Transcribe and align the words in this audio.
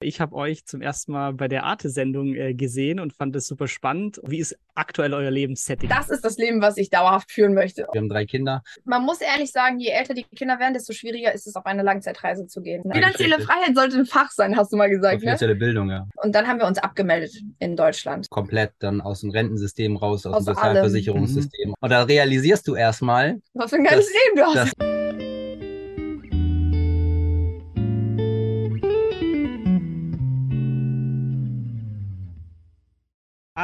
Ich 0.00 0.20
habe 0.20 0.34
euch 0.36 0.66
zum 0.66 0.82
ersten 0.82 1.12
Mal 1.12 1.32
bei 1.32 1.48
der 1.48 1.64
Arte-Sendung 1.64 2.34
äh, 2.34 2.52
gesehen 2.52 3.00
und 3.00 3.14
fand 3.14 3.34
es 3.34 3.46
super 3.46 3.66
spannend. 3.66 4.20
Wie 4.24 4.38
ist 4.38 4.54
aktuell 4.74 5.14
euer 5.14 5.30
Lebenssetting? 5.30 5.88
Das 5.88 6.10
ist 6.10 6.22
das 6.22 6.36
Leben, 6.36 6.60
was 6.60 6.76
ich 6.76 6.90
dauerhaft 6.90 7.32
führen 7.32 7.54
möchte. 7.54 7.86
Wir 7.92 8.02
haben 8.02 8.10
drei 8.10 8.26
Kinder. 8.26 8.62
Man 8.84 9.04
muss 9.04 9.22
ehrlich 9.22 9.52
sagen, 9.52 9.78
je 9.78 9.88
älter 9.88 10.12
die 10.12 10.24
Kinder 10.24 10.58
werden, 10.58 10.74
desto 10.74 10.92
schwieriger 10.92 11.32
ist 11.32 11.46
es, 11.46 11.56
auf 11.56 11.64
eine 11.64 11.82
Langzeitreise 11.82 12.46
zu 12.46 12.60
gehen. 12.60 12.82
Finanzielle 12.92 13.40
Freiheit 13.40 13.74
sollte 13.74 13.96
ein 13.96 14.04
Fach 14.04 14.30
sein, 14.32 14.54
hast 14.58 14.70
du 14.70 14.76
mal 14.76 14.90
gesagt. 14.90 15.14
Ne? 15.14 15.20
Finanzielle 15.20 15.54
ne? 15.54 15.58
Bildung, 15.60 15.88
ja. 15.88 16.06
Und 16.16 16.34
dann 16.34 16.46
haben 16.46 16.58
wir 16.58 16.66
uns 16.66 16.76
abgemeldet 16.76 17.32
in 17.58 17.74
Deutschland. 17.74 18.28
Komplett 18.28 18.72
dann 18.80 19.00
aus 19.00 19.22
dem 19.22 19.30
Rentensystem 19.30 19.96
raus, 19.96 20.26
aus, 20.26 20.34
aus 20.34 20.44
dem 20.44 20.54
Sozialversicherungssystem. 20.56 21.70
Mhm. 21.70 21.74
Und 21.80 21.90
da 21.90 22.02
realisierst 22.02 22.68
du 22.68 22.74
erstmal, 22.74 23.40
was 23.54 23.70
für 23.70 23.76
ein 23.76 23.84
geiles 23.84 24.12
Leben 24.12 24.36
du 24.36 24.60
hast. 24.60 24.95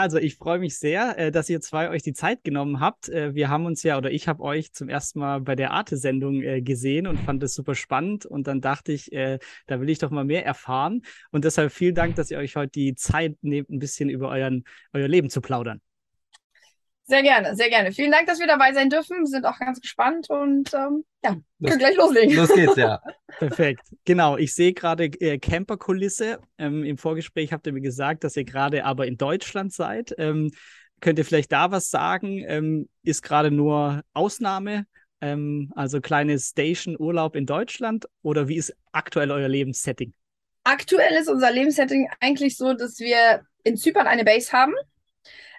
Also 0.02 0.19
ich 0.19 0.34
freue 0.34 0.59
mich 0.59 0.77
sehr, 0.79 1.16
äh, 1.16 1.30
dass 1.30 1.48
ihr 1.48 1.61
zwei 1.61 1.88
euch 1.88 2.02
die 2.02 2.12
Zeit 2.12 2.42
genommen 2.42 2.80
habt. 2.80 3.09
Äh, 3.09 3.37
wir 3.37 3.48
haben 3.48 3.66
uns 3.66 3.84
ja, 3.84 3.97
oder 3.97 4.11
ich 4.11 4.27
habe 4.27 4.42
euch 4.42 4.73
zum 4.73 4.88
ersten 4.88 5.20
Mal 5.20 5.41
bei 5.41 5.55
der 5.55 5.70
Arte-Sendung 5.70 6.42
äh, 6.42 6.61
gesehen 6.61 7.06
und 7.06 7.20
fand 7.20 7.41
es 7.45 7.55
super 7.55 7.77
spannend. 7.77 8.27
Und 8.27 8.48
dann 8.48 8.61
dachte 8.61 8.91
ich, 8.91 9.11
da 9.12 9.80
will 9.80 9.88
ich 9.88 10.01
doch 10.01 10.11
mal 10.11 10.25
mehr 10.25 10.45
erfahren. 10.45 11.02
Und 11.30 11.45
deshalb 11.45 11.70
vielen 11.70 11.95
Dank, 11.95 12.16
dass 12.16 12.33
ihr 12.33 12.38
euch 12.38 12.56
heute 12.56 12.73
die 12.73 12.97
Zeit 12.97 13.37
nehmt, 13.42 13.70
ein 13.70 13.78
bisschen 13.78 14.09
über 14.09 14.28
euren, 14.30 14.65
euer 14.92 15.06
Leben 15.06 15.30
zu 15.30 15.41
plaudern. 15.41 15.80
Sehr 17.12 17.22
gerne, 17.22 17.54
sehr 17.54 17.68
gerne. 17.68 17.92
Vielen 17.92 18.10
Dank, 18.10 18.26
dass 18.26 18.40
wir 18.40 18.46
dabei 18.46 18.72
sein 18.72 18.88
dürfen. 18.88 19.18
Wir 19.18 19.26
sind 19.26 19.44
auch 19.44 19.58
ganz 19.58 19.82
gespannt 19.82 20.30
und 20.30 20.72
ähm, 20.72 21.04
ja, 21.22 21.36
können 21.62 21.78
gleich 21.78 21.94
loslegen. 21.94 22.34
Los 22.34 22.54
geht's, 22.54 22.76
ja. 22.76 23.02
Perfekt. 23.38 23.82
Genau, 24.06 24.38
ich 24.38 24.54
sehe 24.54 24.72
gerade 24.72 25.04
äh, 25.20 25.38
Camperkulisse. 25.38 26.38
Ähm, 26.56 26.84
Im 26.84 26.96
Vorgespräch 26.96 27.52
habt 27.52 27.66
ihr 27.66 27.74
mir 27.74 27.82
gesagt, 27.82 28.24
dass 28.24 28.34
ihr 28.38 28.44
gerade 28.44 28.86
aber 28.86 29.06
in 29.06 29.18
Deutschland 29.18 29.74
seid. 29.74 30.14
Ähm, 30.16 30.52
könnt 31.02 31.19
ihr 31.19 31.27
vielleicht 31.27 31.52
da 31.52 31.70
was 31.70 31.91
sagen? 31.91 32.42
Ähm, 32.48 32.88
ist 33.02 33.20
gerade 33.20 33.50
nur 33.50 34.00
Ausnahme, 34.14 34.86
ähm, 35.20 35.70
also 35.76 36.00
kleines 36.00 36.48
Station-Urlaub 36.48 37.36
in 37.36 37.44
Deutschland 37.44 38.06
oder 38.22 38.48
wie 38.48 38.56
ist 38.56 38.74
aktuell 38.92 39.32
euer 39.32 39.48
Lebenssetting? 39.48 40.14
Aktuell 40.64 41.12
ist 41.20 41.28
unser 41.28 41.52
Lebenssetting 41.52 42.08
eigentlich 42.20 42.56
so, 42.56 42.72
dass 42.72 43.00
wir 43.00 43.42
in 43.64 43.76
Zypern 43.76 44.06
eine 44.06 44.24
Base 44.24 44.50
haben 44.52 44.72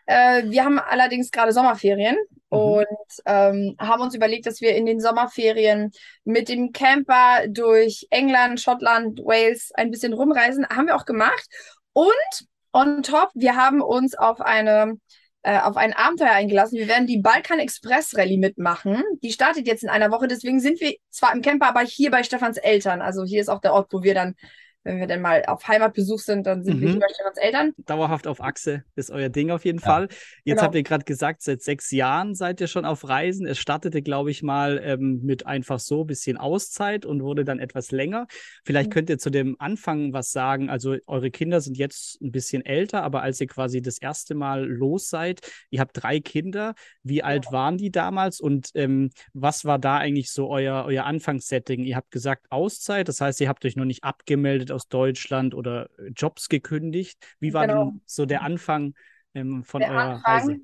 äh, 0.05 0.43
wir 0.45 0.65
haben 0.65 0.79
allerdings 0.79 1.31
gerade 1.31 1.51
Sommerferien 1.51 2.15
mhm. 2.49 2.57
und 2.57 2.87
ähm, 3.25 3.75
haben 3.79 4.01
uns 4.01 4.15
überlegt, 4.15 4.45
dass 4.45 4.61
wir 4.61 4.75
in 4.75 4.85
den 4.85 4.99
Sommerferien 4.99 5.91
mit 6.23 6.49
dem 6.49 6.71
Camper 6.71 7.47
durch 7.47 8.07
England, 8.09 8.59
Schottland, 8.61 9.19
Wales 9.19 9.71
ein 9.75 9.91
bisschen 9.91 10.13
rumreisen. 10.13 10.67
Haben 10.67 10.87
wir 10.87 10.95
auch 10.95 11.05
gemacht. 11.05 11.45
Und 11.93 12.47
on 12.73 13.03
top, 13.03 13.29
wir 13.35 13.55
haben 13.55 13.81
uns 13.81 14.15
auf 14.15 14.41
eine 14.41 14.97
äh, 15.43 15.59
auf 15.59 15.75
ein 15.75 15.93
Abenteuer 15.93 16.31
eingelassen. 16.31 16.79
Wir 16.79 16.88
werden 16.88 17.05
die 17.05 17.19
Balkan 17.19 17.59
Express 17.59 18.17
Rallye 18.17 18.38
mitmachen. 18.38 19.03
Die 19.21 19.31
startet 19.31 19.67
jetzt 19.67 19.83
in 19.83 19.89
einer 19.89 20.09
Woche. 20.09 20.27
Deswegen 20.27 20.59
sind 20.61 20.79
wir 20.79 20.95
zwar 21.09 21.33
im 21.33 21.41
Camper, 21.41 21.67
aber 21.67 21.81
hier 21.81 22.11
bei 22.11 22.23
Stefans 22.23 22.57
Eltern. 22.57 23.01
Also 23.01 23.25
hier 23.25 23.41
ist 23.41 23.49
auch 23.49 23.59
der 23.59 23.73
Ort, 23.73 23.91
wo 23.91 24.03
wir 24.03 24.13
dann 24.13 24.35
wenn 24.83 24.99
wir 24.99 25.07
dann 25.07 25.21
mal 25.21 25.43
auf 25.47 25.67
Heimatbesuch 25.67 26.19
sind, 26.19 26.45
dann 26.45 26.63
sind 26.63 26.77
mhm. 26.77 26.81
wir 26.81 26.89
hier 26.91 26.99
bei 26.99 27.07
Stefans 27.13 27.37
Eltern. 27.37 27.73
Dauerhaft 27.77 28.27
auf 28.27 28.41
Achse 28.41 28.83
ist 28.95 29.11
euer 29.11 29.29
Ding 29.29 29.51
auf 29.51 29.65
jeden 29.65 29.79
ja. 29.79 29.85
Fall. 29.85 30.07
Jetzt 30.43 30.57
genau. 30.57 30.61
habt 30.63 30.75
ihr 30.75 30.83
gerade 30.83 31.05
gesagt, 31.05 31.41
seit 31.41 31.61
sechs 31.61 31.91
Jahren 31.91 32.35
seid 32.35 32.59
ihr 32.59 32.67
schon 32.67 32.85
auf 32.85 33.07
Reisen. 33.07 33.47
Es 33.47 33.59
startete, 33.59 34.01
glaube 34.01 34.31
ich, 34.31 34.43
mal 34.43 34.81
ähm, 34.83 35.21
mit 35.23 35.45
einfach 35.47 35.79
so 35.79 36.01
ein 36.01 36.07
bisschen 36.07 36.37
Auszeit 36.37 37.05
und 37.05 37.23
wurde 37.23 37.45
dann 37.45 37.59
etwas 37.59 37.91
länger. 37.91 38.27
Vielleicht 38.65 38.89
mhm. 38.89 38.93
könnt 38.93 39.09
ihr 39.09 39.17
zu 39.17 39.29
dem 39.29 39.55
Anfang 39.59 40.11
was 40.11 40.31
sagen. 40.31 40.69
Also 40.69 40.97
eure 41.07 41.31
Kinder 41.31 41.61
sind 41.61 41.77
jetzt 41.77 42.21
ein 42.21 42.31
bisschen 42.31 42.65
älter, 42.65 43.03
aber 43.03 43.21
als 43.21 43.39
ihr 43.39 43.47
quasi 43.47 43.81
das 43.81 43.99
erste 43.99 44.35
Mal 44.35 44.65
los 44.65 45.07
seid, 45.09 45.41
ihr 45.69 45.79
habt 45.79 45.91
drei 45.93 46.19
Kinder. 46.19 46.73
Wie 47.03 47.17
ja. 47.17 47.25
alt 47.25 47.51
waren 47.51 47.77
die 47.77 47.91
damals 47.91 48.41
und 48.41 48.69
ähm, 48.75 49.11
was 49.33 49.63
war 49.63 49.79
da 49.79 49.97
eigentlich 49.97 50.31
so 50.31 50.49
euer, 50.49 50.83
euer 50.85 51.05
Anfangssetting? 51.05 51.83
Ihr 51.83 51.95
habt 51.95 52.11
gesagt 52.11 52.47
Auszeit, 52.49 53.07
das 53.07 53.22
heißt, 53.22 53.39
ihr 53.39 53.47
habt 53.47 53.63
euch 53.66 53.75
noch 53.75 53.85
nicht 53.85 54.03
abgemeldet 54.03 54.72
aus 54.73 54.88
Deutschland 54.88 55.53
oder 55.53 55.89
äh, 55.97 56.09
Jobs 56.16 56.50
gekündigt. 56.50 57.17
Wie 57.39 57.53
war 57.53 57.67
genau. 57.67 57.85
denn 57.85 58.01
so 58.06 58.25
der 58.25 58.41
Anfang 58.41 58.94
ähm, 59.34 59.63
von 59.63 59.81
der 59.81 59.91
eurer 59.91 60.01
Anfang, 60.01 60.34
Reise? 60.34 60.57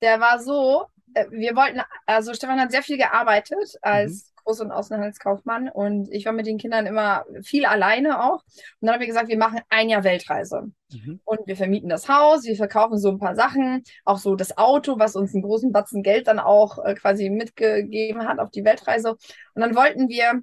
Der 0.00 0.20
war 0.20 0.40
so, 0.40 0.86
äh, 1.14 1.26
wir 1.30 1.54
wollten, 1.56 1.80
also 2.06 2.34
Stefan 2.34 2.60
hat 2.60 2.72
sehr 2.72 2.82
viel 2.82 2.98
gearbeitet 2.98 3.76
als 3.82 4.26
mhm. 4.26 4.32
Groß- 4.44 4.62
und 4.62 4.72
Außenhandelskaufmann 4.72 5.68
und 5.68 6.10
ich 6.10 6.26
war 6.26 6.32
mit 6.32 6.46
den 6.46 6.58
Kindern 6.58 6.86
immer 6.86 7.24
viel 7.42 7.64
alleine 7.64 8.24
auch. 8.24 8.42
Und 8.80 8.86
dann 8.86 8.94
haben 8.94 9.00
wir 9.00 9.06
gesagt, 9.06 9.28
wir 9.28 9.38
machen 9.38 9.60
ein 9.68 9.88
Jahr 9.88 10.02
Weltreise. 10.02 10.72
Mhm. 10.92 11.20
Und 11.24 11.46
wir 11.46 11.56
vermieten 11.56 11.88
das 11.88 12.08
Haus, 12.08 12.44
wir 12.44 12.56
verkaufen 12.56 12.98
so 12.98 13.10
ein 13.10 13.18
paar 13.18 13.36
Sachen, 13.36 13.84
auch 14.04 14.18
so 14.18 14.34
das 14.34 14.58
Auto, 14.58 14.98
was 14.98 15.14
uns 15.14 15.32
einen 15.32 15.44
großen 15.44 15.70
Batzen 15.70 16.02
Geld 16.02 16.26
dann 16.26 16.40
auch 16.40 16.84
äh, 16.84 16.94
quasi 16.94 17.30
mitgegeben 17.30 18.26
hat 18.26 18.40
auf 18.40 18.50
die 18.50 18.64
Weltreise. 18.64 19.10
Und 19.10 19.62
dann 19.62 19.76
wollten 19.76 20.08
wir 20.08 20.40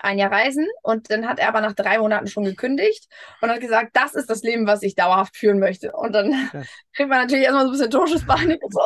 ein 0.00 0.18
Jahr 0.18 0.32
reisen 0.32 0.66
und 0.82 1.10
dann 1.10 1.28
hat 1.28 1.38
er 1.38 1.48
aber 1.48 1.60
nach 1.60 1.74
drei 1.74 1.98
Monaten 1.98 2.26
schon 2.26 2.44
gekündigt 2.44 3.06
und 3.40 3.50
hat 3.50 3.60
gesagt, 3.60 3.90
das 3.94 4.14
ist 4.14 4.30
das 4.30 4.42
Leben, 4.42 4.66
was 4.66 4.82
ich 4.82 4.94
dauerhaft 4.94 5.36
führen 5.36 5.58
möchte. 5.58 5.92
Und 5.92 6.12
dann 6.12 6.32
ja. 6.32 6.62
kriegt 6.94 7.08
man 7.08 7.20
natürlich 7.20 7.44
erstmal 7.44 7.64
so 7.64 7.68
ein 7.68 7.72
bisschen 7.72 7.90
Torschusspanik. 7.90 8.60
So. 8.70 8.80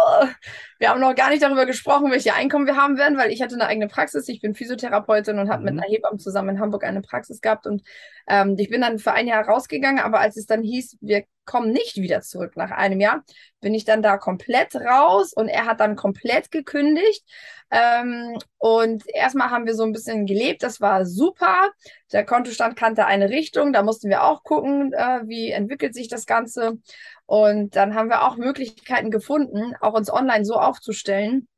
Wir 0.78 0.91
haben 0.91 1.00
noch 1.00 1.14
gar 1.14 1.31
nicht 1.31 1.42
darüber 1.42 1.66
gesprochen, 1.66 2.10
welche 2.10 2.34
Einkommen 2.34 2.66
wir 2.66 2.76
haben 2.76 2.98
werden, 2.98 3.16
weil 3.16 3.31
ich 3.31 3.41
hatte 3.41 3.54
eine 3.54 3.66
eigene 3.66 3.88
Praxis. 3.88 4.28
Ich 4.28 4.41
bin 4.41 4.54
Physiotherapeutin 4.54 5.38
und 5.38 5.48
habe 5.48 5.60
mhm. 5.60 5.64
mit 5.64 5.72
einer 5.75 5.92
Hebamme 5.92 6.19
zusammen 6.19 6.50
in 6.50 6.60
Hamburg 6.60 6.84
eine 6.84 7.00
Praxis 7.00 7.41
gehabt 7.41 7.66
und 7.66 7.82
ähm, 8.26 8.56
ich 8.58 8.69
bin 8.69 8.81
dann 8.81 8.98
für 8.98 9.12
ein 9.12 9.26
Jahr 9.26 9.44
rausgegangen, 9.44 10.00
aber 10.00 10.20
als 10.20 10.37
es 10.37 10.47
dann 10.47 10.62
hieß, 10.62 10.98
wir 11.00 11.25
kommen 11.48 11.72
nicht 11.72 11.97
wieder 11.97 12.20
zurück 12.20 12.56
nach 12.56 12.70
einem 12.70 13.00
Jahr, 13.00 13.25
bin 13.60 13.75
ich 13.75 13.84
dann 13.84 14.03
da 14.03 14.19
komplett 14.19 14.76
raus 14.76 15.32
und 15.32 15.48
er 15.48 15.64
hat 15.64 15.81
dann 15.81 15.97
komplett 15.97 16.53
gekündigt. 16.53 17.25
Ähm, 17.70 18.38
und 18.59 19.03
erstmal 19.12 19.50
haben 19.50 19.66
wir 19.66 19.75
so 19.75 19.82
ein 19.82 19.92
bisschen 19.92 20.26
gelebt, 20.26 20.62
das 20.62 20.81
war 20.81 21.06
super. 21.06 21.70
Der 22.12 22.25
Kontostand 22.25 22.76
kannte 22.76 23.06
eine 23.06 23.31
Richtung, 23.31 23.72
da 23.72 23.82
mussten 23.82 24.08
wir 24.10 24.25
auch 24.25 24.42
gucken, 24.44 24.92
äh, 24.92 25.22
wie 25.25 25.50
entwickelt 25.50 25.94
sich 25.94 26.08
das 26.08 26.26
Ganze. 26.26 26.78
Und 27.26 27.76
dann 27.76 27.94
haben 27.94 28.10
wir 28.10 28.22
auch 28.22 28.37
Möglichkeiten 28.37 29.10
gefunden, 29.10 29.75
auch 29.81 29.94
uns 29.94 30.12
online 30.12 30.44
so 30.44 30.54
aufzustellen, 30.54 31.48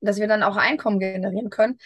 dass 0.00 0.20
wir 0.20 0.28
dann 0.28 0.42
auch 0.42 0.56
Einkommen 0.56 0.98
generieren 0.98 1.50
können. 1.50 1.78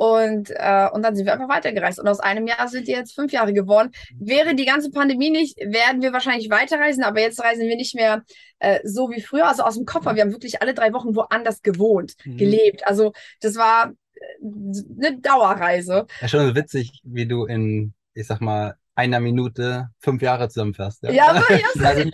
Und, 0.00 0.50
äh, 0.50 0.88
und 0.92 1.02
dann 1.02 1.16
sind 1.16 1.26
wir 1.26 1.32
einfach 1.32 1.48
weitergereist. 1.48 1.98
Und 1.98 2.06
aus 2.06 2.20
einem 2.20 2.46
Jahr 2.46 2.68
sind 2.68 2.86
die 2.86 2.92
jetzt 2.92 3.16
fünf 3.16 3.32
Jahre 3.32 3.52
geworden. 3.52 3.90
Wäre 4.16 4.54
die 4.54 4.64
ganze 4.64 4.92
Pandemie 4.92 5.30
nicht, 5.30 5.56
werden 5.58 6.02
wir 6.02 6.12
wahrscheinlich 6.12 6.50
weiterreisen, 6.50 7.02
aber 7.02 7.20
jetzt 7.20 7.42
reisen 7.42 7.66
wir 7.66 7.74
nicht 7.74 7.96
mehr 7.96 8.22
äh, 8.60 8.78
so 8.84 9.10
wie 9.10 9.20
früher, 9.20 9.48
also 9.48 9.64
aus 9.64 9.74
dem 9.74 9.86
Koffer. 9.86 10.14
Wir 10.14 10.22
haben 10.22 10.30
wirklich 10.30 10.62
alle 10.62 10.72
drei 10.72 10.92
Wochen 10.92 11.16
woanders 11.16 11.62
gewohnt, 11.62 12.14
mhm. 12.24 12.36
gelebt. 12.36 12.86
Also 12.86 13.12
das 13.40 13.56
war 13.56 13.92
äh, 14.14 15.04
eine 15.04 15.18
Dauerreise. 15.18 16.06
Ja, 16.20 16.28
schon 16.28 16.46
so 16.46 16.54
witzig, 16.54 17.00
wie 17.02 17.26
du 17.26 17.46
in, 17.46 17.92
ich 18.14 18.28
sag 18.28 18.40
mal, 18.40 18.76
einer 18.98 19.20
Minute 19.20 19.90
fünf 20.00 20.20
Jahre 20.22 20.48
zusammenfasst. 20.48 21.04
Ja, 21.04 21.12
ja, 21.12 21.40
so, 21.72 21.80
ja 21.80 22.04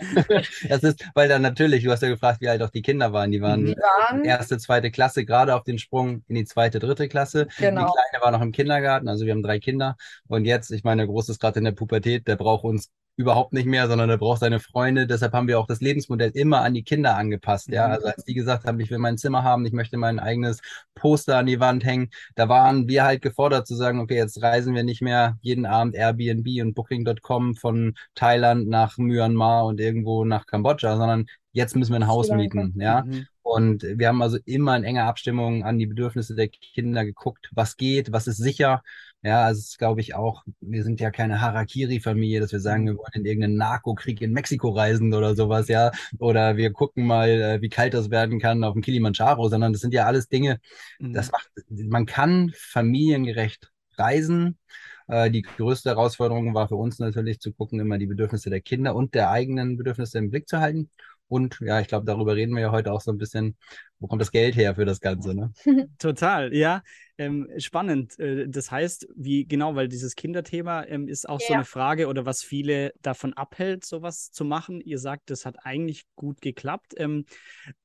das 0.69 0.83
ist, 0.83 1.03
weil 1.15 1.27
dann 1.27 1.41
natürlich, 1.41 1.83
du 1.83 1.89
hast 1.91 2.03
ja 2.03 2.09
gefragt, 2.09 2.41
wie 2.41 2.47
alt 2.47 2.61
auch 2.61 2.69
die 2.69 2.83
Kinder 2.83 3.11
waren. 3.11 3.31
Die 3.31 3.41
waren, 3.41 3.65
die 3.65 3.75
waren 3.75 4.23
erste, 4.23 4.59
zweite 4.59 4.91
Klasse, 4.91 5.25
gerade 5.25 5.55
auf 5.55 5.63
den 5.63 5.79
Sprung 5.79 6.23
in 6.27 6.35
die 6.35 6.45
zweite, 6.45 6.77
dritte 6.77 7.07
Klasse. 7.07 7.47
Genau. 7.57 7.87
Die 7.87 7.91
Kleine 7.91 8.23
war 8.23 8.31
noch 8.31 8.41
im 8.41 8.51
Kindergarten, 8.51 9.07
also 9.07 9.25
wir 9.25 9.33
haben 9.33 9.41
drei 9.41 9.57
Kinder. 9.57 9.97
Und 10.27 10.45
jetzt, 10.45 10.69
ich 10.69 10.83
meine, 10.83 11.01
der 11.01 11.07
Große 11.07 11.31
ist 11.31 11.39
gerade 11.39 11.57
in 11.57 11.65
der 11.65 11.71
Pubertät, 11.71 12.27
der 12.27 12.35
braucht 12.35 12.63
uns 12.63 12.91
überhaupt 13.17 13.53
nicht 13.53 13.65
mehr, 13.65 13.87
sondern 13.87 14.09
er 14.09 14.17
braucht 14.17 14.41
seine 14.41 14.59
Freunde. 14.59 15.07
Deshalb 15.07 15.33
haben 15.33 15.47
wir 15.47 15.59
auch 15.59 15.67
das 15.67 15.81
Lebensmodell 15.81 16.31
immer 16.33 16.61
an 16.61 16.73
die 16.73 16.83
Kinder 16.83 17.15
angepasst. 17.15 17.69
Ja, 17.69 17.87
mhm. 17.87 17.93
also 17.93 18.07
als 18.07 18.25
die 18.25 18.33
gesagt 18.33 18.65
haben, 18.65 18.79
ich 18.79 18.91
will 18.91 18.97
mein 18.97 19.17
Zimmer 19.17 19.43
haben, 19.43 19.65
ich 19.65 19.73
möchte 19.73 19.97
mein 19.97 20.19
eigenes 20.19 20.61
Poster 20.95 21.37
an 21.37 21.45
die 21.45 21.59
Wand 21.59 21.85
hängen, 21.85 22.09
da 22.35 22.49
waren 22.49 22.87
wir 22.87 23.03
halt 23.03 23.21
gefordert 23.21 23.67
zu 23.67 23.75
sagen, 23.75 23.99
okay, 23.99 24.15
jetzt 24.15 24.41
reisen 24.41 24.75
wir 24.75 24.83
nicht 24.83 25.01
mehr 25.01 25.37
jeden 25.41 25.65
Abend 25.65 25.95
Airbnb 25.95 26.61
und 26.61 26.73
Booking.com 26.73 27.55
von 27.55 27.95
Thailand 28.15 28.67
nach 28.67 28.97
Myanmar 28.97 29.65
und 29.65 29.79
irgendwo 29.79 30.25
nach 30.25 30.45
Kambodscha, 30.45 30.97
sondern 30.97 31.27
jetzt 31.53 31.75
müssen 31.75 31.93
wir 31.93 31.99
ein 31.99 32.07
Haus 32.07 32.29
mieten. 32.29 32.73
Ja, 32.77 33.03
mhm. 33.03 33.27
Und 33.45 33.83
wir 33.83 34.07
haben 34.07 34.23
also 34.23 34.39
immer 34.45 34.75
in 34.75 34.83
enger 34.83 35.05
Abstimmung 35.05 35.63
an 35.63 35.77
die 35.77 35.85
Bedürfnisse 35.85 36.33
der 36.33 36.47
Kinder 36.47 37.05
geguckt, 37.05 37.51
was 37.53 37.77
geht, 37.77 38.11
was 38.11 38.25
ist 38.25 38.37
sicher. 38.37 38.81
Ja, 39.25 39.45
also 39.45 39.57
es 39.59 39.79
glaube 39.79 40.01
ich 40.01 40.13
auch, 40.13 40.43
wir 40.61 40.83
sind 40.83 40.99
ja 40.99 41.09
keine 41.09 41.41
Harakiri-Familie, 41.41 42.41
dass 42.41 42.51
wir 42.51 42.59
sagen, 42.59 42.85
wir 42.85 42.95
wollen 42.95 43.11
in 43.15 43.25
irgendeinen 43.25 43.57
Narkokrieg 43.57 44.21
in 44.21 44.31
Mexiko 44.33 44.69
reisen 44.69 45.15
oder 45.15 45.35
sowas, 45.35 45.67
ja. 45.67 45.89
Oder 46.19 46.57
wir 46.57 46.71
gucken 46.71 47.07
mal, 47.07 47.29
äh, 47.29 47.59
wie 47.59 47.69
kalt 47.69 47.95
das 47.95 48.11
werden 48.11 48.39
kann 48.39 48.63
auf 48.63 48.73
dem 48.73 48.83
Kilimanjaro, 48.83 49.49
sondern 49.49 49.73
das 49.73 49.81
sind 49.81 49.95
ja 49.95 50.05
alles 50.05 50.29
Dinge, 50.29 50.59
das 50.99 51.27
mhm. 51.27 51.31
macht, 51.31 51.49
man 51.89 52.05
kann 52.05 52.53
familiengerecht 52.55 53.71
reisen. 53.97 54.59
Äh, 55.07 55.31
die 55.31 55.41
größte 55.41 55.89
Herausforderung 55.89 56.53
war 56.53 56.67
für 56.67 56.75
uns 56.75 56.99
natürlich 56.99 57.39
zu 57.39 57.51
gucken, 57.51 57.79
immer 57.79 57.97
die 57.97 58.05
Bedürfnisse 58.05 58.51
der 58.51 58.61
Kinder 58.61 58.95
und 58.95 59.15
der 59.15 59.31
eigenen 59.31 59.75
Bedürfnisse 59.75 60.19
im 60.19 60.29
Blick 60.29 60.47
zu 60.47 60.59
halten 60.59 60.91
Und 61.27 61.59
ja, 61.61 61.79
ich 61.79 61.87
glaube, 61.87 62.05
darüber 62.05 62.35
reden 62.35 62.53
wir 62.53 62.61
ja 62.61 62.71
heute 62.71 62.91
auch 62.91 63.01
so 63.01 63.11
ein 63.11 63.17
bisschen, 63.17 63.55
wo 63.99 64.07
kommt 64.07 64.21
das 64.21 64.31
Geld 64.31 64.55
her 64.55 64.75
für 64.75 64.85
das 64.85 64.99
Ganze, 64.99 65.33
ne? 65.33 65.51
Total, 65.97 66.53
ja. 66.53 66.83
Ähm, 67.17 67.49
spannend. 67.57 68.19
Äh, 68.19 68.47
das 68.47 68.71
heißt, 68.71 69.07
wie 69.15 69.45
genau, 69.45 69.75
weil 69.75 69.87
dieses 69.87 70.15
Kinderthema 70.15 70.83
ähm, 70.83 71.07
ist 71.07 71.27
auch 71.27 71.39
ja. 71.41 71.47
so 71.47 71.53
eine 71.53 71.65
Frage 71.65 72.07
oder 72.07 72.25
was 72.25 72.43
viele 72.43 72.91
davon 73.01 73.33
abhält, 73.33 73.85
sowas 73.85 74.31
zu 74.31 74.45
machen. 74.45 74.81
Ihr 74.81 74.99
sagt, 74.99 75.29
das 75.29 75.45
hat 75.45 75.65
eigentlich 75.65 76.03
gut 76.15 76.41
geklappt. 76.41 76.93
Ähm, 76.97 77.25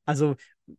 also 0.05 0.37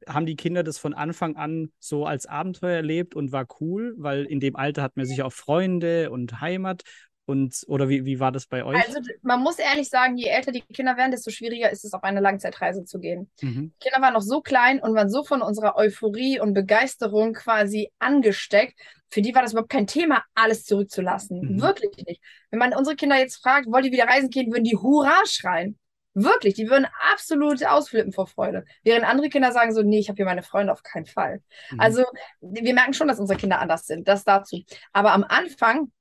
haben 0.08 0.26
die 0.26 0.36
Kinder 0.36 0.64
das 0.64 0.78
von 0.78 0.94
Anfang 0.94 1.36
an 1.36 1.72
so 1.80 2.06
als 2.06 2.26
Abenteuer 2.26 2.76
erlebt 2.76 3.16
und 3.16 3.32
war 3.32 3.48
cool, 3.60 3.94
weil 3.98 4.26
in 4.26 4.40
dem 4.40 4.56
Alter 4.56 4.84
hat 4.84 4.98
man 4.98 5.06
sich 5.06 5.24
auch 5.24 5.34
Freunde 5.34 6.12
und 6.12 6.42
Heimat. 6.42 6.84
Und, 7.32 7.64
oder 7.68 7.88
wie, 7.88 8.04
wie 8.04 8.20
war 8.20 8.34
das 8.34 8.46
bei 8.46 8.66
euch? 8.66 8.76
Also 8.76 9.00
man 9.22 9.40
muss 9.40 9.58
ehrlich 9.58 9.88
sagen, 9.88 10.18
je 10.18 10.28
älter 10.28 10.52
die 10.52 10.60
Kinder 10.62 10.98
werden, 10.98 11.12
desto 11.12 11.32
schwieriger 11.32 11.72
ist 11.72 11.86
es, 11.86 11.94
auf 11.94 12.04
eine 12.04 12.20
Langzeitreise 12.20 12.84
zu 12.84 13.00
gehen. 13.00 13.32
Mhm. 13.42 13.72
Die 13.74 13.88
Kinder 13.88 14.02
waren 14.02 14.14
noch 14.14 14.22
so 14.22 14.42
klein 14.42 14.82
und 14.82 14.94
waren 14.96 15.10
so 15.10 15.24
von 15.24 15.42
unserer 15.42 15.78
Euphorie 15.78 16.42
und 16.42 16.54
Begeisterung 16.54 17.32
quasi 17.32 17.90
angesteckt. 18.00 18.78
Für 19.10 19.22
die 19.22 19.34
war 19.34 19.44
das 19.44 19.54
überhaupt 19.54 19.72
kein 19.72 19.88
Thema, 19.88 20.26
alles 20.36 20.66
zurückzulassen. 20.66 21.40
Mhm. 21.40 21.62
Wirklich 21.62 22.06
nicht. 22.06 22.22
Wenn 22.50 22.60
man 22.60 22.74
unsere 22.74 22.98
Kinder 22.98 23.18
jetzt 23.18 23.42
fragt, 23.42 23.68
wollt 23.68 23.86
ihr 23.86 23.94
wieder 23.94 24.08
reisen 24.08 24.30
gehen, 24.30 24.52
würden 24.52 24.66
die 24.66 24.76
Hurra 24.76 25.22
schreien. 25.26 25.80
Wirklich, 26.14 26.56
die 26.56 26.70
würden 26.70 26.88
absolut 27.14 27.66
ausflippen 27.66 28.12
vor 28.12 28.28
Freude. 28.28 28.66
Während 28.84 29.06
andere 29.06 29.30
Kinder 29.30 29.54
sagen 29.54 29.74
so, 29.74 29.82
nee, 29.82 30.00
ich 30.00 30.10
habe 30.10 30.18
hier 30.18 30.26
meine 30.26 30.44
Freunde 30.44 30.74
auf 30.74 30.84
keinen 30.84 31.06
Fall. 31.06 31.42
Mhm. 31.72 31.80
Also 31.80 32.04
wir 32.42 32.74
merken 32.74 32.94
schon, 32.94 33.08
dass 33.08 33.20
unsere 33.20 33.40
Kinder 33.40 33.60
anders 33.60 33.86
sind. 33.86 34.10
Das 34.10 34.26
dazu. 34.26 34.62
Aber 34.92 35.14
am 35.14 35.24
Anfang 35.24 35.92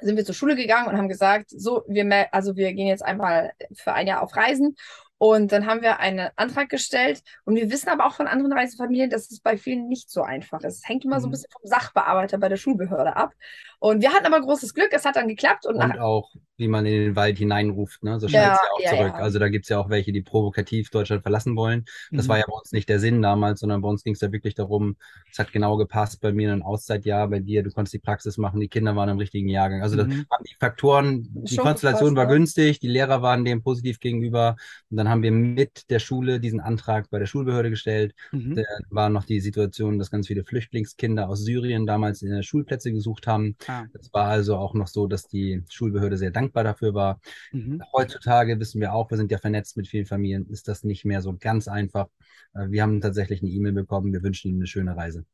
sind 0.00 0.16
wir 0.16 0.24
zur 0.24 0.34
Schule 0.34 0.56
gegangen 0.56 0.88
und 0.88 0.96
haben 0.96 1.08
gesagt, 1.08 1.50
so, 1.50 1.84
wir, 1.86 2.34
also 2.34 2.56
wir 2.56 2.72
gehen 2.72 2.88
jetzt 2.88 3.04
einmal 3.04 3.52
für 3.74 3.92
ein 3.92 4.06
Jahr 4.06 4.22
auf 4.22 4.36
Reisen 4.36 4.76
und 5.22 5.52
dann 5.52 5.66
haben 5.66 5.82
wir 5.82 6.00
einen 6.00 6.30
Antrag 6.36 6.70
gestellt. 6.70 7.22
Und 7.44 7.54
wir 7.54 7.70
wissen 7.70 7.90
aber 7.90 8.06
auch 8.06 8.14
von 8.14 8.26
anderen 8.26 8.54
Reisefamilien, 8.54 9.10
dass 9.10 9.30
es 9.30 9.40
bei 9.40 9.58
vielen 9.58 9.86
nicht 9.86 10.10
so 10.10 10.22
einfach 10.22 10.62
ist. 10.62 10.78
Es 10.78 10.88
hängt 10.88 11.04
immer 11.04 11.20
so 11.20 11.26
ein 11.26 11.28
mhm. 11.28 11.32
bisschen 11.32 11.50
vom 11.52 11.60
Sachbearbeiter 11.64 12.38
bei 12.38 12.48
der 12.48 12.56
Schulbehörde 12.56 13.16
ab. 13.16 13.34
Und 13.80 14.02
wir 14.02 14.12
hatten 14.12 14.26
aber 14.26 14.40
großes 14.40 14.74
Glück, 14.74 14.90
es 14.92 15.06
hat 15.06 15.16
dann 15.16 15.26
geklappt. 15.26 15.64
Und, 15.64 15.76
und 15.76 15.98
auch, 15.98 16.30
wie 16.58 16.68
man 16.68 16.84
in 16.84 16.92
den 16.92 17.16
Wald 17.16 17.38
hineinruft, 17.38 18.02
ne? 18.02 18.20
so 18.20 18.28
schnell 18.28 18.42
ja, 18.42 18.48
ja 18.48 18.58
auch 18.74 18.80
ja, 18.80 18.90
zurück. 18.90 19.14
Ja. 19.14 19.24
Also 19.24 19.38
da 19.38 19.48
gibt 19.48 19.64
es 19.64 19.70
ja 19.70 19.78
auch 19.78 19.88
welche, 19.88 20.12
die 20.12 20.20
provokativ 20.20 20.90
Deutschland 20.90 21.22
verlassen 21.22 21.56
wollen. 21.56 21.86
Das 22.10 22.26
mhm. 22.26 22.28
war 22.28 22.38
ja 22.38 22.44
bei 22.46 22.52
uns 22.52 22.72
nicht 22.72 22.90
der 22.90 23.00
Sinn 23.00 23.22
damals, 23.22 23.60
sondern 23.60 23.80
bei 23.80 23.88
uns 23.88 24.04
ging 24.04 24.12
es 24.12 24.20
ja 24.20 24.30
wirklich 24.30 24.54
darum, 24.54 24.96
es 25.32 25.38
hat 25.38 25.50
genau 25.52 25.78
gepasst 25.78 26.20
bei 26.20 26.30
mir 26.30 26.52
ein 26.52 26.62
Auszeitjahr, 26.62 27.28
bei 27.28 27.40
dir, 27.40 27.62
du 27.62 27.70
konntest 27.70 27.94
die 27.94 27.98
Praxis 27.98 28.36
machen, 28.36 28.60
die 28.60 28.68
Kinder 28.68 28.94
waren 28.96 29.08
im 29.08 29.16
richtigen 29.16 29.48
Jahrgang. 29.48 29.80
Also 29.80 29.96
mhm. 29.96 30.26
das, 30.28 30.38
die 30.46 30.56
Faktoren, 30.60 31.26
die 31.30 31.54
Schon 31.54 31.64
Konstellation 31.64 32.14
war 32.16 32.26
günstig, 32.26 32.80
die 32.80 32.88
Lehrer 32.88 33.22
waren 33.22 33.46
dem 33.46 33.62
positiv 33.62 33.98
gegenüber. 33.98 34.56
Und 34.90 34.98
dann 34.98 35.08
haben 35.08 35.22
wir 35.22 35.32
mit 35.32 35.88
der 35.88 36.00
Schule 36.00 36.38
diesen 36.38 36.60
Antrag 36.60 37.08
bei 37.08 37.18
der 37.18 37.26
Schulbehörde 37.26 37.70
gestellt. 37.70 38.14
Mhm. 38.32 38.56
Da 38.56 38.62
war 38.90 39.08
noch 39.08 39.24
die 39.24 39.40
Situation, 39.40 39.98
dass 39.98 40.10
ganz 40.10 40.26
viele 40.26 40.44
Flüchtlingskinder 40.44 41.30
aus 41.30 41.40
Syrien 41.40 41.86
damals 41.86 42.20
in 42.20 42.30
der 42.30 42.42
Schulplätze 42.42 42.92
gesucht 42.92 43.26
haben. 43.26 43.56
Ah. 43.70 43.86
Das 43.92 44.12
war 44.12 44.26
also 44.26 44.56
auch 44.56 44.74
noch 44.74 44.88
so, 44.88 45.06
dass 45.06 45.28
die 45.28 45.62
Schulbehörde 45.70 46.16
sehr 46.16 46.30
dankbar 46.30 46.64
dafür 46.64 46.94
war. 46.94 47.20
Mhm. 47.52 47.82
Heutzutage 47.92 48.58
wissen 48.58 48.80
wir 48.80 48.92
auch, 48.92 49.10
wir 49.10 49.16
sind 49.16 49.30
ja 49.30 49.38
vernetzt 49.38 49.76
mit 49.76 49.86
vielen 49.86 50.06
Familien, 50.06 50.48
ist 50.48 50.66
das 50.66 50.82
nicht 50.82 51.04
mehr 51.04 51.22
so 51.22 51.36
ganz 51.38 51.68
einfach. 51.68 52.08
Äh, 52.54 52.70
wir 52.70 52.82
haben 52.82 53.00
tatsächlich 53.00 53.42
eine 53.42 53.50
E-Mail 53.50 53.72
bekommen, 53.72 54.12
wir 54.12 54.22
wünschen 54.22 54.48
Ihnen 54.48 54.58
eine 54.58 54.66
schöne 54.66 54.96
Reise. 54.96 55.24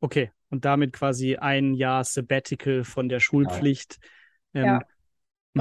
Okay, 0.00 0.30
und 0.50 0.64
damit 0.64 0.92
quasi 0.92 1.36
ein 1.36 1.74
Jahr 1.74 2.04
Sabbatical 2.04 2.84
von 2.84 3.08
der 3.08 3.20
Schulpflicht. 3.20 3.98
Genau. 4.52 4.66
Ähm, 4.66 4.72
ja. 4.74 4.80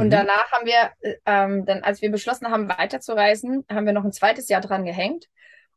Und 0.02 0.08
mhm. 0.08 0.12
danach 0.12 0.52
haben 0.52 0.66
wir, 0.66 0.92
äh, 1.00 1.16
ähm, 1.26 1.66
dann, 1.66 1.84
als 1.84 2.02
wir 2.02 2.12
beschlossen 2.12 2.48
haben, 2.50 2.70
weiterzureisen, 2.70 3.66
haben 3.70 3.86
wir 3.86 3.94
noch 3.94 4.04
ein 4.04 4.12
zweites 4.12 4.50
Jahr 4.50 4.62
dran 4.62 4.86
gehängt. 4.86 5.28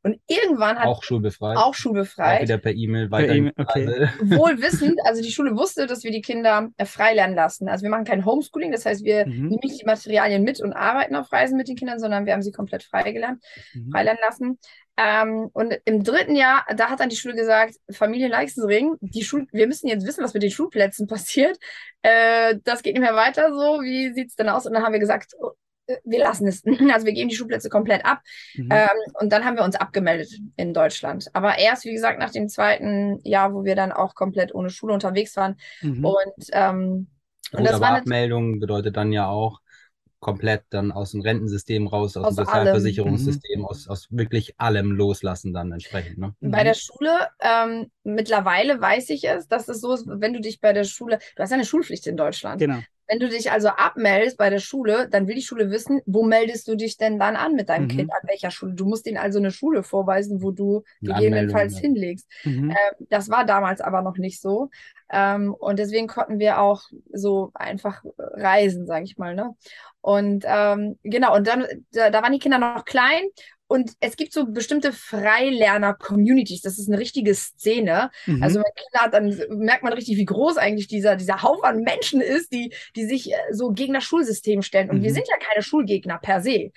Und 0.03 0.21
irgendwann 0.29 0.79
hat 0.79 0.87
auch 0.87 1.03
schulbefreit. 1.03 1.57
Auch 1.57 1.75
schulbefreit. 1.75 2.39
Auch 2.39 2.43
wieder 2.43 2.59
per 2.59 2.73
E-Mail 2.73 3.11
weiter. 3.11 3.35
E 3.35 3.53
okay. 3.57 4.09
Wohl 4.23 4.61
wissend, 4.63 4.99
also 5.05 5.21
die 5.23 5.33
Schule 5.33 5.57
wusste, 5.57 5.87
dass 5.87 6.05
wir 6.05 6.13
die 6.13 6.21
Kinder 6.21 6.71
äh, 6.77 6.85
freilernen 6.85 7.35
lassen. 7.35 7.69
Also 7.69 7.83
wir 7.83 7.91
machen 7.91 8.05
kein 8.05 8.25
Homeschooling, 8.25 8.71
das 8.71 8.87
heißt, 8.87 9.05
wir 9.05 9.27
mhm. 9.27 9.49
nehmen 9.49 9.61
nicht 9.63 9.81
die 9.81 9.87
Materialien 9.87 10.45
mit 10.45 10.61
und 10.61 10.73
arbeiten 10.73 11.17
auf 11.17 11.33
Reisen 11.33 11.57
mit 11.57 11.69
den 11.69 11.77
Kindern, 11.77 11.99
sondern 11.99 12.27
wir 12.27 12.33
haben 12.33 12.43
sie 12.43 12.53
komplett 12.53 12.85
freigelernt, 12.85 13.43
mhm. 13.75 13.91
freilernen 13.91 14.21
lassen. 14.25 14.59
Ähm, 14.97 15.51
und 15.53 15.79
im 15.85 16.03
dritten 16.03 16.35
Jahr, 16.35 16.65
da 16.77 16.91
hat 16.91 16.99
dann 16.99 17.09
die 17.09 17.17
Schule 17.17 17.37
gesagt, 17.37 17.77
Familie 17.91 18.31
die 19.01 19.23
Schul 19.23 19.47
wir 19.53 19.67
müssen 19.69 19.87
jetzt 19.87 20.05
wissen, 20.07 20.25
was 20.25 20.35
mit 20.35 20.43
den 20.43 20.51
Schulplätzen 20.51 21.07
passiert. 21.09 21.59
Äh, 22.03 22.57
das 22.65 22.83
geht 22.83 22.95
nicht 22.95 23.03
mehr 23.03 23.15
weiter 23.15 23.53
so. 23.53 23.81
Wie 23.81 24.13
sieht 24.13 24.29
es 24.29 24.35
denn 24.35 24.49
aus? 24.49 24.67
Und 24.67 24.75
dann 24.75 24.83
haben 24.83 24.93
wir 24.93 25.01
gesagt, 25.01 25.35
oh, 25.41 25.53
wir 26.05 26.19
lassen 26.19 26.47
es. 26.47 26.63
Also 26.93 27.07
wir 27.07 27.13
geben 27.13 27.29
die 27.29 27.37
Schulplätze 27.37 27.69
komplett 27.69 28.05
ab. 28.05 28.21
Mhm. 28.55 28.69
Ähm, 28.71 28.89
und 29.21 29.33
dann 29.33 29.45
haben 29.45 29.57
wir 29.57 29.65
uns 29.65 29.77
abgemeldet 29.77 30.31
in 30.57 30.75
Deutschland. 30.75 31.29
Aber 31.33 31.59
erst, 31.59 31.85
wie 31.85 31.93
gesagt, 31.93 32.19
nach 32.19 32.31
dem 32.31 32.49
zweiten 32.49 33.21
Jahr, 33.25 33.55
wo 33.55 33.65
wir 33.65 33.77
dann 33.77 33.93
auch 33.93 34.15
komplett 34.15 34.55
ohne 34.55 34.71
Schule 34.71 34.95
unterwegs 34.95 35.37
waren. 35.37 35.57
Mhm. 35.83 36.05
Und, 36.05 36.47
ähm, 36.53 37.09
und 37.53 37.65
das 37.65 37.81
war 37.81 37.97
Abmeldung 37.97 38.61
bedeutet 38.61 38.97
dann 38.97 39.13
ja 39.13 39.29
auch 39.29 39.61
komplett 40.21 40.65
dann 40.71 40.91
aus 40.91 41.13
dem 41.13 41.21
Rentensystem 41.21 41.87
raus, 41.87 42.17
aus, 42.17 42.25
aus 42.25 42.37
dem 42.37 42.45
Sozialversicherungssystem, 42.45 43.61
mhm. 43.61 43.67
aus, 43.67 43.89
aus 43.89 44.09
wirklich 44.11 44.59
allem 44.59 44.91
loslassen 44.93 45.53
dann 45.53 45.71
entsprechend. 45.73 46.19
Ne? 46.19 46.35
Bei 46.41 46.65
der 46.65 46.75
Schule, 46.75 47.29
ähm, 47.41 47.91
mittlerweile 48.03 48.81
weiß 48.81 49.11
ich 49.11 49.25
es, 49.25 49.47
dass 49.47 49.69
es 49.69 49.81
so 49.81 49.95
ist, 49.95 50.07
wenn 50.09 50.33
du 50.33 50.41
dich 50.41 50.61
bei 50.61 50.73
der 50.73 50.85
Schule, 50.85 51.19
du 51.37 51.43
hast 51.43 51.51
ja 51.51 51.55
eine 51.55 51.65
Schulpflicht 51.65 52.07
in 52.07 52.17
Deutschland. 52.17 52.61
Genau. 52.61 52.81
Wenn 53.09 53.19
du 53.19 53.29
dich 53.29 53.51
also 53.51 53.69
abmeldest 53.69 54.37
bei 54.37 54.51
der 54.51 54.59
Schule, 54.59 55.09
dann 55.09 55.27
will 55.27 55.35
die 55.35 55.43
Schule 55.43 55.71
wissen, 55.71 56.01
wo 56.07 56.23
meldest 56.25 56.69
du 56.69 56.77
dich 56.77 56.97
denn 56.97 57.19
dann 57.19 57.37
an 57.37 57.55
mit 57.55 57.69
deinem 57.69 57.85
mhm. 57.85 57.89
Kind, 57.89 58.13
an 58.13 58.29
welcher 58.29 58.51
Schule. 58.51 58.75
Du 58.75 58.85
musst 58.85 59.07
ihnen 59.07 59.17
also 59.17 59.39
eine 59.39 59.51
Schule 59.51 59.83
vorweisen, 59.83 60.43
wo 60.43 60.51
du 60.51 60.85
gegebenenfalls 61.01 61.75
ja. 61.75 61.81
hinlegst. 61.81 62.29
Mhm. 62.45 62.71
Ähm, 62.71 63.07
das 63.09 63.31
war 63.31 63.45
damals 63.47 63.81
aber 63.81 64.03
noch 64.03 64.19
nicht 64.19 64.41
so. 64.41 64.71
Ähm, 65.11 65.55
und 65.55 65.79
deswegen 65.79 66.07
konnten 66.07 66.39
wir 66.39 66.61
auch 66.61 66.83
so 67.13 67.51
einfach 67.55 68.05
reisen, 68.17 68.87
sage 68.87 69.05
ich 69.05 69.17
mal. 69.17 69.35
Ne? 69.35 69.55
Und 70.01 70.45
ähm, 70.47 70.99
genau, 71.03 71.35
und 71.35 71.47
dann, 71.47 71.67
da, 71.93 72.11
da 72.11 72.23
waren 72.23 72.33
die 72.33 72.39
Kinder 72.39 72.59
noch 72.59 72.85
klein 72.85 73.23
und 73.69 73.93
es 74.01 74.17
gibt 74.17 74.33
so 74.33 74.47
bestimmte 74.47 74.93
Freilerner-Communities. 74.93 76.63
Das 76.63 76.79
ist 76.79 76.89
eine 76.89 76.99
richtige 76.99 77.35
Szene. 77.35 78.11
Mhm. 78.25 78.43
Also 78.43 78.63
klar, 78.91 79.11
dann 79.11 79.39
merkt 79.51 79.85
man 79.85 79.93
richtig, 79.93 80.17
wie 80.17 80.25
groß 80.25 80.57
eigentlich 80.57 80.89
dieser, 80.89 81.17
dieser 81.17 81.43
Haufen 81.43 81.65
an 81.65 81.83
Menschen 81.83 82.23
ist, 82.23 82.51
die, 82.51 82.73
die 82.97 83.05
sich 83.05 83.31
äh, 83.31 83.37
so 83.53 83.71
gegen 83.71 83.93
das 83.93 84.05
Schulsystem 84.05 84.63
stellen. 84.63 84.89
Und 84.89 85.01
mhm. 85.01 85.03
wir 85.05 85.13
sind 85.13 85.29
ja 85.29 85.37
keine 85.37 85.63
Schulgegner 85.63 86.19
per 86.19 86.41
se. 86.41 86.73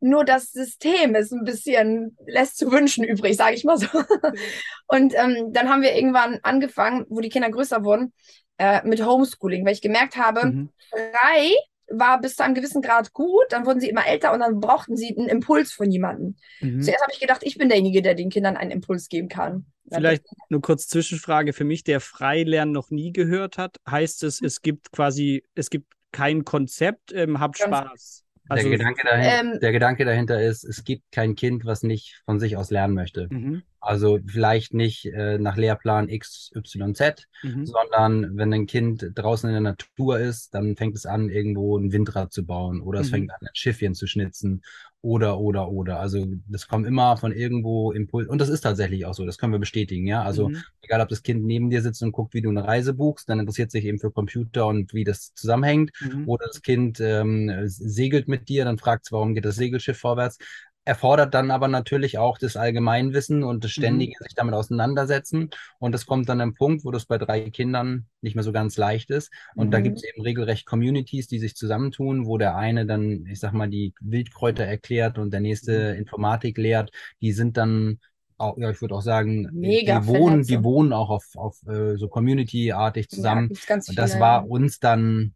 Nur 0.00 0.26
das 0.26 0.52
System 0.52 1.14
ist 1.14 1.32
ein 1.32 1.44
bisschen, 1.44 2.14
lässt 2.26 2.58
zu 2.58 2.70
wünschen 2.70 3.04
übrig, 3.04 3.36
sage 3.36 3.54
ich 3.54 3.64
mal 3.64 3.78
so. 3.78 3.86
Und 4.86 5.14
ähm, 5.16 5.50
dann 5.50 5.70
haben 5.70 5.80
wir 5.80 5.96
irgendwann 5.96 6.40
angefangen, 6.42 7.06
wo 7.08 7.20
die 7.20 7.30
Kinder 7.30 7.50
größer 7.50 7.84
wurden, 7.84 8.12
äh, 8.58 8.86
mit 8.86 9.04
Homeschooling, 9.04 9.64
weil 9.64 9.72
ich 9.72 9.80
gemerkt 9.80 10.18
habe, 10.18 10.44
mhm. 10.44 10.68
frei 10.90 11.54
war 11.88 12.20
bis 12.20 12.36
zu 12.36 12.44
einem 12.44 12.54
gewissen 12.54 12.82
Grad 12.82 13.12
gut, 13.12 13.44
dann 13.50 13.66
wurden 13.66 13.80
sie 13.80 13.88
immer 13.88 14.06
älter 14.06 14.32
und 14.32 14.40
dann 14.40 14.60
brauchten 14.60 14.96
sie 14.96 15.16
einen 15.16 15.28
Impuls 15.28 15.72
von 15.72 15.90
jemandem. 15.90 16.36
Mhm. 16.60 16.82
Zuerst 16.82 17.02
habe 17.02 17.12
ich 17.12 17.20
gedacht, 17.20 17.42
ich 17.42 17.58
bin 17.58 17.68
derjenige, 17.68 18.02
der 18.02 18.14
den 18.14 18.30
Kindern 18.30 18.56
einen 18.56 18.70
Impuls 18.70 19.08
geben 19.08 19.28
kann. 19.28 19.66
Vielleicht 19.92 20.24
nur 20.48 20.62
kurz 20.62 20.88
Zwischenfrage 20.88 21.52
für 21.52 21.64
mich, 21.64 21.84
der 21.84 22.00
Freilernen 22.00 22.72
noch 22.72 22.90
nie 22.90 23.12
gehört 23.12 23.58
hat. 23.58 23.76
Heißt 23.88 24.22
es, 24.22 24.40
es 24.40 24.62
gibt 24.62 24.92
quasi, 24.92 25.44
es 25.54 25.68
gibt 25.68 25.92
kein 26.10 26.44
Konzept, 26.44 27.12
ähm, 27.12 27.38
habt 27.38 27.58
Ganz 27.58 27.76
Spaß. 27.76 28.24
Also, 28.48 28.68
der, 28.68 28.78
Gedanke 28.78 29.02
dahinter, 29.04 29.40
ähm, 29.40 29.58
der 29.60 29.72
Gedanke 29.72 30.04
dahinter 30.04 30.42
ist, 30.42 30.64
es 30.64 30.84
gibt 30.84 31.10
kein 31.12 31.34
Kind, 31.34 31.64
was 31.64 31.82
nicht 31.82 32.22
von 32.26 32.38
sich 32.38 32.56
aus 32.56 32.70
lernen 32.70 32.94
möchte. 32.94 33.28
Mhm. 33.30 33.62
Also 33.84 34.18
vielleicht 34.26 34.72
nicht 34.72 35.06
äh, 35.06 35.38
nach 35.38 35.56
Lehrplan 35.56 36.08
X, 36.08 36.50
Y, 36.54 36.94
Z, 36.94 37.28
mhm. 37.42 37.66
sondern 37.66 38.36
wenn 38.36 38.52
ein 38.52 38.66
Kind 38.66 39.10
draußen 39.14 39.48
in 39.48 39.54
der 39.54 39.60
Natur 39.60 40.18
ist, 40.18 40.54
dann 40.54 40.76
fängt 40.76 40.96
es 40.96 41.04
an, 41.04 41.28
irgendwo 41.28 41.76
ein 41.76 41.92
Windrad 41.92 42.32
zu 42.32 42.46
bauen 42.46 42.80
oder 42.80 43.00
es 43.00 43.08
mhm. 43.08 43.12
fängt 43.12 43.30
an, 43.30 43.38
ein 43.42 43.48
Schiffchen 43.52 43.94
zu 43.94 44.06
schnitzen 44.06 44.62
oder, 45.04 45.38
oder, 45.38 45.68
oder. 45.70 46.00
Also 46.00 46.26
das 46.48 46.66
kommt 46.66 46.86
immer 46.86 47.18
von 47.18 47.30
irgendwo 47.30 47.92
Impuls. 47.92 48.26
Und 48.26 48.40
das 48.40 48.48
ist 48.48 48.62
tatsächlich 48.62 49.04
auch 49.04 49.12
so, 49.12 49.26
das 49.26 49.36
können 49.36 49.52
wir 49.52 49.58
bestätigen, 49.58 50.06
ja. 50.06 50.22
Also 50.22 50.48
mhm. 50.48 50.62
egal, 50.80 51.02
ob 51.02 51.10
das 51.10 51.22
Kind 51.22 51.44
neben 51.44 51.68
dir 51.68 51.82
sitzt 51.82 52.02
und 52.02 52.12
guckt, 52.12 52.32
wie 52.32 52.40
du 52.40 52.48
eine 52.48 52.64
Reise 52.64 52.94
buchst, 52.94 53.28
dann 53.28 53.38
interessiert 53.38 53.70
sich 53.70 53.84
eben 53.84 53.98
für 53.98 54.10
Computer 54.10 54.66
und 54.66 54.94
wie 54.94 55.04
das 55.04 55.34
zusammenhängt. 55.34 55.90
Mhm. 56.00 56.26
Oder 56.26 56.46
das 56.46 56.62
Kind 56.62 57.00
ähm, 57.00 57.52
segelt 57.66 58.28
mit 58.28 58.48
dir, 58.48 58.64
dann 58.64 58.78
fragt 58.78 59.04
es, 59.04 59.12
warum 59.12 59.34
geht 59.34 59.44
das 59.44 59.56
Segelschiff 59.56 59.98
vorwärts 59.98 60.38
erfordert 60.84 61.32
dann 61.34 61.50
aber 61.50 61.68
natürlich 61.68 62.18
auch 62.18 62.38
das 62.38 62.56
Allgemeinwissen 62.56 63.42
und 63.42 63.64
das 63.64 63.70
mhm. 63.70 63.82
ständige 63.82 64.14
mhm. 64.18 64.24
sich 64.24 64.34
damit 64.34 64.54
auseinandersetzen. 64.54 65.50
Und 65.78 65.94
es 65.94 66.06
kommt 66.06 66.28
dann 66.28 66.40
ein 66.40 66.54
Punkt, 66.54 66.84
wo 66.84 66.90
das 66.90 67.06
bei 67.06 67.18
drei 67.18 67.50
Kindern 67.50 68.06
nicht 68.20 68.34
mehr 68.34 68.44
so 68.44 68.52
ganz 68.52 68.76
leicht 68.76 69.10
ist. 69.10 69.32
Und 69.54 69.68
mhm. 69.68 69.70
da 69.70 69.80
gibt 69.80 69.96
es 69.96 70.04
eben 70.04 70.22
regelrecht 70.22 70.66
Communities, 70.66 71.26
die 71.26 71.38
sich 71.38 71.56
zusammentun, 71.56 72.26
wo 72.26 72.38
der 72.38 72.56
eine 72.56 72.86
dann, 72.86 73.26
ich 73.26 73.40
sag 73.40 73.52
mal, 73.52 73.68
die 73.68 73.94
Wildkräuter 74.00 74.64
erklärt 74.64 75.18
und 75.18 75.32
der 75.32 75.40
nächste 75.40 75.92
mhm. 75.92 76.00
Informatik 76.00 76.58
lehrt. 76.58 76.90
Die 77.22 77.32
sind 77.32 77.56
dann 77.56 78.00
auch, 78.36 78.58
ja, 78.58 78.70
ich 78.70 78.80
würde 78.80 78.94
auch 78.94 79.02
sagen, 79.02 79.48
Mega 79.52 80.00
die 80.00 80.06
wohnen, 80.06 80.42
die 80.42 80.62
wohnen 80.62 80.92
auch 80.92 81.08
auf, 81.08 81.24
auf 81.36 81.56
äh, 81.66 81.96
so 81.96 82.08
Community-artig 82.08 83.08
zusammen. 83.08 83.52
Ja, 83.68 83.76
und 83.76 83.98
das 83.98 84.18
war 84.18 84.48
uns 84.48 84.80
dann 84.80 85.34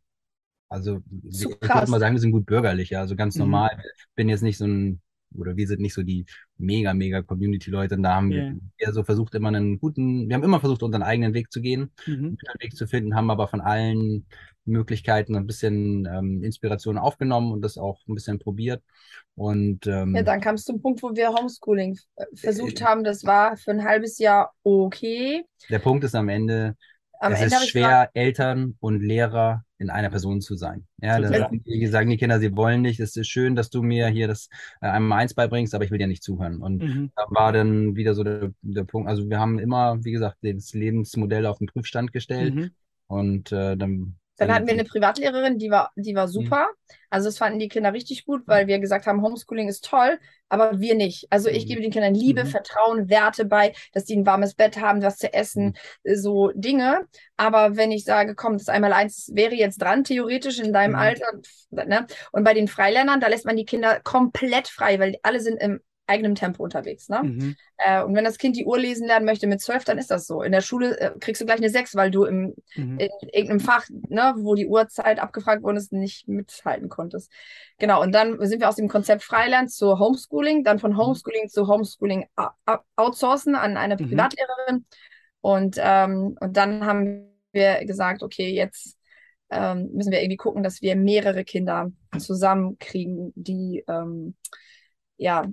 also 0.70 0.98
ich 1.26 1.46
würde 1.46 1.90
mal 1.90 1.98
sagen, 1.98 2.14
wir 2.14 2.20
sind 2.20 2.32
gut 2.32 2.44
bürgerlich, 2.44 2.90
ja, 2.90 3.00
also 3.00 3.16
ganz 3.16 3.36
mhm. 3.36 3.44
normal. 3.44 3.82
Bin 4.16 4.28
jetzt 4.28 4.42
nicht 4.42 4.58
so 4.58 4.66
ein 4.66 5.00
oder 5.36 5.56
wir 5.56 5.66
sind 5.66 5.80
nicht 5.80 5.94
so 5.94 6.02
die 6.02 6.24
mega, 6.56 6.94
mega 6.94 7.22
Community-Leute. 7.22 7.96
Und 7.96 8.02
da 8.02 8.16
haben 8.16 8.32
yeah. 8.32 8.52
wir 8.52 8.60
eher 8.78 8.92
so 8.92 9.04
versucht, 9.04 9.34
immer 9.34 9.48
einen 9.48 9.78
guten, 9.78 10.28
wir 10.28 10.34
haben 10.34 10.42
immer 10.42 10.60
versucht, 10.60 10.82
unseren 10.82 11.02
eigenen 11.02 11.34
Weg 11.34 11.52
zu 11.52 11.60
gehen, 11.60 11.92
mhm. 12.06 12.36
einen 12.46 12.60
Weg 12.60 12.76
zu 12.76 12.86
finden, 12.86 13.14
haben 13.14 13.30
aber 13.30 13.48
von 13.48 13.60
allen 13.60 14.26
Möglichkeiten 14.64 15.34
ein 15.34 15.46
bisschen 15.46 16.06
ähm, 16.06 16.42
Inspiration 16.42 16.98
aufgenommen 16.98 17.52
und 17.52 17.62
das 17.62 17.78
auch 17.78 18.00
ein 18.06 18.14
bisschen 18.14 18.38
probiert. 18.38 18.82
Und 19.34 19.86
ähm, 19.86 20.14
ja, 20.14 20.22
dann 20.22 20.40
kam 20.40 20.56
es 20.56 20.64
zum 20.64 20.80
Punkt, 20.80 21.02
wo 21.02 21.14
wir 21.14 21.30
Homeschooling 21.30 21.98
äh, 22.16 22.24
versucht 22.34 22.80
äh, 22.80 22.84
haben. 22.84 23.04
Das 23.04 23.24
war 23.24 23.56
für 23.56 23.70
ein 23.70 23.84
halbes 23.84 24.18
Jahr 24.18 24.52
okay. 24.62 25.44
Der 25.70 25.78
Punkt 25.78 26.04
ist 26.04 26.14
am 26.14 26.28
Ende, 26.28 26.76
am 27.20 27.32
es 27.32 27.40
Ende 27.40 27.56
ist 27.56 27.68
schwer, 27.68 28.10
Eltern 28.14 28.76
und 28.80 29.00
Lehrer 29.00 29.64
in 29.78 29.90
einer 29.90 30.10
Person 30.10 30.40
zu 30.40 30.56
sein. 30.56 30.86
Ja, 31.00 31.20
dann 31.20 31.32
sagen, 31.32 31.62
wie 31.64 31.78
gesagt, 31.78 32.10
die 32.10 32.16
Kinder, 32.16 32.40
sie 32.40 32.56
wollen 32.56 32.82
nicht. 32.82 32.98
Es 32.98 33.16
ist 33.16 33.28
schön, 33.28 33.54
dass 33.54 33.70
du 33.70 33.82
mir 33.82 34.08
hier 34.08 34.26
das 34.26 34.48
äh, 34.80 34.88
einmal 34.88 35.20
eins 35.20 35.34
beibringst, 35.34 35.74
aber 35.74 35.84
ich 35.84 35.90
will 35.90 35.98
dir 35.98 36.08
nicht 36.08 36.22
zuhören. 36.22 36.60
Und 36.60 36.82
mhm. 36.82 37.10
da 37.14 37.24
war 37.28 37.52
dann 37.52 37.94
wieder 37.94 38.14
so 38.14 38.24
der, 38.24 38.52
der, 38.62 38.84
Punkt. 38.84 39.08
Also 39.08 39.28
wir 39.30 39.38
haben 39.38 39.58
immer, 39.58 40.04
wie 40.04 40.10
gesagt, 40.10 40.38
das 40.42 40.74
Lebensmodell 40.74 41.46
auf 41.46 41.58
den 41.58 41.68
Prüfstand 41.68 42.12
gestellt. 42.12 42.54
Mhm. 42.54 42.70
Und 43.06 43.52
äh, 43.52 43.76
dann 43.76 44.16
dann 44.38 44.52
hatten 44.52 44.66
wir 44.66 44.74
eine 44.74 44.84
Privatlehrerin, 44.84 45.58
die 45.58 45.70
war, 45.70 45.90
die 45.96 46.14
war 46.14 46.26
mhm. 46.26 46.32
super. 46.32 46.66
Mhm. 46.68 46.94
Also 47.10 47.28
das 47.28 47.38
fanden 47.38 47.58
die 47.58 47.68
Kinder 47.68 47.92
richtig 47.92 48.24
gut, 48.24 48.42
weil 48.46 48.66
wir 48.66 48.78
gesagt 48.78 49.06
haben, 49.06 49.22
Homeschooling 49.22 49.68
ist 49.68 49.84
toll, 49.84 50.18
aber 50.48 50.78
wir 50.78 50.94
nicht. 50.94 51.26
Also 51.30 51.48
ich 51.48 51.64
mhm. 51.64 51.68
gebe 51.68 51.82
den 51.82 51.90
Kindern 51.90 52.14
Liebe, 52.14 52.44
mhm. 52.44 52.48
Vertrauen, 52.48 53.08
Werte 53.10 53.44
bei, 53.44 53.74
dass 53.92 54.04
die 54.04 54.16
ein 54.16 54.26
warmes 54.26 54.54
Bett 54.54 54.80
haben, 54.80 55.02
was 55.02 55.16
zu 55.18 55.32
essen, 55.32 55.76
mhm. 56.04 56.16
so 56.16 56.52
Dinge. 56.54 57.06
Aber 57.36 57.76
wenn 57.76 57.90
ich 57.90 58.04
sage, 58.04 58.34
komm, 58.34 58.58
das 58.58 58.68
einmal 58.68 58.92
eins 58.92 59.30
wäre 59.34 59.54
jetzt 59.54 59.82
dran, 59.82 60.04
theoretisch 60.04 60.60
in 60.60 60.72
deinem 60.72 60.92
mhm. 60.92 60.98
Alter, 60.98 61.26
ne? 61.70 62.06
Und 62.32 62.44
bei 62.44 62.54
den 62.54 62.68
Freilernern, 62.68 63.20
da 63.20 63.26
lässt 63.28 63.46
man 63.46 63.56
die 63.56 63.64
Kinder 63.64 64.00
komplett 64.00 64.68
frei, 64.68 64.98
weil 64.98 65.16
alle 65.22 65.40
sind 65.40 65.60
im 65.60 65.80
eigenem 66.08 66.34
Tempo 66.34 66.62
unterwegs. 66.64 67.08
Ne? 67.08 67.22
Mhm. 67.22 67.56
Äh, 67.76 68.02
und 68.02 68.14
wenn 68.14 68.24
das 68.24 68.38
Kind 68.38 68.56
die 68.56 68.64
Uhr 68.64 68.78
lesen 68.78 69.06
lernen 69.06 69.26
möchte 69.26 69.46
mit 69.46 69.60
zwölf, 69.60 69.84
dann 69.84 69.98
ist 69.98 70.10
das 70.10 70.26
so. 70.26 70.42
In 70.42 70.52
der 70.52 70.60
Schule 70.60 70.98
äh, 70.98 71.10
kriegst 71.20 71.40
du 71.40 71.46
gleich 71.46 71.58
eine 71.58 71.70
sechs, 71.70 71.94
weil 71.94 72.10
du 72.10 72.24
im, 72.24 72.54
mhm. 72.74 72.98
in 72.98 73.10
irgendeinem 73.32 73.60
Fach, 73.60 73.86
ne, 74.08 74.34
wo 74.38 74.54
die 74.54 74.66
Uhrzeit 74.66 75.20
abgefragt 75.20 75.62
worden 75.62 75.76
ist, 75.76 75.92
nicht 75.92 76.26
mithalten 76.28 76.88
konntest. 76.88 77.30
Genau, 77.78 78.02
und 78.02 78.12
dann 78.12 78.44
sind 78.46 78.60
wir 78.60 78.68
aus 78.68 78.76
dem 78.76 78.88
Konzept 78.88 79.22
Freiland 79.22 79.70
zu 79.70 79.98
Homeschooling, 79.98 80.64
dann 80.64 80.78
von 80.78 80.92
mhm. 80.92 80.98
Homeschooling 80.98 81.44
mhm. 81.44 81.48
zu 81.48 81.68
Homeschooling 81.68 82.26
outsourcen 82.96 83.54
an 83.54 83.76
eine 83.76 83.96
mhm. 83.96 84.08
Privatlehrerin. 84.08 84.86
Und, 85.40 85.76
ähm, 85.78 86.36
und 86.40 86.56
dann 86.56 86.84
haben 86.84 87.28
wir 87.52 87.84
gesagt, 87.84 88.22
okay, 88.22 88.52
jetzt 88.52 88.96
ähm, 89.50 89.90
müssen 89.92 90.12
wir 90.12 90.20
irgendwie 90.20 90.36
gucken, 90.36 90.62
dass 90.62 90.82
wir 90.82 90.96
mehrere 90.96 91.44
Kinder 91.44 91.90
zusammenkriegen, 92.18 93.32
die 93.34 93.84
ähm, 93.88 94.34
ja, 95.18 95.44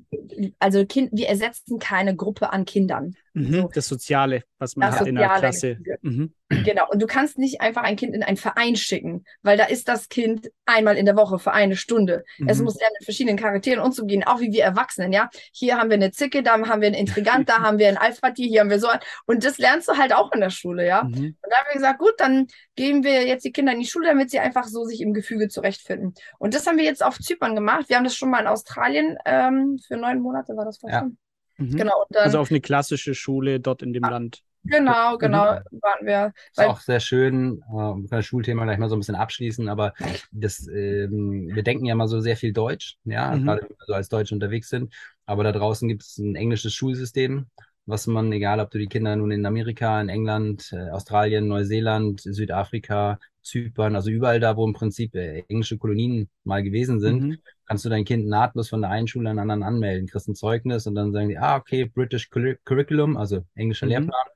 also 0.59 0.85
kind, 0.85 1.09
wir 1.13 1.27
ersetzen 1.27 1.79
keine 1.79 2.15
Gruppe 2.15 2.51
an 2.53 2.65
Kindern. 2.65 3.15
Mhm. 3.35 3.69
Das 3.73 3.87
Soziale, 3.87 4.43
was 4.59 4.77
man 4.77 4.89
das 4.89 4.99
hat 4.99 5.07
Soziale, 5.07 5.25
in 5.25 5.29
der 5.29 5.39
Klasse. 5.39 5.77
Mhm. 6.01 6.33
Genau. 6.49 6.87
Und 6.89 7.01
du 7.01 7.05
kannst 7.05 7.37
nicht 7.37 7.59
einfach 7.59 7.83
ein 7.83 7.97
Kind 7.97 8.15
in 8.15 8.23
einen 8.23 8.37
Verein 8.37 8.77
schicken, 8.77 9.25
weil 9.41 9.57
da 9.57 9.65
ist 9.65 9.89
das 9.89 10.07
Kind 10.07 10.49
einmal 10.65 10.95
in 10.95 11.05
der 11.05 11.17
Woche 11.17 11.37
für 11.37 11.51
eine 11.51 11.75
Stunde. 11.75 12.23
Mhm. 12.37 12.47
Es 12.47 12.61
muss 12.61 12.79
ja 12.79 12.87
mit 12.97 13.03
verschiedenen 13.03 13.37
Charakteren 13.37 13.83
umzugehen, 13.83 14.23
auch 14.23 14.39
wie 14.39 14.53
wir 14.53 14.63
Erwachsenen, 14.63 15.11
ja. 15.11 15.29
Hier 15.51 15.77
haben 15.77 15.89
wir 15.89 15.95
eine 15.95 16.11
Zicke, 16.11 16.43
da 16.43 16.53
haben 16.53 16.81
wir 16.81 16.87
einen 16.87 16.95
Intrigant, 16.95 17.49
da 17.49 17.59
haben 17.59 17.77
wir 17.77 17.89
einen 17.89 17.97
Alpha-Tier, 17.97 18.47
hier 18.47 18.61
haben 18.61 18.69
wir 18.69 18.79
so 18.79 18.87
ein. 18.87 18.99
Und 19.25 19.43
das 19.43 19.57
lernst 19.57 19.89
du 19.89 19.97
halt 19.97 20.13
auch 20.13 20.31
in 20.31 20.39
der 20.39 20.49
Schule, 20.49 20.87
ja. 20.87 21.03
Mhm. 21.03 21.35
Und 21.41 21.49
da 21.49 21.57
haben 21.57 21.67
wir 21.67 21.73
gesagt, 21.73 21.99
gut, 21.99 22.13
dann 22.17 22.47
geben 22.75 23.03
wir 23.03 23.27
jetzt 23.27 23.43
die 23.43 23.51
Kinder 23.51 23.73
in 23.73 23.79
die 23.79 23.87
Schule, 23.87 24.07
damit 24.07 24.31
sie 24.31 24.39
einfach 24.39 24.65
so 24.65 24.85
sich 24.85 25.01
im 25.01 25.13
Gefüge 25.13 25.49
zurechtfinden. 25.49 26.13
Und 26.39 26.53
das 26.53 26.65
haben 26.67 26.77
wir 26.77 26.85
jetzt 26.85 27.03
auf 27.03 27.19
Zypern 27.19 27.53
gemacht. 27.53 27.89
Wir 27.89 27.97
haben 27.97 28.05
das 28.05 28.15
schon 28.15 28.29
mal 28.29 28.39
in 28.39 28.47
Australien 28.47 29.17
ähm, 29.25 29.77
für 29.85 29.97
neun 29.97 30.21
Monate, 30.21 30.55
war 30.55 30.65
das 30.65 30.77
fast 30.77 30.93
ja. 30.93 31.09
Mhm. 31.57 31.75
Genau. 31.75 32.05
Dann, 32.09 32.23
also 32.23 32.39
auf 32.39 32.51
eine 32.51 32.61
klassische 32.61 33.15
Schule 33.15 33.59
dort 33.59 33.81
in 33.81 33.93
dem 33.93 34.03
ah, 34.03 34.09
Land. 34.09 34.43
Genau, 34.65 35.13
mhm. 35.13 35.19
genau, 35.19 35.53
mhm. 35.53 35.81
waren 35.81 36.05
wir. 36.05 36.33
Ist 36.51 36.59
auch 36.59 36.79
sehr 36.79 36.99
schön, 36.99 37.61
äh, 37.69 37.73
wir 37.73 37.93
können 37.93 38.07
das 38.09 38.25
Schulthema 38.25 38.63
gleich 38.63 38.77
mal 38.77 38.89
so 38.89 38.95
ein 38.95 38.99
bisschen 38.99 39.15
abschließen, 39.15 39.69
aber 39.69 39.93
das, 40.31 40.67
ähm, 40.67 41.49
wir 41.53 41.63
denken 41.63 41.85
ja 41.85 41.95
mal 41.95 42.07
so 42.07 42.19
sehr 42.19 42.35
viel 42.35 42.51
Deutsch, 42.51 42.97
ja, 43.03 43.35
mhm. 43.35 43.45
gerade 43.45 43.61
wenn 43.61 43.69
wir 43.69 43.85
so 43.85 43.93
als 43.93 44.09
Deutsche 44.09 44.33
unterwegs 44.33 44.69
sind, 44.69 44.93
aber 45.25 45.43
da 45.43 45.51
draußen 45.51 45.87
gibt 45.87 46.03
es 46.03 46.17
ein 46.17 46.35
englisches 46.35 46.73
Schulsystem, 46.73 47.45
was 47.85 48.07
man, 48.07 48.31
egal 48.31 48.59
ob 48.59 48.71
du 48.71 48.79
die 48.79 48.87
Kinder 48.87 49.15
nun 49.15 49.31
in 49.31 49.45
Amerika, 49.45 50.01
in 50.01 50.09
England, 50.09 50.71
äh, 50.71 50.89
Australien, 50.89 51.47
Neuseeland, 51.47 52.21
Südafrika, 52.21 53.19
Zypern, 53.43 53.95
also 53.95 54.09
überall 54.09 54.39
da, 54.39 54.57
wo 54.57 54.65
im 54.65 54.73
Prinzip 54.73 55.13
äh, 55.15 55.43
englische 55.47 55.77
Kolonien 55.77 56.29
mal 56.43 56.63
gewesen 56.63 56.99
sind, 56.99 57.21
mhm. 57.21 57.37
kannst 57.67 57.85
du 57.85 57.89
dein 57.89 58.03
Kind 58.03 58.27
nahtlos 58.27 58.69
von 58.69 58.81
der 58.81 58.89
einen 58.89 59.07
Schule 59.07 59.29
an 59.29 59.35
der 59.35 59.43
anderen 59.43 59.63
anmelden, 59.63 60.07
kriegst 60.07 60.27
ein 60.27 60.35
Zeugnis 60.35 60.87
und 60.87 60.95
dann 60.95 61.11
sagen 61.11 61.29
die, 61.29 61.37
ah, 61.37 61.57
okay, 61.57 61.85
British 61.85 62.29
Curriculum, 62.29 63.17
also 63.17 63.45
englischer 63.53 63.85
mhm. 63.85 63.91
Lehrplan, 63.91 64.27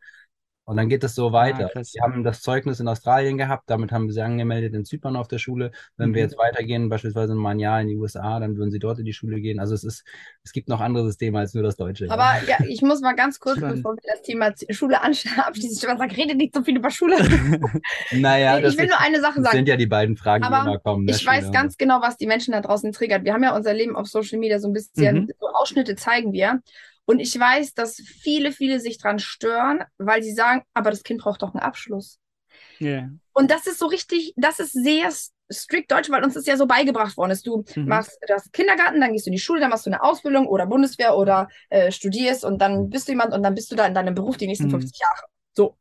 und 0.69 0.77
dann 0.77 0.87
geht 0.87 1.03
es 1.03 1.15
so 1.15 1.31
weiter. 1.33 1.71
Ah, 1.73 1.81
wir 1.81 2.01
haben 2.03 2.23
das 2.23 2.43
Zeugnis 2.43 2.79
in 2.79 2.87
Australien 2.87 3.39
gehabt, 3.39 3.63
damit 3.71 3.91
haben 3.91 4.05
wir 4.05 4.13
sie 4.13 4.21
angemeldet 4.21 4.75
in 4.75 4.85
Zypern 4.85 5.15
auf 5.15 5.27
der 5.27 5.39
Schule. 5.39 5.71
Wenn 5.97 6.11
mhm. 6.11 6.13
wir 6.13 6.21
jetzt 6.21 6.37
weitergehen, 6.37 6.89
beispielsweise 6.89 7.33
in 7.33 7.43
ein 7.43 7.57
Jahr 7.57 7.81
in 7.81 7.87
die 7.87 7.95
USA, 7.95 8.39
dann 8.39 8.55
würden 8.55 8.69
sie 8.69 8.77
dort 8.77 8.99
in 8.99 9.05
die 9.05 9.13
Schule 9.13 9.41
gehen. 9.41 9.59
Also 9.59 9.73
es 9.73 9.83
ist, 9.83 10.05
es 10.43 10.51
gibt 10.51 10.69
noch 10.69 10.79
andere 10.79 11.07
Systeme 11.07 11.39
als 11.39 11.55
nur 11.55 11.63
das 11.63 11.75
Deutsche. 11.75 12.05
Aber 12.11 12.35
ja, 12.47 12.57
ich 12.67 12.83
muss 12.83 13.01
mal 13.01 13.13
ganz 13.13 13.39
kurz, 13.39 13.59
bevor 13.59 13.95
wir 13.95 14.13
das 14.13 14.21
Thema 14.21 14.53
Schule 14.69 15.01
abschließen, 15.03 15.71
ich 15.71 15.79
sagen, 15.79 16.11
rede 16.11 16.35
nicht 16.35 16.53
so 16.53 16.61
viel 16.61 16.77
über 16.77 16.91
Schule. 16.91 17.15
naja, 18.11 18.59
ich 18.59 18.77
will 18.77 18.85
nur 18.85 18.99
eine 18.99 19.21
Sache 19.21 19.41
sagen. 19.41 19.45
Das 19.45 19.53
sind 19.53 19.67
ja 19.67 19.75
die 19.75 19.87
beiden 19.87 20.17
Fragen, 20.17 20.43
Aber 20.43 20.57
die 20.57 20.67
immer 20.67 20.77
kommen. 20.77 21.07
Ich 21.07 21.25
weiß 21.25 21.45
Schule. 21.45 21.51
ganz 21.51 21.77
genau, 21.77 21.99
was 22.03 22.15
die 22.17 22.27
Menschen 22.27 22.51
da 22.51 22.61
draußen 22.61 22.91
triggert. 22.91 23.23
Wir 23.23 23.33
haben 23.33 23.41
ja 23.41 23.55
unser 23.55 23.73
Leben 23.73 23.95
auf 23.95 24.05
Social 24.05 24.37
Media 24.37 24.59
so 24.59 24.67
ein 24.67 24.73
bisschen, 24.73 25.21
mhm. 25.21 25.31
so 25.39 25.47
Ausschnitte 25.47 25.95
zeigen 25.95 26.31
wir. 26.31 26.61
Und 27.09 27.19
ich 27.19 27.39
weiß, 27.39 27.73
dass 27.73 27.95
viele, 27.95 28.51
viele 28.51 28.79
sich 28.79 28.99
dran 28.99 29.17
stören, 29.17 29.83
weil 29.97 30.21
sie 30.21 30.31
sagen, 30.31 30.61
aber 30.75 30.91
das 30.91 31.01
Kind 31.01 31.21
braucht 31.21 31.41
doch 31.41 31.55
einen 31.55 31.63
Abschluss. 31.63 32.19
Yeah. 32.79 33.09
Und 33.33 33.49
das 33.49 33.65
ist 33.65 33.79
so 33.79 33.87
richtig, 33.87 34.35
das 34.37 34.59
ist 34.59 34.73
sehr 34.73 35.11
strikt 35.51 35.89
deutsch, 35.89 36.11
weil 36.11 36.23
uns 36.23 36.35
das 36.35 36.45
ja 36.45 36.55
so 36.55 36.67
beigebracht 36.67 37.17
worden 37.17 37.31
ist. 37.31 37.47
Du 37.47 37.65
mhm. 37.75 37.87
machst 37.87 38.15
das 38.27 38.51
Kindergarten, 38.51 39.01
dann 39.01 39.11
gehst 39.11 39.25
du 39.25 39.29
in 39.29 39.37
die 39.37 39.39
Schule, 39.39 39.59
dann 39.59 39.71
machst 39.71 39.87
du 39.87 39.89
eine 39.89 40.03
Ausbildung 40.03 40.45
oder 40.45 40.67
Bundeswehr 40.67 41.17
oder 41.17 41.47
äh, 41.69 41.91
studierst 41.91 42.45
und 42.45 42.61
dann 42.61 42.91
bist 42.91 43.07
du 43.07 43.13
jemand 43.13 43.33
und 43.33 43.41
dann 43.41 43.55
bist 43.55 43.71
du 43.71 43.75
da 43.75 43.87
in 43.87 43.95
deinem 43.95 44.13
Beruf 44.13 44.37
die 44.37 44.45
nächsten 44.45 44.67
mhm. 44.67 44.81
50 44.81 44.99
Jahre. 44.99 45.23
So. 45.55 45.77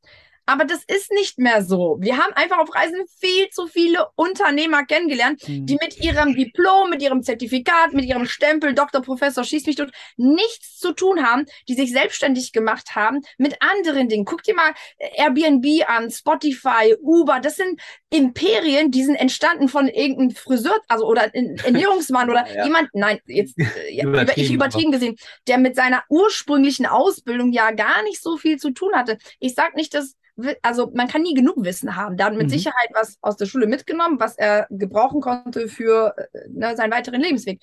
Aber 0.49 0.65
das 0.65 0.83
ist 0.87 1.13
nicht 1.13 1.39
mehr 1.39 1.63
so. 1.63 1.99
Wir 2.01 2.17
haben 2.17 2.33
einfach 2.33 2.59
auf 2.59 2.75
Reisen 2.75 3.05
viel 3.21 3.51
zu 3.51 3.67
viele 3.67 4.07
Unternehmer 4.17 4.87
kennengelernt, 4.87 5.47
mhm. 5.47 5.67
die 5.67 5.75
mit 5.75 6.01
ihrem 6.03 6.35
Diplom, 6.35 6.89
mit 6.89 7.03
ihrem 7.03 7.23
Zertifikat, 7.23 7.93
mit 7.93 8.07
ihrem 8.07 8.25
Stempel, 8.25 8.73
Doktor, 8.73 9.03
Professor, 9.03 9.45
schieß 9.45 9.67
mich 9.67 9.77
tot, 9.77 9.91
nichts 10.17 10.79
zu 10.79 10.93
tun 10.93 11.23
haben, 11.23 11.45
die 11.69 11.75
sich 11.75 11.93
selbstständig 11.93 12.53
gemacht 12.53 12.97
haben 12.97 13.21
mit 13.37 13.59
anderen 13.61 14.09
Dingen. 14.09 14.25
Guck 14.25 14.43
dir 14.43 14.55
mal 14.55 14.73
Airbnb 15.17 15.87
an, 15.87 16.11
Spotify, 16.11 16.97
Uber. 16.99 17.41
Das 17.41 17.57
sind 17.57 17.79
Imperien, 18.09 18.91
die 18.91 19.05
sind 19.05 19.17
entstanden 19.17 19.69
von 19.69 19.87
irgendeinem 19.87 20.31
Friseur, 20.31 20.81
also 20.89 21.07
oder 21.07 21.31
Ernährungsmann 21.35 22.31
oder 22.31 22.51
ja. 22.51 22.65
jemand, 22.65 22.89
nein, 22.95 23.21
jetzt 23.27 23.55
äh, 23.59 24.01
Übertrieben, 24.03 24.33
ich 24.41 24.51
übertrieben 24.51 24.93
gesehen, 24.93 25.17
der 25.47 25.59
mit 25.59 25.77
seiner 25.77 26.05
ursprünglichen 26.09 26.87
Ausbildung 26.87 27.53
ja 27.53 27.71
gar 27.73 28.03
nicht 28.05 28.23
so 28.23 28.39
viel 28.39 28.57
zu 28.57 28.71
tun 28.71 28.95
hatte. 28.95 29.19
Ich 29.41 29.55
sag 29.55 29.77
nicht, 29.77 29.93
dass 29.93 30.17
also 30.63 30.91
man 30.95 31.09
kann 31.09 31.23
nie 31.23 31.35
genug 31.35 31.57
Wissen 31.65 31.97
haben. 31.97 32.17
Der 32.17 32.27
hat 32.27 32.35
mit 32.35 32.47
mhm. 32.47 32.51
Sicherheit 32.51 32.89
was 32.95 33.19
aus 33.21 33.37
der 33.37 33.47
Schule 33.47 33.67
mitgenommen, 33.67 34.21
was 34.21 34.37
er 34.37 34.67
gebrauchen 34.71 35.21
konnte 35.21 35.69
für 35.69 36.15
äh, 36.17 36.49
ne, 36.49 36.77
seinen 36.77 36.93
weiteren 36.93 37.21
Lebensweg. 37.21 37.61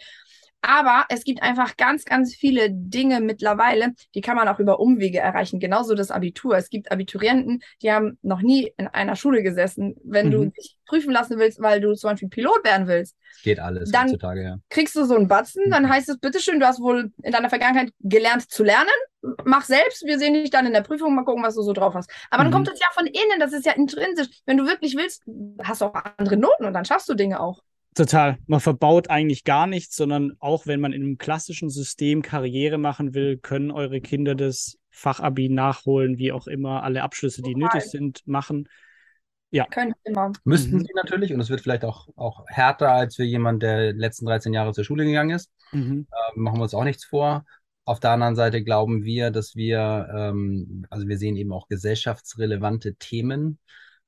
Aber 0.67 1.05
es 1.09 1.23
gibt 1.23 1.43
einfach 1.43 1.77
ganz, 1.77 2.05
ganz 2.05 2.33
viele 2.33 2.69
Dinge 2.71 3.21
mittlerweile, 3.21 3.93
die 4.15 4.21
kann 4.21 4.35
man 4.35 4.47
auch 4.47 4.59
über 4.59 4.79
Umwege 4.79 5.19
erreichen. 5.19 5.59
Genauso 5.59 5.93
das 5.93 6.09
Abitur. 6.09 6.57
Es 6.57 6.69
gibt 6.69 6.91
Abiturienten, 6.91 7.61
die 7.83 7.91
haben 7.91 8.17
noch 8.23 8.41
nie 8.41 8.73
in 8.77 8.87
einer 8.87 9.15
Schule 9.15 9.43
gesessen. 9.43 9.95
Wenn 10.03 10.27
mhm. 10.27 10.31
du 10.31 10.45
dich 10.47 10.75
prüfen 10.87 11.11
lassen 11.11 11.37
willst, 11.37 11.61
weil 11.61 11.81
du 11.81 11.93
zum 11.93 12.11
Beispiel 12.11 12.29
Pilot 12.29 12.63
werden 12.63 12.87
willst, 12.87 13.15
geht 13.43 13.59
alles 13.59 13.91
dann 13.91 14.07
heutzutage, 14.07 14.43
ja. 14.43 14.57
Kriegst 14.69 14.95
du 14.95 15.05
so 15.05 15.15
einen 15.15 15.27
Batzen, 15.27 15.69
dann 15.69 15.83
mhm. 15.83 15.89
heißt 15.89 16.09
es, 16.09 16.17
bitteschön, 16.17 16.59
du 16.59 16.65
hast 16.65 16.79
wohl 16.79 17.11
in 17.21 17.31
deiner 17.31 17.49
Vergangenheit 17.49 17.91
gelernt 17.99 18.49
zu 18.49 18.63
lernen. 18.63 18.89
Mach 19.43 19.65
selbst, 19.65 20.03
wir 20.05 20.17
sehen 20.17 20.33
dich 20.33 20.49
dann 20.49 20.65
in 20.65 20.73
der 20.73 20.81
Prüfung, 20.81 21.13
mal 21.13 21.25
gucken, 21.25 21.43
was 21.43 21.55
du 21.55 21.61
so 21.61 21.73
drauf 21.73 21.93
hast. 21.93 22.09
Aber 22.31 22.43
mhm. 22.43 22.45
dann 22.47 22.53
kommt 22.53 22.67
das 22.69 22.79
ja 22.79 22.87
von 22.93 23.05
innen, 23.05 23.39
das 23.39 23.53
ist 23.53 23.65
ja 23.65 23.73
intrinsisch. 23.73 24.27
Wenn 24.45 24.57
du 24.57 24.65
wirklich 24.65 24.95
willst, 24.95 25.23
hast 25.63 25.81
du 25.81 25.85
auch 25.85 25.95
andere 26.17 26.37
Noten 26.37 26.65
und 26.65 26.73
dann 26.73 26.85
schaffst 26.85 27.07
du 27.07 27.13
Dinge 27.13 27.39
auch. 27.39 27.61
Total. 27.95 28.37
Man 28.45 28.59
verbaut 28.59 29.09
eigentlich 29.09 29.45
gar 29.45 29.67
nichts, 29.67 29.95
sondern 29.95 30.33
auch 30.39 30.67
wenn 30.67 30.81
man 30.81 30.91
in 30.91 31.01
einem 31.01 31.17
klassischen 31.17 31.69
System 31.69 32.21
Karriere 32.21 32.77
machen 32.77 33.13
will, 33.13 33.37
können 33.37 33.71
eure 33.71 34.01
Kinder 34.01 34.35
das 34.35 34.77
Fachabi 34.89 35.47
nachholen, 35.47 36.17
wie 36.17 36.33
auch 36.33 36.47
immer, 36.47 36.83
alle 36.83 37.03
Abschlüsse, 37.03 37.41
die 37.41 37.53
Total. 37.53 37.69
nötig 37.73 37.89
sind, 37.89 38.27
machen. 38.27 38.67
Ja. 39.49 39.65
Können 39.67 39.93
immer. 40.03 40.33
Müssten 40.43 40.75
mhm. 40.75 40.81
sie 40.81 40.91
natürlich 40.93 41.33
und 41.33 41.39
es 41.39 41.49
wird 41.49 41.61
vielleicht 41.61 41.85
auch, 41.85 42.09
auch 42.17 42.43
härter 42.47 42.91
als 42.91 43.15
für 43.15 43.23
jemand, 43.23 43.63
der 43.63 43.93
die 43.93 43.99
letzten 43.99 44.25
13 44.25 44.53
Jahre 44.53 44.73
zur 44.73 44.83
Schule 44.83 45.05
gegangen 45.05 45.33
ist. 45.33 45.49
Mhm. 45.71 46.07
Äh, 46.11 46.39
machen 46.39 46.59
wir 46.59 46.63
uns 46.63 46.73
auch 46.73 46.83
nichts 46.83 47.05
vor. 47.05 47.45
Auf 47.85 48.01
der 48.01 48.11
anderen 48.11 48.35
Seite 48.35 48.61
glauben 48.61 49.05
wir, 49.05 49.31
dass 49.31 49.55
wir, 49.55 50.09
ähm, 50.13 50.85
also 50.89 51.07
wir 51.07 51.17
sehen 51.17 51.37
eben 51.37 51.53
auch 51.53 51.69
gesellschaftsrelevante 51.69 52.95
Themen 52.95 53.59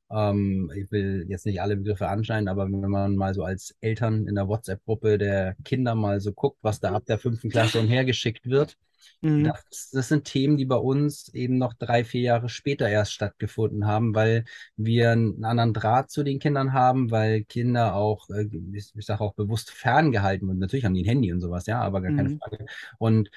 ähm, 0.09 0.71
ich 0.75 0.91
will 0.91 1.25
jetzt 1.27 1.45
nicht 1.45 1.61
alle 1.61 1.77
Begriffe 1.77 2.07
anschneiden, 2.07 2.47
aber 2.47 2.65
wenn 2.65 2.89
man 2.89 3.15
mal 3.15 3.33
so 3.33 3.43
als 3.43 3.75
Eltern 3.81 4.27
in 4.27 4.35
der 4.35 4.47
WhatsApp-Gruppe 4.47 5.17
der 5.17 5.55
Kinder 5.63 5.95
mal 5.95 6.19
so 6.21 6.31
guckt, 6.33 6.59
was 6.61 6.79
da 6.79 6.93
ab 6.93 7.05
der 7.05 7.19
fünften 7.19 7.49
Klasse 7.49 7.79
umhergeschickt 7.81 8.45
wird, 8.45 8.77
mhm. 9.21 9.45
das, 9.45 9.89
das, 9.91 10.07
sind 10.07 10.25
Themen, 10.25 10.57
die 10.57 10.65
bei 10.65 10.77
uns 10.77 11.33
eben 11.33 11.57
noch 11.57 11.73
drei, 11.73 12.03
vier 12.05 12.21
Jahre 12.21 12.49
später 12.49 12.87
erst 12.87 13.13
stattgefunden 13.13 13.85
haben, 13.85 14.15
weil 14.15 14.45
wir 14.77 15.11
einen 15.11 15.43
anderen 15.43 15.73
Draht 15.73 16.09
zu 16.09 16.23
den 16.23 16.39
Kindern 16.39 16.73
haben, 16.73 17.11
weil 17.11 17.43
Kinder 17.43 17.95
auch, 17.95 18.29
äh, 18.29 18.47
ich, 18.73 18.91
ich 18.95 19.05
sage 19.05 19.21
auch 19.21 19.33
bewusst 19.33 19.71
ferngehalten 19.71 20.49
und 20.49 20.59
natürlich 20.59 20.85
haben 20.85 20.93
die 20.93 21.03
ein 21.03 21.09
Handy 21.09 21.33
und 21.33 21.41
sowas, 21.41 21.65
ja, 21.65 21.81
aber 21.81 22.01
gar 22.01 22.15
keine 22.15 22.29
mhm. 22.29 22.39
Frage. 22.39 22.65
Und 22.97 23.29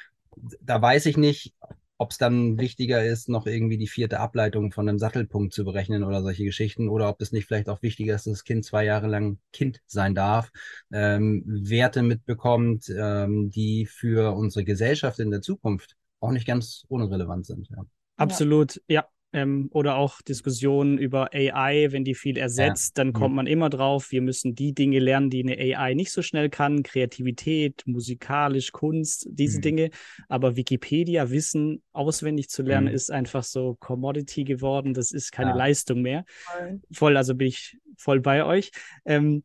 da 0.60 0.80
weiß 0.80 1.06
ich 1.06 1.16
nicht, 1.16 1.54
ob 2.00 2.12
es 2.12 2.16
dann 2.16 2.58
wichtiger 2.58 3.04
ist, 3.04 3.28
noch 3.28 3.46
irgendwie 3.46 3.76
die 3.76 3.86
vierte 3.86 4.20
Ableitung 4.20 4.72
von 4.72 4.88
einem 4.88 4.98
Sattelpunkt 4.98 5.52
zu 5.52 5.66
berechnen 5.66 6.02
oder 6.02 6.22
solche 6.22 6.44
Geschichten, 6.44 6.88
oder 6.88 7.10
ob 7.10 7.20
es 7.20 7.30
nicht 7.30 7.46
vielleicht 7.46 7.68
auch 7.68 7.82
wichtiger 7.82 8.14
ist, 8.14 8.26
dass 8.26 8.38
das 8.38 8.44
Kind 8.44 8.64
zwei 8.64 8.86
Jahre 8.86 9.06
lang 9.06 9.38
Kind 9.52 9.82
sein 9.84 10.14
darf, 10.14 10.50
ähm, 10.90 11.44
Werte 11.46 12.02
mitbekommt, 12.02 12.86
ähm, 12.88 13.50
die 13.50 13.84
für 13.84 14.34
unsere 14.34 14.64
Gesellschaft 14.64 15.18
in 15.18 15.30
der 15.30 15.42
Zukunft 15.42 15.98
auch 16.20 16.30
nicht 16.30 16.46
ganz 16.46 16.86
unrelevant 16.88 17.44
sind. 17.44 17.68
Ja. 17.68 17.84
Absolut, 18.16 18.80
ja. 18.88 19.06
Ähm, 19.32 19.68
oder 19.72 19.96
auch 19.96 20.22
Diskussionen 20.22 20.98
über 20.98 21.32
AI, 21.32 21.92
wenn 21.92 22.04
die 22.04 22.16
viel 22.16 22.36
ersetzt, 22.36 22.98
ja. 22.98 23.04
dann 23.04 23.12
kommt 23.12 23.30
mhm. 23.30 23.36
man 23.36 23.46
immer 23.46 23.70
drauf, 23.70 24.10
wir 24.10 24.22
müssen 24.22 24.56
die 24.56 24.74
Dinge 24.74 24.98
lernen, 24.98 25.30
die 25.30 25.42
eine 25.42 25.56
AI 25.78 25.94
nicht 25.94 26.10
so 26.10 26.20
schnell 26.20 26.50
kann, 26.50 26.82
Kreativität, 26.82 27.82
musikalisch, 27.86 28.72
Kunst, 28.72 29.28
diese 29.30 29.58
mhm. 29.58 29.62
Dinge. 29.62 29.90
Aber 30.28 30.56
Wikipedia, 30.56 31.30
Wissen 31.30 31.82
auswendig 31.92 32.48
zu 32.48 32.62
lernen, 32.62 32.88
mhm. 32.88 32.94
ist 32.94 33.12
einfach 33.12 33.44
so 33.44 33.76
Commodity 33.78 34.42
geworden, 34.44 34.94
das 34.94 35.12
ist 35.12 35.30
keine 35.30 35.50
ja. 35.50 35.56
Leistung 35.56 36.02
mehr. 36.02 36.24
Voll. 36.26 36.80
voll, 36.92 37.16
also 37.16 37.34
bin 37.36 37.48
ich 37.48 37.78
voll 37.96 38.20
bei 38.20 38.44
euch. 38.44 38.72
Ähm, 39.04 39.44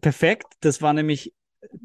perfekt, 0.00 0.46
das 0.60 0.82
war 0.82 0.92
nämlich 0.92 1.32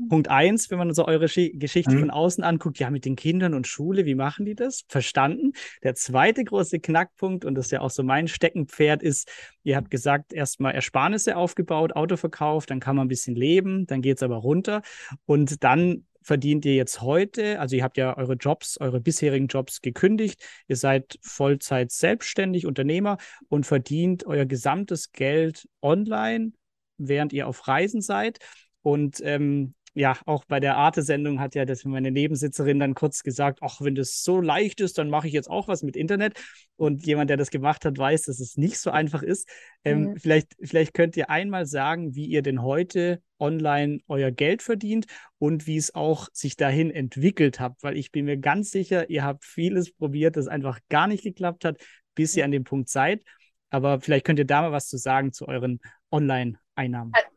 Punkt 0.09 0.29
eins, 0.29 0.71
wenn 0.71 0.77
man 0.77 0.93
so 0.93 1.05
eure 1.05 1.25
Geschichte 1.25 1.95
mhm. 1.95 1.99
von 1.99 2.11
außen 2.11 2.43
anguckt, 2.43 2.79
ja, 2.79 2.89
mit 2.89 3.05
den 3.05 3.15
Kindern 3.15 3.53
und 3.53 3.67
Schule, 3.67 4.05
wie 4.05 4.15
machen 4.15 4.45
die 4.45 4.55
das? 4.55 4.85
Verstanden. 4.87 5.51
Der 5.83 5.95
zweite 5.95 6.43
große 6.43 6.79
Knackpunkt, 6.79 7.45
und 7.45 7.55
das 7.55 7.67
ist 7.67 7.71
ja 7.71 7.81
auch 7.81 7.89
so 7.89 8.03
mein 8.03 8.27
Steckenpferd, 8.27 9.03
ist, 9.03 9.29
ihr 9.63 9.75
habt 9.75 9.91
gesagt, 9.91 10.33
erstmal 10.33 10.73
Ersparnisse 10.73 11.35
aufgebaut, 11.35 11.95
Auto 11.95 12.15
verkauft, 12.17 12.69
dann 12.69 12.79
kann 12.79 12.95
man 12.95 13.05
ein 13.05 13.09
bisschen 13.09 13.35
leben, 13.35 13.85
dann 13.85 14.01
geht 14.01 14.17
es 14.17 14.23
aber 14.23 14.37
runter. 14.37 14.81
Und 15.25 15.63
dann 15.63 16.05
verdient 16.25 16.65
ihr 16.65 16.75
jetzt 16.75 17.01
heute, 17.01 17.59
also 17.59 17.75
ihr 17.75 17.83
habt 17.83 17.97
ja 17.97 18.17
eure 18.17 18.33
Jobs, 18.33 18.79
eure 18.79 18.99
bisherigen 18.99 19.47
Jobs 19.47 19.81
gekündigt, 19.81 20.43
ihr 20.67 20.75
seid 20.75 21.19
Vollzeit 21.21 21.91
selbstständig 21.91 22.65
Unternehmer 22.65 23.17
und 23.47 23.65
verdient 23.65 24.25
euer 24.25 24.45
gesamtes 24.45 25.11
Geld 25.11 25.67
online, 25.83 26.53
während 26.97 27.31
ihr 27.31 27.47
auf 27.47 27.67
Reisen 27.67 28.01
seid. 28.01 28.39
Und 28.85 29.19
ähm, 29.23 29.73
ja, 29.95 30.15
auch 30.27 30.45
bei 30.45 30.59
der 30.59 30.77
Arte-Sendung 30.77 31.39
hat 31.39 31.55
ja 31.55 31.65
das 31.65 31.85
meine 31.85 32.11
Nebensitzerin 32.11 32.79
dann 32.79 32.93
kurz 32.93 33.23
gesagt, 33.23 33.59
ach, 33.63 33.81
wenn 33.81 33.95
das 33.95 34.21
so 34.21 34.39
leicht 34.39 34.79
ist, 34.79 34.99
dann 34.99 35.09
mache 35.09 35.25
ich 35.25 35.33
jetzt 35.33 35.49
auch 35.49 35.67
was 35.67 35.81
mit 35.81 35.95
Internet. 35.95 36.39
Und 36.75 37.03
jemand, 37.07 37.31
der 37.31 37.37
das 37.37 37.49
gemacht 37.49 37.83
hat, 37.83 37.97
weiß, 37.97 38.23
dass 38.23 38.39
es 38.39 38.57
nicht 38.57 38.77
so 38.77 38.91
einfach 38.91 39.23
ist. 39.23 39.49
Ähm, 39.83 40.01
mhm. 40.01 40.17
vielleicht, 40.17 40.55
vielleicht 40.61 40.93
könnt 40.93 41.17
ihr 41.17 41.31
einmal 41.31 41.65
sagen, 41.65 42.13
wie 42.13 42.27
ihr 42.27 42.43
denn 42.43 42.61
heute 42.61 43.23
online 43.39 44.01
euer 44.07 44.29
Geld 44.29 44.61
verdient 44.61 45.07
und 45.39 45.65
wie 45.65 45.77
es 45.77 45.95
auch 45.95 46.27
sich 46.31 46.55
dahin 46.55 46.91
entwickelt 46.91 47.59
habt, 47.59 47.81
weil 47.81 47.97
ich 47.97 48.11
bin 48.11 48.25
mir 48.25 48.37
ganz 48.37 48.69
sicher, 48.69 49.09
ihr 49.09 49.23
habt 49.23 49.45
vieles 49.45 49.91
probiert, 49.93 50.37
das 50.37 50.47
einfach 50.47 50.79
gar 50.89 51.07
nicht 51.07 51.23
geklappt 51.23 51.65
hat, 51.65 51.81
bis 52.13 52.35
ihr 52.35 52.45
an 52.45 52.51
dem 52.51 52.65
Punkt 52.65 52.89
seid. 52.89 53.23
Aber 53.71 53.99
vielleicht 53.99 54.25
könnt 54.25 54.37
ihr 54.37 54.45
da 54.45 54.61
mal 54.61 54.71
was 54.71 54.89
zu 54.89 54.97
sagen 54.97 55.33
zu 55.33 55.47
euren 55.47 55.79
Online-Einnahmen. 56.11 57.13
Also 57.15 57.34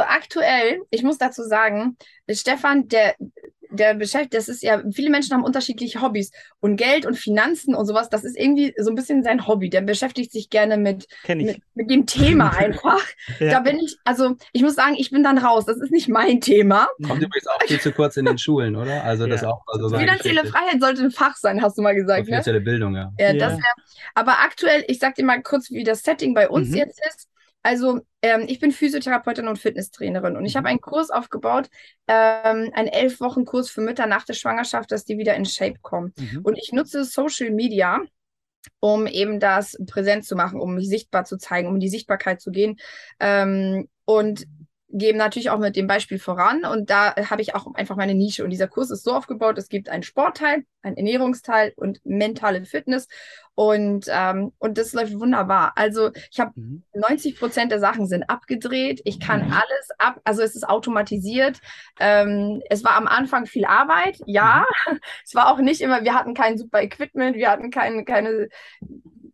aktuell, 0.00 0.82
ich 0.90 1.02
muss 1.02 1.18
dazu 1.18 1.42
sagen, 1.42 1.96
Stefan, 2.30 2.88
der, 2.88 3.14
der 3.70 3.94
beschäftigt, 3.94 4.34
das 4.34 4.48
ist 4.48 4.62
ja, 4.62 4.82
viele 4.92 5.10
Menschen 5.10 5.34
haben 5.34 5.44
unterschiedliche 5.44 6.02
Hobbys 6.02 6.32
und 6.60 6.76
Geld 6.76 7.06
und 7.06 7.16
Finanzen 7.16 7.74
und 7.74 7.86
sowas, 7.86 8.08
das 8.08 8.24
ist 8.24 8.36
irgendwie 8.36 8.74
so 8.76 8.90
ein 8.90 8.96
bisschen 8.96 9.22
sein 9.22 9.46
Hobby. 9.46 9.70
Der 9.70 9.80
beschäftigt 9.80 10.32
sich 10.32 10.50
gerne 10.50 10.76
mit, 10.76 11.06
mit, 11.28 11.60
mit, 11.74 11.90
dem 11.90 12.06
Thema 12.06 12.50
einfach. 12.56 13.02
ja. 13.38 13.50
Da 13.50 13.60
bin 13.60 13.78
ich, 13.78 13.96
also 14.04 14.36
ich 14.52 14.62
muss 14.62 14.74
sagen, 14.74 14.96
ich 14.98 15.10
bin 15.10 15.22
dann 15.22 15.38
raus. 15.38 15.64
Das 15.66 15.78
ist 15.78 15.92
nicht 15.92 16.08
mein 16.08 16.40
Thema. 16.40 16.88
Kommt 17.06 17.22
übrigens 17.22 17.46
auch 17.46 17.62
viel 17.62 17.80
zu 17.80 17.92
kurz 17.92 18.16
in 18.16 18.26
den 18.26 18.38
Schulen, 18.38 18.76
oder? 18.76 19.04
Also 19.04 19.24
ja. 19.24 19.30
das 19.30 19.44
auch. 19.44 19.62
Also 19.66 19.96
Finanzielle 19.96 20.44
Freiheit 20.44 20.80
sollte 20.80 21.02
ein 21.02 21.10
Fach 21.10 21.36
sein, 21.36 21.62
hast 21.62 21.78
du 21.78 21.82
mal 21.82 21.94
gesagt. 21.94 22.26
Finanzielle 22.26 22.58
ne? 22.58 22.64
Bildung, 22.64 22.94
ja. 22.96 23.12
Ja, 23.18 23.32
das 23.32 23.56
wär, 23.56 23.74
aber 24.14 24.40
aktuell, 24.40 24.84
ich 24.88 24.98
sag 24.98 25.14
dir 25.14 25.24
mal 25.24 25.42
kurz, 25.42 25.70
wie 25.70 25.84
das 25.84 26.02
Setting 26.02 26.34
bei 26.34 26.48
uns 26.48 26.68
mhm. 26.70 26.76
jetzt 26.76 27.00
ist. 27.08 27.29
Also, 27.62 28.00
ähm, 28.22 28.44
ich 28.48 28.58
bin 28.58 28.72
Physiotherapeutin 28.72 29.48
und 29.48 29.58
Fitnesstrainerin 29.58 30.36
und 30.36 30.46
ich 30.46 30.56
habe 30.56 30.64
mhm. 30.64 30.70
einen 30.70 30.80
Kurs 30.80 31.10
aufgebaut, 31.10 31.68
ähm, 32.06 32.70
einen 32.72 32.88
elf 32.88 33.20
Wochen 33.20 33.44
Kurs 33.44 33.70
für 33.70 33.80
Mütter 33.80 34.06
nach 34.06 34.24
der 34.24 34.34
Schwangerschaft, 34.34 34.90
dass 34.92 35.04
die 35.04 35.18
wieder 35.18 35.34
in 35.34 35.44
Shape 35.44 35.78
kommen. 35.82 36.12
Mhm. 36.18 36.40
Und 36.42 36.56
ich 36.56 36.72
nutze 36.72 37.04
Social 37.04 37.50
Media, 37.50 38.00
um 38.80 39.06
eben 39.06 39.40
das 39.40 39.76
präsent 39.86 40.24
zu 40.24 40.36
machen, 40.36 40.60
um 40.60 40.74
mich 40.74 40.88
sichtbar 40.88 41.24
zu 41.24 41.36
zeigen, 41.36 41.68
um 41.68 41.74
in 41.74 41.80
die 41.80 41.88
Sichtbarkeit 41.88 42.40
zu 42.40 42.50
gehen. 42.50 42.76
Ähm, 43.18 43.88
und 44.04 44.46
geben 44.92 45.18
natürlich 45.18 45.50
auch 45.50 45.58
mit 45.58 45.76
dem 45.76 45.86
Beispiel 45.86 46.18
voran 46.18 46.64
und 46.64 46.90
da 46.90 47.14
habe 47.16 47.42
ich 47.42 47.54
auch 47.54 47.74
einfach 47.74 47.96
meine 47.96 48.14
Nische 48.14 48.44
und 48.44 48.50
dieser 48.50 48.68
Kurs 48.68 48.90
ist 48.90 49.04
so 49.04 49.12
aufgebaut, 49.12 49.58
es 49.58 49.68
gibt 49.68 49.88
einen 49.88 50.02
Sportteil, 50.02 50.64
einen 50.82 50.96
Ernährungsteil 50.96 51.72
und 51.76 52.00
mentale 52.04 52.64
Fitness 52.64 53.06
und, 53.54 54.06
ähm, 54.08 54.52
und 54.58 54.78
das 54.78 54.92
läuft 54.94 55.18
wunderbar. 55.20 55.72
Also 55.76 56.10
ich 56.30 56.40
habe 56.40 56.52
mhm. 56.54 56.82
90 56.94 57.38
Prozent 57.38 57.70
der 57.70 57.78
Sachen 57.78 58.06
sind 58.06 58.24
abgedreht, 58.24 59.02
ich 59.04 59.20
kann 59.20 59.46
mhm. 59.46 59.52
alles 59.52 59.90
ab, 59.98 60.20
also 60.24 60.42
es 60.42 60.56
ist 60.56 60.68
automatisiert. 60.68 61.60
Ähm, 61.98 62.62
es 62.70 62.84
war 62.84 62.96
am 62.96 63.06
Anfang 63.06 63.46
viel 63.46 63.66
Arbeit, 63.66 64.18
ja, 64.26 64.64
mhm. 64.90 64.98
es 65.24 65.34
war 65.34 65.52
auch 65.52 65.58
nicht 65.58 65.82
immer, 65.82 66.04
wir 66.04 66.14
hatten 66.14 66.34
kein 66.34 66.58
super 66.58 66.82
Equipment, 66.82 67.36
wir 67.36 67.50
hatten 67.50 67.70
keine, 67.70 68.04
keine 68.04 68.48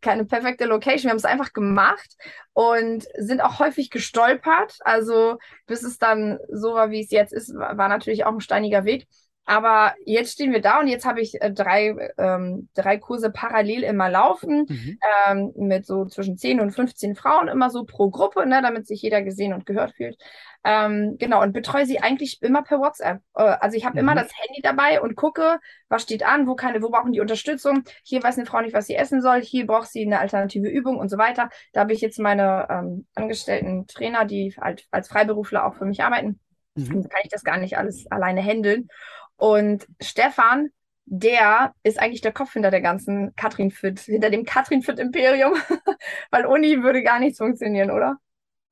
keine 0.07 0.25
perfekte 0.25 0.67
Location. 0.67 1.05
Wir 1.05 1.11
haben 1.11 1.17
es 1.17 1.25
einfach 1.25 1.53
gemacht 1.53 2.17
und 2.53 3.05
sind 3.19 3.41
auch 3.41 3.59
häufig 3.59 3.91
gestolpert. 3.91 4.79
Also 4.81 5.39
bis 5.67 5.83
es 5.83 5.99
dann 5.99 6.39
so 6.49 6.75
war, 6.75 6.91
wie 6.91 7.01
es 7.01 7.11
jetzt 7.11 7.33
ist, 7.33 7.53
war 7.55 7.89
natürlich 7.89 8.25
auch 8.25 8.33
ein 8.33 8.41
steiniger 8.41 8.85
Weg. 8.85 9.09
Aber 9.47 9.95
jetzt 10.05 10.33
stehen 10.33 10.53
wir 10.53 10.61
da 10.61 10.81
und 10.81 10.89
jetzt 10.89 11.07
habe 11.07 11.21
ich 11.21 11.41
äh, 11.41 11.53
drei, 11.53 11.95
ähm, 12.19 12.69
drei 12.75 12.99
Kurse 12.99 13.31
parallel 13.31 13.85
immer 13.85 14.11
laufen, 14.11 14.67
mhm. 14.69 14.99
ähm, 15.27 15.53
mit 15.57 15.87
so 15.87 16.05
zwischen 16.05 16.37
10 16.37 16.61
und 16.61 16.73
15 16.73 17.15
Frauen 17.15 17.47
immer 17.47 17.71
so 17.71 17.85
pro 17.85 18.11
Gruppe, 18.11 18.45
ne, 18.45 18.61
damit 18.61 18.89
sich 18.89 19.03
jeder 19.03 19.23
gesehen 19.23 19.53
und 19.53 19.65
gehört 19.65 19.95
fühlt. 19.95 20.17
Ähm, 20.65 21.17
genau, 21.21 21.43
und 21.43 21.53
betreue 21.53 21.87
sie 21.87 22.01
eigentlich 22.01 22.43
immer 22.43 22.65
per 22.65 22.81
WhatsApp. 22.81 23.21
Äh, 23.37 23.43
also 23.43 23.77
ich 23.77 23.85
habe 23.85 23.95
mhm. 23.95 24.01
immer 24.01 24.15
das 24.17 24.33
Handy 24.37 24.63
dabei 24.63 25.01
und 25.01 25.15
gucke, 25.15 25.61
was 25.89 26.03
steht 26.03 26.27
an, 26.27 26.49
wo 26.49 26.57
keine, 26.57 26.83
wo 26.83 26.91
brauchen 26.91 27.13
die 27.13 27.21
Unterstützung. 27.21 27.85
Hier 28.03 28.25
weiß 28.25 28.39
eine 28.39 28.47
Frau 28.47 28.61
nicht, 28.61 28.75
was 28.75 28.89
sie 28.89 28.97
essen 28.97 29.23
soll, 29.23 29.43
hier 29.43 29.65
braucht 29.65 29.89
sie 29.89 30.05
eine 30.05 30.19
alternative 30.19 30.69
Übung 30.69 30.99
und 30.99 31.09
so 31.09 31.19
weiter. 31.19 31.51
Da 31.73 31.83
habe 31.83 31.93
ich 31.93 32.01
jetzt 32.01 32.19
meine 32.19 32.67
ähm, 32.69 33.07
angestellten 33.15 33.87
Trainer, 33.87 34.25
die 34.25 34.57
halt 34.61 34.87
als 34.91 35.07
Freiberufler 35.07 35.65
auch 35.65 35.77
für 35.77 35.85
mich 35.85 36.03
arbeiten. 36.03 36.41
Mhm. 36.75 37.09
Kann 37.09 37.21
ich 37.23 37.31
das 37.31 37.45
gar 37.45 37.59
nicht 37.59 37.79
alles 37.79 38.11
alleine 38.11 38.43
handeln. 38.43 38.89
Und 39.37 39.87
Stefan, 40.01 40.71
der 41.05 41.75
ist 41.83 42.01
eigentlich 42.01 42.21
der 42.21 42.33
Kopf 42.33 42.53
hinter 42.53 42.71
der 42.71 42.81
ganzen 42.81 43.35
Katrin 43.37 43.71
Fit, 43.71 44.01
hinter 44.01 44.31
dem 44.31 44.45
Katrin 44.45 44.83
Fit 44.83 44.99
Imperium, 44.99 45.55
weil 46.31 46.47
ohne 46.47 46.67
ihn 46.67 46.83
würde 46.83 47.03
gar 47.03 47.21
nichts 47.21 47.39
funktionieren, 47.39 47.91
oder? 47.91 48.17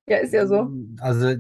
Ja, 0.07 0.19
ist 0.19 0.35
ja 0.35 0.47
so. 0.47 0.69
Also, 1.01 1.35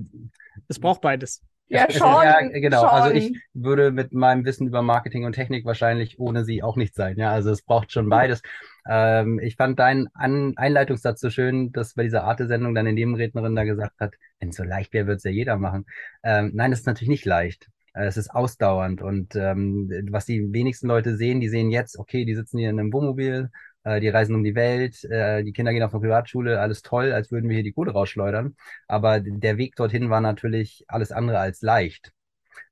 es 0.68 0.78
braucht 0.78 1.00
beides. 1.00 1.42
Ja, 1.68 1.90
schon. 1.90 2.22
Ja, 2.22 2.40
genau. 2.40 2.80
Schon. 2.80 2.88
Also 2.90 3.10
ich 3.10 3.40
würde 3.54 3.90
mit 3.90 4.12
meinem 4.12 4.44
Wissen 4.44 4.66
über 4.66 4.82
Marketing 4.82 5.24
und 5.24 5.32
Technik 5.32 5.64
wahrscheinlich 5.64 6.18
ohne 6.18 6.44
sie 6.44 6.62
auch 6.62 6.76
nicht 6.76 6.94
sein. 6.94 7.16
Ja, 7.16 7.32
also 7.32 7.50
es 7.50 7.62
braucht 7.62 7.90
schon 7.90 8.08
beides. 8.08 8.42
Ähm, 8.88 9.40
ich 9.40 9.56
fand 9.56 9.78
deinen 9.78 10.08
An 10.14 10.52
Einleitungssatz 10.56 11.20
so 11.20 11.30
schön, 11.30 11.72
dass 11.72 11.94
bei 11.94 12.02
dieser 12.02 12.24
Arte-Sendung 12.24 12.74
deine 12.74 12.92
Nebenrednerin 12.92 13.56
da 13.56 13.64
gesagt 13.64 13.98
hat, 13.98 14.14
wenn 14.38 14.50
es 14.50 14.56
so 14.56 14.62
leicht 14.62 14.92
wäre, 14.92 15.06
würde 15.06 15.16
es 15.16 15.24
ja 15.24 15.30
jeder 15.30 15.56
machen. 15.56 15.86
Ähm, 16.22 16.52
nein, 16.54 16.70
das 16.70 16.80
ist 16.80 16.86
natürlich 16.86 17.08
nicht 17.08 17.24
leicht. 17.24 17.68
Äh, 17.94 18.06
es 18.06 18.16
ist 18.16 18.30
ausdauernd 18.30 19.02
und 19.02 19.34
ähm, 19.36 19.90
was 20.10 20.26
die 20.26 20.52
wenigsten 20.52 20.88
Leute 20.88 21.16
sehen, 21.16 21.40
die 21.40 21.48
sehen 21.48 21.70
jetzt, 21.70 21.98
okay, 21.98 22.24
die 22.24 22.34
sitzen 22.34 22.58
hier 22.58 22.70
in 22.70 22.78
einem 22.78 22.92
Wohnmobil, 22.92 23.50
äh, 23.84 24.00
die 24.00 24.08
reisen 24.08 24.34
um 24.34 24.44
die 24.44 24.54
Welt, 24.54 25.04
äh, 25.04 25.42
die 25.44 25.52
Kinder 25.52 25.72
gehen 25.72 25.82
auf 25.82 25.94
eine 25.94 26.00
Privatschule, 26.00 26.60
alles 26.60 26.82
toll, 26.82 27.12
als 27.12 27.30
würden 27.30 27.48
wir 27.48 27.54
hier 27.54 27.64
die 27.64 27.72
Kohle 27.72 27.92
rausschleudern. 27.92 28.56
Aber 28.88 29.20
der 29.20 29.56
Weg 29.56 29.76
dorthin 29.76 30.10
war 30.10 30.20
natürlich 30.20 30.84
alles 30.88 31.12
andere 31.12 31.38
als 31.38 31.62
leicht. 31.62 32.12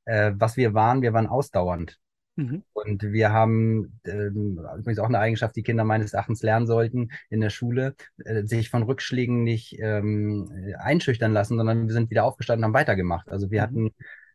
Äh, 0.05 0.33
was 0.37 0.57
wir 0.57 0.75
waren, 0.75 1.03
wir 1.03 1.13
waren 1.13 1.27
ausdauernd. 1.27 1.99
Mhm. 2.37 2.63
Und 2.73 3.03
wir 3.03 3.31
haben 3.31 4.01
ähm, 4.07 4.59
übrigens 4.79 4.99
auch 4.99 5.07
eine 5.07 5.19
Eigenschaft, 5.19 5.55
die 5.55 5.63
Kinder 5.63 5.85
meines 5.85 6.15
Erachtens 6.15 6.43
lernen 6.43 6.67
sollten 6.67 7.11
in 7.29 7.41
der 7.41 7.51
Schule, 7.51 7.95
äh, 8.25 8.45
sich 8.45 8.71
von 8.71 8.83
Rückschlägen 8.85 9.45
nicht 9.45 9.79
ähm, 9.79 10.51
einschüchtern 10.79 11.33
lassen, 11.33 11.59
sondern 11.59 11.87
wir 11.87 11.93
sind 11.93 12.11
wieder 12.11 12.25
aufgestanden 12.25 12.65
und 12.65 12.69
haben 12.69 12.81
weitergemacht. 12.81 13.29
Also 13.29 13.51
wir 13.51 13.61
mhm. 13.61 13.65
hatten 13.65 13.95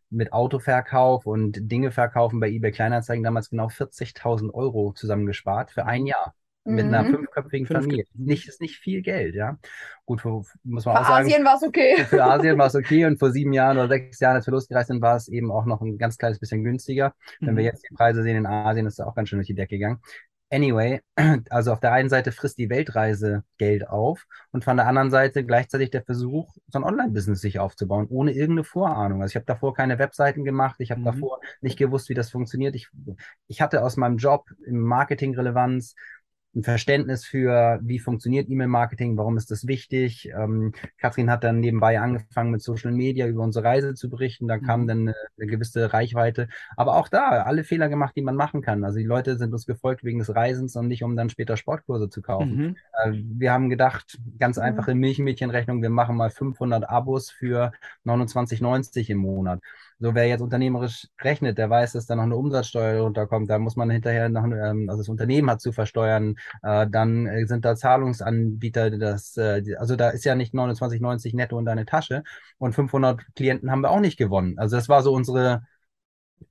mit 0.09 0.33
Autoverkauf 0.33 1.25
und 1.25 1.71
Dinge 1.71 1.91
verkaufen 1.91 2.39
bei 2.39 2.49
eBay 2.49 2.71
Kleinanzeigen 2.71 3.23
damals 3.23 3.49
genau 3.49 3.67
40.000 3.67 4.53
Euro 4.53 4.93
zusammengespart 4.93 5.71
für 5.71 5.85
ein 5.85 6.05
Jahr. 6.05 6.33
mit 6.63 6.85
einer 6.85 7.03
mhm. 7.03 7.15
fünfköpfigen 7.15 7.65
Familie. 7.65 8.03
Nicht, 8.13 8.47
ist 8.47 8.59
nicht 8.59 8.77
viel 8.77 9.01
Geld, 9.01 9.35
ja. 9.35 9.57
Gut, 10.05 10.19
für, 10.21 10.43
muss 10.63 10.85
man 10.85 10.95
für 10.95 11.01
auch 11.01 11.07
sagen. 11.07 11.29
Für 11.29 11.33
Asien 11.33 11.45
war 11.45 11.55
es 11.55 11.63
okay. 11.63 12.03
Für 12.03 12.23
Asien 12.25 12.57
war 12.57 12.67
es 12.67 12.75
okay 12.75 13.05
und 13.05 13.19
vor 13.19 13.31
sieben 13.31 13.53
Jahren 13.53 13.77
oder 13.77 13.87
sechs 13.87 14.19
Jahren, 14.19 14.35
als 14.35 14.47
wir 14.47 14.51
losgereist 14.51 14.87
sind, 14.87 15.01
war 15.01 15.15
es 15.15 15.29
eben 15.29 15.49
auch 15.49 15.65
noch 15.65 15.81
ein 15.81 15.97
ganz 15.97 16.17
kleines 16.17 16.39
bisschen 16.39 16.65
günstiger. 16.65 17.13
Wenn 17.39 17.53
mhm. 17.53 17.57
wir 17.57 17.63
jetzt 17.63 17.87
die 17.89 17.95
Preise 17.95 18.21
sehen 18.21 18.35
in 18.35 18.45
Asien, 18.45 18.85
ist 18.85 18.99
es 18.99 19.05
auch 19.05 19.15
ganz 19.15 19.29
schön 19.29 19.39
durch 19.39 19.47
die 19.47 19.55
Decke 19.55 19.77
gegangen. 19.77 20.01
Anyway, 20.49 21.01
also 21.49 21.73
auf 21.73 21.81
der 21.81 21.91
einen 21.91 22.07
Seite 22.07 22.31
frisst 22.31 22.57
die 22.57 22.69
Weltreise 22.69 23.43
Geld 23.57 23.87
auf 23.89 24.25
und 24.51 24.63
von 24.63 24.77
der 24.77 24.87
anderen 24.87 25.11
Seite 25.11 25.43
gleichzeitig 25.43 25.89
der 25.89 26.03
Versuch, 26.03 26.55
so 26.67 26.79
ein 26.79 26.85
Online-Business 26.85 27.41
sich 27.41 27.59
aufzubauen, 27.59 28.07
ohne 28.09 28.31
irgendeine 28.31 28.63
Vorahnung. 28.63 29.21
Also 29.21 29.33
ich 29.33 29.35
habe 29.35 29.45
davor 29.45 29.73
keine 29.73 29.99
Webseiten 29.99 30.45
gemacht, 30.45 30.77
ich 30.79 30.91
habe 30.91 31.01
mhm. 31.01 31.05
davor 31.05 31.41
nicht 31.59 31.77
gewusst, 31.77 32.07
wie 32.07 32.13
das 32.13 32.29
funktioniert. 32.29 32.75
Ich, 32.75 32.89
ich 33.47 33.61
hatte 33.61 33.83
aus 33.83 33.97
meinem 33.97 34.17
Job 34.17 34.49
im 34.65 34.79
Marketing 34.79 35.35
Relevanz 35.35 35.95
ein 36.57 36.63
Verständnis 36.63 37.23
für, 37.23 37.79
wie 37.83 37.99
funktioniert 37.99 38.49
E-Mail-Marketing, 38.49 39.15
warum 39.15 39.37
ist 39.37 39.51
das 39.51 39.67
wichtig. 39.67 40.29
Ähm, 40.35 40.73
Katrin 40.97 41.29
hat 41.29 41.43
dann 41.43 41.59
nebenbei 41.59 41.99
angefangen 41.99 42.51
mit 42.51 42.63
Social 42.63 42.91
Media 42.91 43.27
über 43.27 43.43
unsere 43.43 43.63
Reise 43.63 43.93
zu 43.93 44.09
berichten. 44.09 44.47
Da 44.47 44.57
kam 44.57 44.81
mhm. 44.81 44.87
dann 44.87 44.99
eine, 44.99 45.15
eine, 45.37 45.47
gewisse 45.47 45.93
Reichweite. 45.93 46.49
Aber 46.75 46.97
auch 46.97 47.09
da 47.09 47.43
alle 47.43 47.63
Fehler 47.63 47.89
gemacht, 47.89 48.15
die 48.15 48.23
man 48.23 48.35
machen 48.35 48.61
kann. 48.61 48.83
Also 48.83 48.97
die 48.97 49.05
Leute 49.05 49.37
sind 49.37 49.53
uns 49.53 49.67
gefolgt 49.67 50.03
wegen 50.03 50.19
des 50.19 50.35
Reisens 50.35 50.75
und 50.75 50.87
nicht, 50.87 51.03
um 51.03 51.15
dann 51.15 51.29
später 51.29 51.57
Sportkurse 51.57 52.09
zu 52.09 52.23
kaufen. 52.23 52.57
Mhm. 52.57 52.75
Äh, 53.03 53.21
wir 53.37 53.51
haben 53.51 53.69
gedacht, 53.69 54.17
ganz 54.39 54.57
einfache 54.57 54.95
Milchmädchenrechnung, 54.95 55.83
wir 55.83 55.91
machen 55.91 56.17
mal 56.17 56.31
500 56.31 56.89
Abos 56.89 57.29
für 57.29 57.71
29,90 58.03 59.11
im 59.11 59.19
Monat. 59.19 59.61
So, 59.99 60.13
wer 60.13 60.27
jetzt 60.27 60.41
unternehmerisch 60.41 61.07
rechnet, 61.21 61.57
der 61.57 61.71
weiß, 61.71 61.93
dass 61.93 62.05
da 62.05 62.15
noch 62.15 62.23
eine 62.23 62.35
Umsatzsteuer 62.35 63.01
runterkommt. 63.01 63.49
Da 63.49 63.57
muss 63.57 63.75
man 63.75 63.89
hinterher 63.89 64.29
noch, 64.29 64.43
ähm, 64.43 64.89
also 64.89 65.01
das 65.01 65.09
Unternehmen 65.09 65.49
hat 65.49 65.59
zu 65.59 65.71
versteuern. 65.71 66.35
Äh, 66.61 66.87
dann 66.87 67.25
äh, 67.25 67.45
sind 67.47 67.65
da 67.65 67.75
Zahlungsanbieter, 67.75 68.91
das, 68.91 69.35
äh, 69.37 69.63
also 69.77 69.95
da 69.95 70.09
ist 70.09 70.23
ja 70.23 70.35
nicht 70.35 70.53
29,90 70.53 71.35
netto 71.35 71.57
in 71.57 71.65
deine 71.65 71.85
Tasche. 71.85 72.23
Und 72.59 72.73
500 72.75 73.21
Klienten 73.35 73.71
haben 73.71 73.81
wir 73.81 73.89
auch 73.89 73.99
nicht 73.99 74.17
gewonnen. 74.17 74.59
Also 74.59 74.75
das 74.75 74.87
war 74.87 75.01
so 75.01 75.13
unsere, 75.13 75.63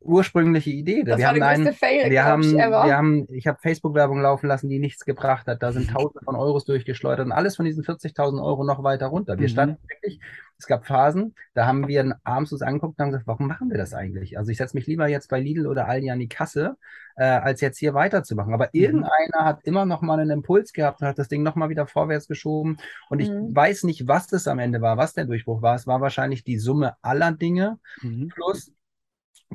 ursprüngliche 0.01 0.70
Idee. 0.70 1.03
Das 1.05 1.18
wir 1.18 1.25
war 1.25 1.31
haben 1.31 1.40
der 1.40 1.49
einen, 1.49 1.72
Fail, 1.75 2.11
wir 2.11 2.25
haben, 2.25 2.57
wir 2.57 2.96
haben, 2.96 3.27
ich 3.31 3.46
habe 3.46 3.59
Facebook-Werbung 3.61 4.20
laufen 4.20 4.46
lassen, 4.46 4.68
die 4.68 4.79
nichts 4.79 5.05
gebracht 5.05 5.46
hat. 5.46 5.62
Da 5.62 5.72
sind 5.72 5.90
Tausende 5.90 6.25
von 6.25 6.37
Euros 6.37 6.64
durchgeschleudert 6.64 7.27
und 7.27 7.33
alles 7.33 7.57
von 7.57 7.64
diesen 7.64 7.85
40.000 7.85 8.42
Euro 8.42 8.64
noch 8.64 8.83
weiter 8.83 9.07
runter. 9.07 9.38
Wir 9.38 9.49
mhm. 9.49 9.53
standen 9.53 9.79
wirklich, 9.88 10.20
es 10.59 10.66
gab 10.66 10.87
Phasen, 10.87 11.35
da 11.55 11.66
haben 11.66 11.87
wir 11.87 12.18
abends 12.25 12.53
uns 12.53 12.62
angeguckt 12.62 12.99
und 12.99 13.03
haben 13.03 13.11
gesagt, 13.11 13.27
warum 13.27 13.46
machen 13.46 13.70
wir 13.70 13.79
das 13.79 13.94
eigentlich? 13.94 14.38
Also 14.38 14.51
ich 14.51 14.59
setze 14.59 14.77
mich 14.77 14.87
lieber 14.87 15.09
jetzt 15.09 15.29
bei 15.29 15.40
Lidl 15.40 15.66
oder 15.66 15.87
Aldi 15.87 16.11
an 16.11 16.18
die 16.18 16.29
Kasse, 16.29 16.77
äh, 17.16 17.25
als 17.25 17.61
jetzt 17.61 17.79
hier 17.79 17.94
weiterzumachen. 17.94 18.55
Aber 18.55 18.66
mhm. 18.72 18.81
irgendeiner 18.81 19.44
hat 19.44 19.64
immer 19.64 19.85
noch 19.85 20.03
mal 20.03 20.18
einen 20.18 20.31
Impuls 20.31 20.72
gehabt 20.72 21.01
und 21.01 21.09
hat 21.09 21.18
das 21.18 21.29
Ding 21.29 21.42
noch 21.42 21.57
mal 21.57 21.68
wieder 21.68 21.87
vorwärts 21.87 22.29
geschoben. 22.29 22.79
Und 23.11 23.20
ich 23.20 23.31
mhm. 23.31 23.55
weiß 23.55 23.85
nicht, 23.85 24.09
was 24.09 24.27
das 24.29 24.49
am 24.49 24.59
Ende 24.59 24.81
war, 24.81 24.96
was 24.96 25.14
der 25.14 25.25
Durchbruch 25.27 25.62
war. 25.62 25.75
Es 25.75 25.87
war 25.87 26.01
wahrscheinlich 26.01 26.44
die 26.44 26.59
Summe 26.59 26.94
aller 27.03 27.33
Dinge 27.33 27.79
mhm. 28.03 28.29
plus 28.29 28.72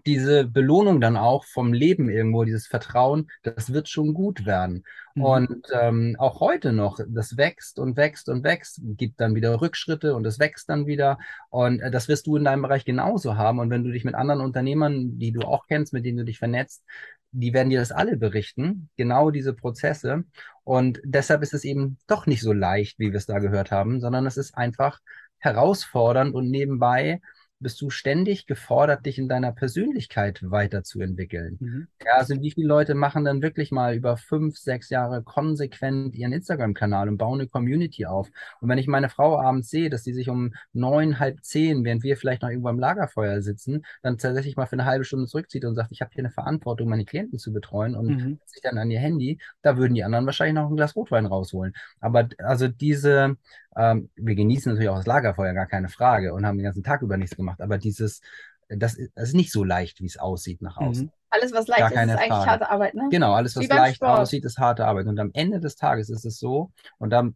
diese 0.06 0.46
Belohnung 0.46 1.02
dann 1.02 1.18
auch 1.18 1.46
vom 1.46 1.74
Leben 1.74 2.10
irgendwo, 2.10 2.44
dieses 2.44 2.68
Vertrauen, 2.68 3.30
das 3.44 3.74
wird 3.74 3.90
schon 3.90 4.14
gut 4.14 4.46
werden. 4.46 4.84
Mhm. 5.16 5.24
Und 5.24 5.68
ähm, 5.74 6.16
auch 6.18 6.40
heute 6.40 6.72
noch, 6.72 7.00
das 7.08 7.38
wächst 7.38 7.78
und 7.78 7.98
wächst 7.98 8.30
und 8.30 8.44
wächst, 8.44 8.82
gibt 8.84 9.20
dann 9.20 9.36
wieder 9.36 9.62
Rückschritte 9.62 10.16
und 10.16 10.26
es 10.26 10.40
wächst 10.40 10.70
dann 10.70 10.88
wieder. 10.88 11.18
Und 11.50 11.82
äh, 11.82 11.92
das 11.92 12.08
wirst 12.08 12.28
du 12.28 12.38
in 12.38 12.46
deinem 12.46 12.62
Bereich 12.62 12.86
genauso 12.86 13.36
haben. 13.36 13.60
Und 13.60 13.70
wenn 13.70 13.84
du 13.84 13.92
dich 13.92 14.06
mit 14.06 14.16
anderen 14.16 14.42
Unternehmern, 14.42 15.18
die 15.20 15.32
du 15.32 15.42
auch 15.42 15.68
kennst, 15.68 15.94
mit 15.94 16.06
denen 16.06 16.20
du 16.20 16.26
dich 16.26 16.40
vernetzt, 16.40 16.84
die 17.32 17.54
werden 17.54 17.70
dir 17.70 17.80
das 17.80 17.92
alle 17.92 18.18
berichten, 18.18 18.90
genau 18.98 19.32
diese 19.32 19.54
Prozesse. 19.54 20.24
Und 20.64 21.00
deshalb 21.04 21.42
ist 21.44 21.54
es 21.54 21.64
eben 21.64 21.98
doch 22.08 22.26
nicht 22.26 22.42
so 22.42 22.54
leicht, 22.54 23.00
wie 23.00 23.12
wir 23.12 23.18
es 23.18 23.26
da 23.26 23.40
gehört 23.40 23.72
haben, 23.72 24.02
sondern 24.02 24.26
es 24.26 24.38
ist 24.38 24.58
einfach 24.58 25.00
herausfordernd 25.40 26.36
und 26.36 26.50
nebenbei 26.50 27.22
bist 27.62 27.82
du 27.82 27.90
ständig 27.90 28.48
gefordert, 28.48 29.06
dich 29.06 29.18
in 29.18 29.30
deiner 29.30 29.52
Persönlichkeit 29.52 30.40
weiterzuentwickeln. 30.44 31.58
Mhm. 31.60 31.88
Ja, 32.04 32.14
also 32.16 32.40
wie 32.42 32.52
viele 32.52 32.68
Leute 32.68 32.96
machen 32.96 33.24
dann 33.24 33.42
wirklich 33.42 33.72
mal 33.72 33.96
über 33.96 34.18
fünf, 34.18 34.58
sechs 34.58 34.90
Jahre 34.90 35.24
konsequent 35.24 36.16
ihren 36.16 36.34
Instagram-Kanal 36.34 37.08
und 37.10 37.18
bauen 37.18 37.40
eine 37.40 37.48
Community 37.48 38.06
auf? 38.06 38.30
Und 38.60 38.70
wenn 38.70 38.78
ich 38.78 38.88
meine 38.88 39.10
Frau 39.10 39.40
abends 39.40 39.70
sehe, 39.70 39.90
dass 39.90 40.04
sie 40.04 40.14
sich 40.14 40.30
um 40.30 40.54
neun, 40.74 41.20
halb 41.20 41.44
zehn, 41.44 41.84
während 41.84 42.04
wir 42.04 42.18
vielleicht 42.18 42.42
noch 42.42 42.50
irgendwo 42.50 42.70
am 42.70 42.80
Lagerfeuer 42.80 43.42
sitzen, 43.42 43.86
dann 44.02 44.18
tatsächlich 44.18 44.58
mal 44.58 44.66
für 44.66 44.74
eine 44.74 44.86
halbe 44.86 45.06
Stunde 45.06 45.28
zurückzieht 45.28 45.66
und 45.66 45.76
sagt, 45.76 45.92
ich 45.92 46.02
habe 46.02 46.12
hier 46.14 46.24
eine 46.24 46.32
Verantwortung, 46.32 46.90
meine 46.90 47.06
Klienten 47.06 47.40
zu 47.40 47.54
betreuen 47.54 47.96
und 47.96 48.08
mhm. 48.08 48.40
sich 48.46 48.62
dann 48.62 48.78
an 48.78 48.92
ihr 48.92 49.00
Handy, 49.00 49.40
da 49.62 49.78
würden 49.78 49.94
die 49.94 50.04
anderen 50.04 50.26
wahrscheinlich 50.26 50.56
noch 50.56 50.70
ein 50.70 50.76
Glas 50.76 50.96
Rotwein 50.96 51.26
rausholen. 51.26 51.74
Aber 52.00 52.28
also 52.40 52.68
diese, 52.68 53.38
ähm, 53.76 54.10
wir 54.16 54.36
genießen 54.36 54.72
natürlich 54.72 54.90
auch 54.90 54.98
das 54.98 55.06
Lagerfeuer, 55.06 55.54
gar 55.54 55.68
keine 55.68 55.90
Frage, 55.90 56.34
und 56.34 56.46
haben 56.46 56.58
den 56.58 56.66
ganzen 56.66 56.84
Tag 56.84 57.02
über 57.02 57.18
nichts 57.18 57.36
gemacht. 57.36 57.62
Aber 57.62 57.78
dieses, 57.78 58.22
das 58.68 58.96
ist, 58.96 59.12
das 59.16 59.30
ist 59.30 59.36
nicht 59.36 59.52
so 59.52 59.64
leicht, 59.64 60.02
wie 60.02 60.06
es 60.06 60.18
aussieht 60.18 60.62
nach 60.62 60.78
außen. 60.78 61.06
Mhm. 61.06 61.12
Alles, 61.30 61.54
was 61.54 61.68
leicht 61.68 61.82
ist, 61.82 61.92
ist 61.92 61.98
eigentlich 61.98 62.28
Frage. 62.28 62.52
harte 62.52 62.70
Arbeit, 62.70 62.94
ne? 62.94 63.08
Genau, 63.10 63.34
alles, 63.34 63.56
was 63.56 63.68
leicht 63.68 63.98
Sport. 63.98 64.20
aussieht, 64.20 64.44
ist 64.44 64.58
harte 64.58 64.86
Arbeit. 64.86 65.08
Und 65.08 65.20
am 65.20 65.32
Ende 65.34 65.60
des 65.60 65.76
Tages 65.76 66.10
ist 66.10 66.26
es 66.26 66.40
so, 66.40 66.72
und 66.98 67.12
da 67.12 67.30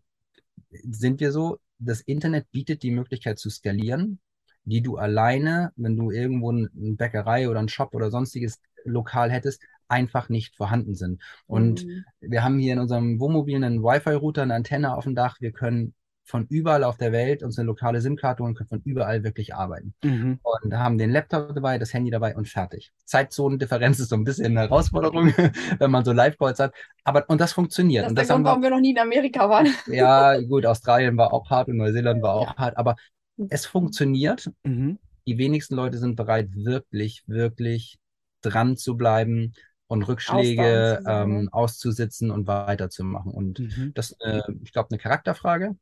sind 0.83 1.19
wir 1.21 1.31
so, 1.31 1.59
das 1.79 2.01
Internet 2.01 2.51
bietet 2.51 2.83
die 2.83 2.91
Möglichkeit 2.91 3.39
zu 3.39 3.49
skalieren, 3.49 4.19
die 4.65 4.81
du 4.81 4.97
alleine, 4.97 5.71
wenn 5.75 5.95
du 5.95 6.11
irgendwo 6.11 6.51
eine 6.51 6.69
Bäckerei 6.73 7.49
oder 7.49 7.59
einen 7.59 7.69
Shop 7.69 7.93
oder 7.93 8.11
sonstiges 8.11 8.59
lokal 8.83 9.31
hättest, 9.31 9.61
einfach 9.87 10.29
nicht 10.29 10.55
vorhanden 10.55 10.95
sind. 10.95 11.21
Und 11.45 11.85
mhm. 11.85 12.05
wir 12.19 12.43
haben 12.43 12.57
hier 12.59 12.73
in 12.73 12.79
unserem 12.79 13.19
Wohnmobil 13.19 13.55
einen 13.55 13.83
Wi-Fi-Router, 13.83 14.41
eine 14.41 14.55
Antenne 14.55 14.95
auf 14.95 15.03
dem 15.03 15.15
Dach. 15.15 15.37
Wir 15.39 15.51
können 15.51 15.93
von 16.25 16.47
überall 16.47 16.83
auf 16.83 16.97
der 16.97 17.11
Welt 17.11 17.43
uns 17.43 17.57
eine 17.59 17.67
lokale 17.67 18.01
SIM-Karte 18.01 18.41
und 18.41 18.55
können 18.55 18.67
von 18.67 18.81
überall 18.83 19.23
wirklich 19.23 19.53
arbeiten. 19.53 19.93
Mhm. 20.03 20.39
Und 20.41 20.73
haben 20.73 20.97
den 20.97 21.11
Laptop 21.11 21.53
dabei, 21.53 21.77
das 21.77 21.93
Handy 21.93 22.09
dabei 22.09 22.35
und 22.35 22.49
fertig. 22.49 22.91
Zeitzonendifferenz 23.05 23.99
ist 23.99 24.09
so 24.09 24.15
ein 24.15 24.23
bisschen 24.23 24.45
eine 24.45 24.61
Herausforderung, 24.61 25.27
wenn 25.79 25.91
man 25.91 26.03
so 26.03 26.11
Live-Calls 26.11 26.59
hat. 26.59 26.73
Aber 27.03 27.29
und 27.29 27.39
das 27.39 27.53
funktioniert. 27.53 28.05
Das 28.05 28.11
ist 28.11 28.17
der 28.17 28.25
Grund, 28.25 28.45
warum 28.45 28.63
wir 28.63 28.71
noch 28.71 28.79
nie 28.79 28.91
in 28.91 28.99
Amerika 28.99 29.49
waren. 29.49 29.67
Ja, 29.87 30.39
gut, 30.41 30.65
Australien 30.65 31.15
war 31.15 31.31
auch 31.31 31.49
hart 31.49 31.67
und 31.67 31.77
Neuseeland 31.77 32.21
war 32.21 32.33
auch 32.33 32.53
ja. 32.53 32.57
hart, 32.57 32.77
aber 32.77 32.95
es 33.49 33.65
funktioniert. 33.65 34.49
Mhm. 34.63 34.97
Die 35.27 35.37
wenigsten 35.37 35.75
Leute 35.75 35.99
sind 35.99 36.15
bereit, 36.15 36.49
wirklich, 36.53 37.23
wirklich 37.27 37.97
dran 38.41 38.77
zu 38.77 38.97
bleiben 38.97 39.53
und 39.87 40.03
Rückschläge 40.03 41.03
ähm, 41.07 41.49
auszusitzen 41.51 42.31
und 42.31 42.47
weiterzumachen. 42.47 43.31
Und 43.31 43.59
mhm. 43.59 43.91
das, 43.93 44.15
äh, 44.19 44.41
ich 44.63 44.71
glaube, 44.71 44.89
eine 44.89 44.97
Charakterfrage 44.97 45.75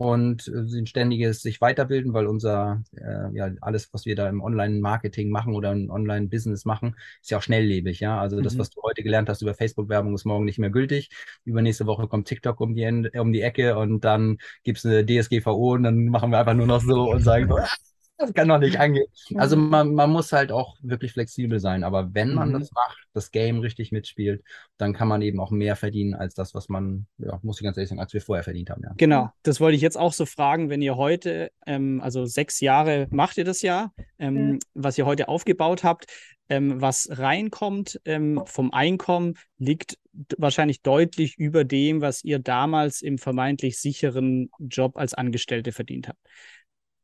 und 0.00 0.48
äh, 0.48 0.66
sind 0.66 0.88
ständiges 0.88 1.42
sich 1.42 1.60
weiterbilden, 1.60 2.14
weil 2.14 2.26
unser, 2.26 2.82
äh, 2.96 3.36
ja, 3.36 3.50
alles, 3.60 3.92
was 3.92 4.06
wir 4.06 4.16
da 4.16 4.30
im 4.30 4.40
Online-Marketing 4.40 5.28
machen 5.28 5.54
oder 5.54 5.72
im 5.72 5.90
Online-Business 5.90 6.64
machen, 6.64 6.96
ist 7.20 7.30
ja 7.30 7.36
auch 7.36 7.42
schnelllebig, 7.42 8.00
ja. 8.00 8.18
Also 8.18 8.38
mhm. 8.38 8.42
das, 8.44 8.56
was 8.56 8.70
du 8.70 8.80
heute 8.80 9.02
gelernt 9.02 9.28
hast 9.28 9.42
über 9.42 9.52
Facebook-Werbung, 9.52 10.14
ist 10.14 10.24
morgen 10.24 10.46
nicht 10.46 10.58
mehr 10.58 10.70
gültig. 10.70 11.10
Übernächste 11.44 11.84
Woche 11.84 12.08
kommt 12.08 12.26
TikTok 12.28 12.62
um 12.62 12.74
die, 12.74 13.10
um 13.18 13.30
die 13.30 13.42
Ecke 13.42 13.76
und 13.76 14.02
dann 14.02 14.38
gibt's 14.64 14.86
eine 14.86 15.04
DSGVO 15.04 15.74
und 15.74 15.82
dann 15.82 16.06
machen 16.06 16.30
wir 16.30 16.38
einfach 16.38 16.54
nur 16.54 16.66
noch 16.66 16.80
so 16.80 17.10
und 17.10 17.20
sagen, 17.20 17.50
das 18.20 18.34
kann 18.34 18.48
doch 18.48 18.58
nicht 18.58 18.78
angehen. 18.78 19.06
Also 19.36 19.56
man, 19.56 19.94
man 19.94 20.10
muss 20.10 20.32
halt 20.32 20.52
auch 20.52 20.76
wirklich 20.82 21.12
flexibel 21.12 21.58
sein. 21.58 21.84
Aber 21.84 22.14
wenn 22.14 22.34
man 22.34 22.50
mhm. 22.50 22.60
das 22.60 22.70
macht, 22.72 22.98
das 23.14 23.30
Game 23.30 23.60
richtig 23.60 23.92
mitspielt, 23.92 24.42
dann 24.76 24.92
kann 24.92 25.08
man 25.08 25.22
eben 25.22 25.40
auch 25.40 25.50
mehr 25.50 25.74
verdienen 25.74 26.14
als 26.14 26.34
das, 26.34 26.54
was 26.54 26.68
man, 26.68 27.06
ja, 27.18 27.40
muss 27.42 27.60
ich 27.60 27.64
ganz 27.64 27.76
ehrlich 27.76 27.88
sagen, 27.88 28.00
als 28.00 28.12
wir 28.12 28.20
vorher 28.20 28.44
verdient 28.44 28.70
haben. 28.70 28.82
Ja. 28.84 28.92
Genau, 28.96 29.30
das 29.42 29.60
wollte 29.60 29.76
ich 29.76 29.82
jetzt 29.82 29.98
auch 29.98 30.12
so 30.12 30.26
fragen, 30.26 30.68
wenn 30.68 30.82
ihr 30.82 30.96
heute, 30.96 31.50
ähm, 31.66 32.00
also 32.02 32.26
sechs 32.26 32.60
Jahre 32.60 33.08
macht 33.10 33.38
ihr 33.38 33.44
das 33.44 33.62
ja, 33.62 33.90
ähm, 34.18 34.34
mhm. 34.34 34.58
was 34.74 34.98
ihr 34.98 35.06
heute 35.06 35.28
aufgebaut 35.28 35.82
habt, 35.82 36.06
ähm, 36.50 36.80
was 36.80 37.08
reinkommt 37.10 38.00
ähm, 38.04 38.42
vom 38.44 38.72
Einkommen, 38.72 39.34
liegt 39.56 39.98
wahrscheinlich 40.36 40.82
deutlich 40.82 41.38
über 41.38 41.64
dem, 41.64 42.02
was 42.02 42.22
ihr 42.24 42.38
damals 42.38 43.00
im 43.00 43.16
vermeintlich 43.16 43.78
sicheren 43.78 44.50
Job 44.58 44.96
als 44.98 45.14
Angestellte 45.14 45.72
verdient 45.72 46.08
habt 46.08 46.18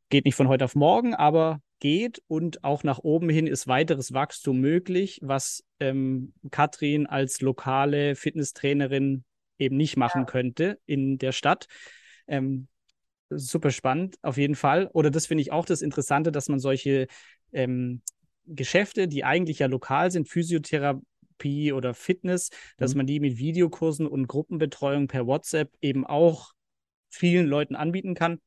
geht 0.08 0.24
nicht 0.24 0.34
von 0.34 0.48
heute 0.48 0.64
auf 0.64 0.74
morgen, 0.74 1.14
aber 1.14 1.60
geht 1.78 2.22
und 2.26 2.64
auch 2.64 2.84
nach 2.84 2.98
oben 2.98 3.28
hin 3.28 3.46
ist 3.46 3.68
weiteres 3.68 4.12
Wachstum 4.12 4.60
möglich, 4.60 5.20
was 5.22 5.64
ähm, 5.80 6.32
Katrin 6.50 7.06
als 7.06 7.40
lokale 7.40 8.14
Fitnesstrainerin 8.14 9.24
eben 9.58 9.76
nicht 9.76 9.96
machen 9.96 10.22
ja. 10.22 10.24
könnte 10.24 10.78
in 10.86 11.18
der 11.18 11.32
Stadt. 11.32 11.66
Ähm, 12.26 12.68
super 13.28 13.70
spannend, 13.70 14.16
auf 14.22 14.36
jeden 14.36 14.54
Fall. 14.54 14.88
Oder 14.92 15.10
das 15.10 15.26
finde 15.26 15.42
ich 15.42 15.52
auch 15.52 15.66
das 15.66 15.82
Interessante, 15.82 16.32
dass 16.32 16.48
man 16.48 16.60
solche 16.60 17.08
ähm, 17.52 18.02
Geschäfte, 18.46 19.08
die 19.08 19.24
eigentlich 19.24 19.58
ja 19.58 19.66
lokal 19.66 20.10
sind, 20.10 20.28
Physiotherapie 20.28 21.72
oder 21.72 21.92
Fitness, 21.94 22.50
mhm. 22.50 22.56
dass 22.78 22.94
man 22.94 23.06
die 23.06 23.20
mit 23.20 23.38
Videokursen 23.38 24.06
und 24.06 24.28
Gruppenbetreuung 24.28 25.08
per 25.08 25.26
WhatsApp 25.26 25.72
eben 25.80 26.06
auch 26.06 26.52
vielen 27.10 27.46
Leuten 27.46 27.74
anbieten 27.74 28.14
kann 28.14 28.40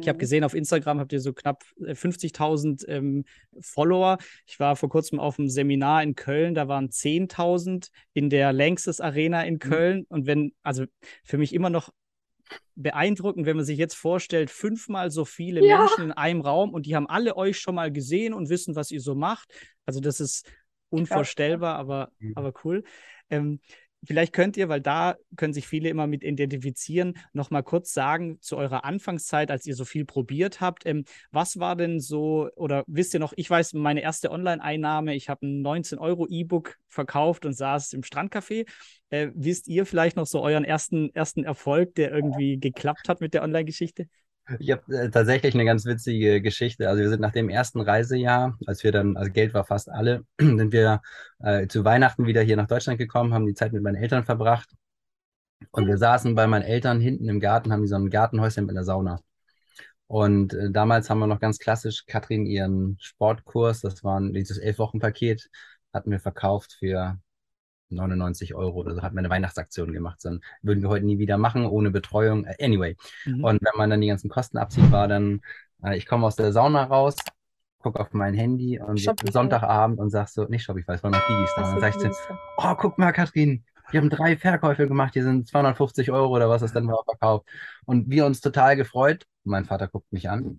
Ich 0.00 0.08
habe 0.08 0.16
mhm. 0.16 0.20
gesehen, 0.20 0.44
auf 0.44 0.54
Instagram 0.54 0.98
habt 0.98 1.12
ihr 1.12 1.20
so 1.20 1.32
knapp 1.32 1.62
50.000 1.80 2.86
äh, 2.86 2.96
ähm, 2.96 3.24
Follower. 3.60 4.18
Ich 4.46 4.58
war 4.58 4.74
vor 4.74 4.88
kurzem 4.88 5.20
auf 5.20 5.38
einem 5.38 5.48
Seminar 5.48 6.02
in 6.02 6.16
Köln, 6.16 6.54
da 6.54 6.66
waren 6.66 6.88
10.000 6.88 7.90
in 8.12 8.28
der 8.28 8.52
Längstes 8.52 9.00
Arena 9.00 9.44
in 9.44 9.54
mhm. 9.54 9.58
Köln. 9.60 9.98
Mhm. 9.98 10.06
Und 10.08 10.26
wenn, 10.26 10.52
also 10.62 10.84
für 11.24 11.38
mich 11.38 11.54
immer 11.54 11.70
noch 11.70 11.90
beeindruckend, 12.74 13.46
wenn 13.46 13.56
man 13.56 13.64
sich 13.64 13.78
jetzt 13.78 13.94
vorstellt, 13.94 14.50
fünfmal 14.50 15.10
so 15.10 15.24
viele 15.24 15.64
ja. 15.64 15.78
Menschen 15.78 16.04
in 16.04 16.12
einem 16.12 16.40
Raum 16.40 16.74
und 16.74 16.86
die 16.86 16.96
haben 16.96 17.08
alle 17.08 17.36
euch 17.36 17.58
schon 17.58 17.74
mal 17.74 17.92
gesehen 17.92 18.34
und 18.34 18.48
wissen, 18.48 18.76
was 18.76 18.90
ihr 18.90 19.00
so 19.00 19.14
macht. 19.14 19.52
Also 19.84 20.00
das 20.00 20.20
ist 20.20 20.50
unvorstellbar, 20.90 21.76
aber, 21.76 22.10
mhm. 22.18 22.32
aber 22.34 22.52
cool. 22.64 22.84
Ähm, 23.30 23.60
Vielleicht 24.06 24.32
könnt 24.32 24.56
ihr, 24.56 24.68
weil 24.68 24.80
da 24.80 25.16
können 25.36 25.52
sich 25.52 25.66
viele 25.66 25.88
immer 25.88 26.06
mit 26.06 26.22
identifizieren, 26.22 27.18
noch 27.32 27.50
mal 27.50 27.62
kurz 27.62 27.92
sagen 27.92 28.40
zu 28.40 28.56
eurer 28.56 28.84
Anfangszeit, 28.84 29.50
als 29.50 29.66
ihr 29.66 29.74
so 29.74 29.84
viel 29.84 30.04
probiert 30.04 30.60
habt. 30.60 30.86
Ähm, 30.86 31.04
was 31.30 31.58
war 31.58 31.76
denn 31.76 32.00
so, 32.00 32.48
oder 32.56 32.84
wisst 32.86 33.14
ihr 33.14 33.20
noch, 33.20 33.32
ich 33.36 33.50
weiß, 33.50 33.74
meine 33.74 34.02
erste 34.02 34.30
Online-Einnahme, 34.30 35.14
ich 35.14 35.28
habe 35.28 35.46
ein 35.46 35.62
19-Euro-E-Book 35.62 36.76
verkauft 36.88 37.44
und 37.44 37.54
saß 37.54 37.92
im 37.92 38.02
Strandcafé. 38.02 38.66
Äh, 39.10 39.28
wisst 39.34 39.68
ihr 39.68 39.86
vielleicht 39.86 40.16
noch 40.16 40.26
so 40.26 40.42
euren 40.42 40.64
ersten, 40.64 41.14
ersten 41.14 41.44
Erfolg, 41.44 41.94
der 41.94 42.12
irgendwie 42.12 42.58
geklappt 42.58 43.08
hat 43.08 43.20
mit 43.20 43.34
der 43.34 43.42
Online-Geschichte? 43.42 44.08
Ich 44.60 44.70
habe 44.70 44.96
äh, 44.96 45.10
tatsächlich 45.10 45.54
eine 45.54 45.64
ganz 45.64 45.84
witzige 45.86 46.40
Geschichte. 46.40 46.88
Also 46.88 47.02
wir 47.02 47.08
sind 47.08 47.20
nach 47.20 47.32
dem 47.32 47.48
ersten 47.48 47.80
Reisejahr, 47.80 48.56
als 48.66 48.84
wir 48.84 48.92
dann, 48.92 49.16
also 49.16 49.30
Geld 49.32 49.54
war 49.54 49.64
fast 49.64 49.90
alle, 49.90 50.24
sind 50.40 50.72
wir 50.72 51.02
äh, 51.40 51.66
zu 51.66 51.84
Weihnachten 51.84 52.26
wieder 52.26 52.42
hier 52.42 52.56
nach 52.56 52.68
Deutschland 52.68 52.98
gekommen, 52.98 53.34
haben 53.34 53.46
die 53.46 53.54
Zeit 53.54 53.72
mit 53.72 53.82
meinen 53.82 53.96
Eltern 53.96 54.24
verbracht. 54.24 54.70
Und 55.72 55.86
wir 55.86 55.98
saßen 55.98 56.34
bei 56.34 56.46
meinen 56.46 56.62
Eltern 56.62 57.00
hinten 57.00 57.28
im 57.28 57.40
Garten, 57.40 57.72
haben 57.72 57.82
die 57.82 57.88
so 57.88 57.96
ein 57.96 58.10
Gartenhäuschen 58.10 58.66
mit 58.66 58.76
einer 58.76 58.84
Sauna. 58.84 59.20
Und 60.06 60.54
äh, 60.54 60.70
damals 60.70 61.10
haben 61.10 61.18
wir 61.18 61.26
noch 61.26 61.40
ganz 61.40 61.58
klassisch 61.58 62.04
Katrin 62.06 62.46
ihren 62.46 62.96
Sportkurs, 63.00 63.80
das 63.80 64.04
war 64.04 64.20
dieses 64.20 64.58
Elf-Wochen-Paket, 64.58 65.48
hatten 65.92 66.10
wir 66.10 66.20
verkauft 66.20 66.76
für 66.78 67.18
99 67.90 68.54
Euro 68.54 68.80
oder 68.80 68.94
so, 68.94 69.02
hat 69.02 69.12
man 69.12 69.24
eine 69.24 69.32
Weihnachtsaktion 69.32 69.92
gemacht. 69.92 70.20
So 70.20 70.38
würden 70.62 70.82
wir 70.82 70.88
heute 70.88 71.06
nie 71.06 71.18
wieder 71.18 71.38
machen, 71.38 71.66
ohne 71.66 71.90
Betreuung. 71.90 72.44
Äh, 72.44 72.64
anyway. 72.64 72.96
Mhm. 73.24 73.44
Und 73.44 73.62
wenn 73.62 73.76
man 73.76 73.90
dann 73.90 74.00
die 74.00 74.08
ganzen 74.08 74.28
Kosten 74.28 74.58
abzieht, 74.58 74.90
war 74.90 75.08
dann, 75.08 75.40
äh, 75.82 75.96
ich 75.96 76.06
komme 76.06 76.26
aus 76.26 76.36
der 76.36 76.52
Sauna 76.52 76.84
raus, 76.84 77.16
gucke 77.78 78.00
auf 78.00 78.12
mein 78.12 78.34
Handy 78.34 78.80
und 78.80 79.00
Shopify. 79.00 79.32
Sonntagabend 79.32 80.00
und 80.00 80.10
sag 80.10 80.28
so, 80.28 80.44
nicht 80.44 80.64
Shopify, 80.64 80.92
es 80.92 81.02
war 81.02 81.10
noch 81.10 81.26
Digistore. 81.26 81.66
Und 81.66 81.72
dann 81.74 81.92
sag 81.92 81.96
ich 81.96 82.16
so, 82.16 82.34
oh, 82.56 82.74
guck 82.74 82.98
mal, 82.98 83.12
Katrin, 83.12 83.64
wir 83.90 84.00
haben 84.00 84.10
drei 84.10 84.36
Verkäufe 84.36 84.88
gemacht, 84.88 85.14
die 85.14 85.22
sind 85.22 85.46
250 85.46 86.10
Euro 86.10 86.34
oder 86.34 86.48
was 86.48 86.62
es 86.62 86.72
dann 86.72 86.88
war 86.88 87.04
verkauft. 87.04 87.46
Und 87.84 88.10
wir 88.10 88.26
uns 88.26 88.40
total 88.40 88.76
gefreut. 88.76 89.24
Mein 89.44 89.64
Vater 89.64 89.86
guckt 89.86 90.12
mich 90.12 90.28
an. 90.28 90.58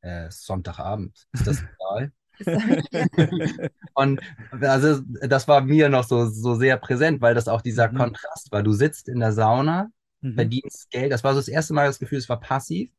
Äh, 0.00 0.30
Sonntagabend. 0.30 1.26
Ist 1.32 1.46
das 1.46 1.62
egal? 1.62 2.12
und 3.94 4.20
also 4.60 5.00
das 5.22 5.48
war 5.48 5.60
mir 5.60 5.88
noch 5.88 6.04
so, 6.04 6.26
so 6.26 6.54
sehr 6.54 6.76
präsent, 6.76 7.20
weil 7.20 7.34
das 7.34 7.48
auch 7.48 7.62
dieser 7.62 7.90
mhm. 7.90 7.96
Kontrast 7.96 8.50
war. 8.52 8.62
Du 8.62 8.72
sitzt 8.72 9.08
in 9.08 9.20
der 9.20 9.32
Sauna, 9.32 9.88
mhm. 10.20 10.34
verdienst 10.34 10.90
Geld. 10.90 11.12
Das 11.12 11.24
war 11.24 11.32
so 11.32 11.40
das 11.40 11.48
erste 11.48 11.74
Mal 11.74 11.86
das 11.86 11.98
Gefühl, 11.98 12.18
es 12.18 12.28
war 12.28 12.40
passiv. 12.40 12.90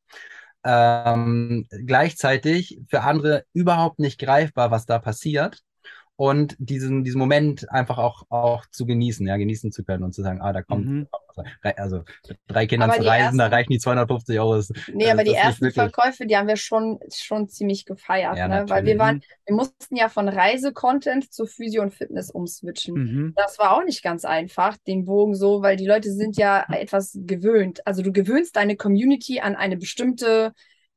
Ähm, 0.64 1.68
gleichzeitig 1.86 2.82
für 2.88 3.02
andere 3.02 3.46
überhaupt 3.54 4.00
nicht 4.00 4.20
greifbar, 4.20 4.72
was 4.72 4.86
da 4.86 4.98
passiert 5.00 5.62
und 6.18 6.56
diesen, 6.60 7.04
diesen 7.04 7.20
Moment 7.20 7.70
einfach 7.72 7.98
auch, 7.98 8.24
auch 8.30 8.66
zu 8.68 8.86
genießen, 8.86 9.28
ja, 9.28 9.36
genießen 9.36 9.72
zu 9.72 9.84
können 9.84 10.04
und 10.04 10.14
zu 10.14 10.22
sagen, 10.22 10.42
ah, 10.42 10.54
da 10.54 10.62
kommt, 10.62 10.86
mhm. 10.86 11.08
also 11.76 12.04
drei 12.48 12.68
Kinder 12.68 12.90
zu 12.90 13.02
reisen, 13.02 13.08
ersten, 13.08 13.38
da 13.38 13.48
reichen 13.48 13.72
die 13.72 13.80
250 13.80 14.40
Euro. 14.40 14.56
Das, 14.56 14.72
nee, 14.94 15.12
aber 15.12 15.26
die 15.26 15.34
ersten 15.34 15.72
Verkäufe, 15.72 16.26
die 16.26 16.38
haben 16.38 16.48
wir 16.48 16.56
schon, 16.56 17.00
schon 17.14 17.50
ziemlich 17.50 17.86
gefeiert, 17.86 18.38
ja, 18.38 18.48
ne? 18.48 18.66
weil 18.68 18.86
wir 18.86 18.98
waren, 18.98 19.24
wir 19.46 19.56
mussten 19.56 19.98
ja 19.98 20.08
von 20.08 20.30
Reisecontent 20.30 21.34
zu 21.34 21.46
Physio 21.46 21.82
und 21.82 21.94
Fitness 21.94 22.32
umswitchen. 22.32 22.96
Mhm. 22.96 23.34
Das 23.36 23.60
war 23.60 23.76
auch 23.76 23.84
nicht 23.84 24.02
ganz 24.02 24.24
einfach, 24.24 24.78
den 24.88 25.04
Bogen 25.04 25.36
so, 25.36 25.62
weil 25.62 25.76
die 25.76 25.88
Leute 25.88 26.14
sind 26.14 26.38
ja 26.38 26.66
etwas 26.70 27.18
gewöhnt. 27.26 27.86
Also 27.86 28.02
du 28.02 28.14
gewöhnst 28.14 28.56
deine 28.56 28.78
Community 28.78 29.42
an 29.42 29.56
eine 29.56 29.76
bestimmte 29.76 30.54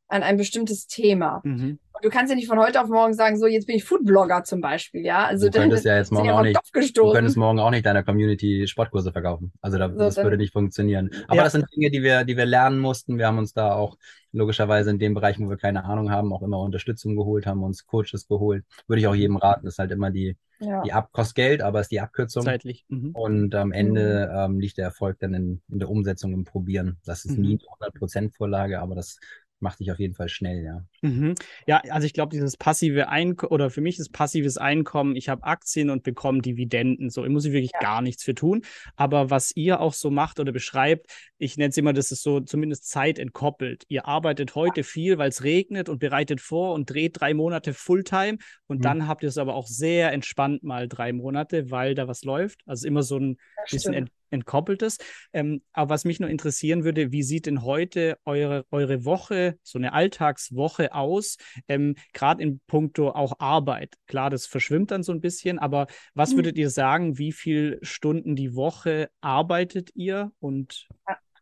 an 0.09 0.22
ein 0.22 0.37
bestimmtes 0.38 0.87
Thema. 0.87 1.42
Mhm. 1.44 1.78
Und 1.98 2.04
du 2.04 2.11
kannst 2.11 2.30
ja 2.30 2.37
nicht 2.37 2.46
von 2.46 2.58
heute 2.58 2.80
auf 2.80 2.88
morgen 2.88 3.12
sagen, 3.12 3.38
so 3.38 3.46
jetzt 3.46 3.66
bin 3.66 3.74
ich 3.76 3.84
Foodblogger 3.84 4.44
zum 4.44 4.61
Beispiel, 4.61 5.04
ja. 5.04 5.24
Also 5.24 5.48
du 5.48 5.58
könntest 5.58 5.84
ja 5.84 5.96
jetzt 5.96 6.12
morgen 6.12 6.30
auch 6.30 6.42
nicht, 6.42 6.58
du 6.94 7.12
könntest 7.12 7.37
morgen 7.37 7.58
auch 7.58 7.70
nicht 7.70 7.84
deiner 7.84 8.04
Community 8.04 8.68
Sportkurse 8.68 9.11
verkaufen. 9.11 9.52
Also 9.61 9.78
da, 9.78 9.90
so, 9.90 9.98
das 9.98 10.16
würde 10.18 10.37
nicht 10.37 10.52
funktionieren. 10.52 11.11
Aber 11.26 11.38
ja. 11.38 11.44
das 11.44 11.52
sind 11.52 11.66
Dinge, 11.74 11.90
die 11.90 12.02
wir, 12.02 12.24
die 12.24 12.37
wir 12.37 12.46
lernen 12.46 12.78
mussten. 12.78 13.18
Wir 13.18 13.26
haben 13.26 13.38
uns 13.38 13.52
da 13.52 13.72
auch 13.72 13.96
logischerweise 14.30 14.90
in 14.90 15.00
dem 15.00 15.14
Bereich, 15.14 15.40
wo 15.40 15.48
wir 15.48 15.56
keine 15.56 15.84
Ahnung 15.84 16.11
haben, 16.11 16.32
auch 16.32 16.42
immer 16.42 16.61
Unterstützung 16.61 17.16
geholt, 17.16 17.46
haben 17.46 17.64
uns 17.64 17.87
Coaches 17.87 18.28
geholt. 18.28 18.64
Würde 18.87 19.00
ich 19.00 19.08
auch 19.08 19.14
jedem 19.14 19.37
raten. 19.37 19.64
Das 19.64 19.74
ist 19.74 19.78
halt 19.78 19.90
immer 19.90 20.11
die, 20.11 20.37
ja. 20.61 20.82
die 20.82 20.92
Ab 20.92 21.11
kostet 21.12 21.34
Geld, 21.34 21.62
aber 21.62 21.80
ist 21.80 21.90
die 21.90 22.00
Abkürzung. 22.00 22.44
Zeitlich. 22.44 22.84
Mhm. 22.88 23.11
Und 23.12 23.54
am 23.54 23.72
Ende 23.72 24.30
mhm. 24.30 24.38
ähm, 24.38 24.61
liegt 24.61 24.78
der 24.78 24.84
Erfolg 24.84 25.18
dann 25.18 25.34
in, 25.34 25.62
in 25.68 25.78
der 25.80 25.90
Umsetzung, 25.90 26.32
im 26.32 26.44
Probieren. 26.44 26.98
Das 27.04 27.24
ist 27.24 27.37
mhm. 27.37 27.42
nie 27.42 27.61
eine 27.80 27.90
100% 27.90 28.37
Vorlage, 28.37 28.80
aber 28.80 28.94
das 28.94 29.18
macht 29.61 29.81
dich 29.81 29.90
auf 29.90 29.99
jeden 29.99 30.14
Fall 30.14 30.29
schnell, 30.29 30.64
ja. 30.64 30.85
Mhm. 31.03 31.35
Ja, 31.66 31.81
also 31.90 32.07
ich 32.07 32.12
glaube, 32.12 32.31
dieses 32.31 32.57
passive 32.57 33.09
Einkommen, 33.09 33.53
oder 33.53 33.71
für 33.71 33.81
mich 33.81 33.99
ist 33.99 34.12
passives 34.12 34.59
Einkommen, 34.59 35.16
ich 35.16 35.29
habe 35.29 35.44
Aktien 35.44 35.90
und 35.90 36.03
bekomme 36.03 36.40
Dividenden. 36.40 37.11
So, 37.11 37.25
ich 37.25 37.31
muss 37.31 37.44
ich 37.44 37.53
wirklich 37.53 37.73
ja. 37.75 37.81
gar 37.81 38.03
nichts 38.03 38.23
für 38.23 38.35
tun. 38.35 38.62
Aber 38.97 39.31
was 39.31 39.55
ihr 39.55 39.81
auch 39.81 39.92
so 39.92 40.11
macht 40.11 40.40
oder 40.40 40.53
beschreibt, 40.53 41.11
ich 41.38 41.57
nenne 41.57 41.71
es 41.71 41.77
immer, 41.77 41.92
das 41.92 42.11
ist 42.11 42.23
so 42.23 42.40
zumindest 42.40 42.88
Zeit 42.88 43.18
entkoppelt. 43.18 43.85
Ihr 43.88 44.07
arbeitet 44.07 44.55
heute 44.55 44.81
ja. 44.81 44.85
viel, 44.85 45.18
weil 45.18 45.29
es 45.29 45.42
regnet 45.42 45.88
und 45.88 45.99
bereitet 45.99 46.40
vor 46.40 46.75
und 46.75 46.90
dreht 46.90 47.21
drei 47.21 47.35
Monate 47.35 47.75
Fulltime 47.75 48.38
und 48.66 48.79
mhm. 48.79 48.83
dann 48.83 49.09
habt 49.09 49.23
ihr 49.23 49.29
es 49.29 49.38
aber 49.38 49.55
auch 49.55 49.66
sehr 49.66 50.12
entspannt 50.12 50.62
mal 50.62 50.88
drei 50.88 51.12
Monate, 51.12 51.71
weil 51.71 51.94
da 51.94 52.09
was 52.09 52.25
läuft. 52.25 52.61
Also 52.66 52.87
immer 52.87 53.03
so 53.03 53.18
ein 53.18 53.37
das 53.62 53.71
bisschen 53.73 54.11
ent 54.30 54.48
entkoppeltes. 54.48 54.98
Ähm, 55.32 55.62
aber 55.72 55.90
was 55.90 56.04
mich 56.04 56.20
nur 56.20 56.30
interessieren 56.30 56.84
würde, 56.84 57.12
wie 57.12 57.22
sieht 57.22 57.46
denn 57.46 57.62
heute 57.62 58.18
eure, 58.24 58.64
eure 58.70 59.04
Woche, 59.04 59.58
so 59.62 59.78
eine 59.78 59.92
Alltagswoche 59.92 60.94
aus, 60.94 61.36
ähm, 61.68 61.96
gerade 62.12 62.42
in 62.42 62.60
puncto 62.66 63.10
auch 63.10 63.34
Arbeit? 63.38 63.94
Klar, 64.06 64.30
das 64.30 64.46
verschwimmt 64.46 64.90
dann 64.90 65.02
so 65.02 65.12
ein 65.12 65.20
bisschen, 65.20 65.58
aber 65.58 65.86
was 66.14 66.32
mhm. 66.32 66.36
würdet 66.36 66.56
ihr 66.56 66.70
sagen, 66.70 67.18
wie 67.18 67.32
viele 67.32 67.78
Stunden 67.82 68.36
die 68.36 68.54
Woche 68.54 69.10
arbeitet 69.20 69.90
ihr 69.94 70.32
und 70.40 70.88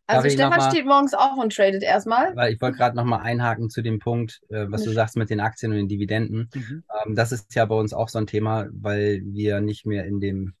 also 0.09 0.29
Stefan 0.29 0.57
mal, 0.57 0.71
steht 0.71 0.85
morgens 0.85 1.13
auf 1.13 1.37
und 1.37 1.53
tradet 1.53 1.83
erstmal. 1.83 2.33
Weil 2.33 2.53
ich 2.53 2.61
wollte 2.61 2.77
gerade 2.77 2.95
nochmal 2.95 3.21
einhaken 3.23 3.69
zu 3.69 3.81
dem 3.81 3.99
Punkt, 3.99 4.39
äh, 4.49 4.65
was 4.69 4.83
du 4.83 4.91
sagst 4.91 5.17
mit 5.17 5.29
den 5.29 5.41
Aktien 5.41 5.73
und 5.73 5.77
den 5.77 5.89
Dividenden. 5.89 6.49
Mhm. 6.53 6.83
Ähm, 7.05 7.15
das 7.15 7.33
ist 7.33 7.53
ja 7.55 7.65
bei 7.65 7.75
uns 7.75 7.93
auch 7.93 8.07
so 8.07 8.17
ein 8.17 8.25
Thema, 8.25 8.67
weil 8.71 9.21
wir 9.25 9.59
nicht 9.59 9.85
mehr 9.85 10.05
in 10.05 10.21
dem 10.21 10.53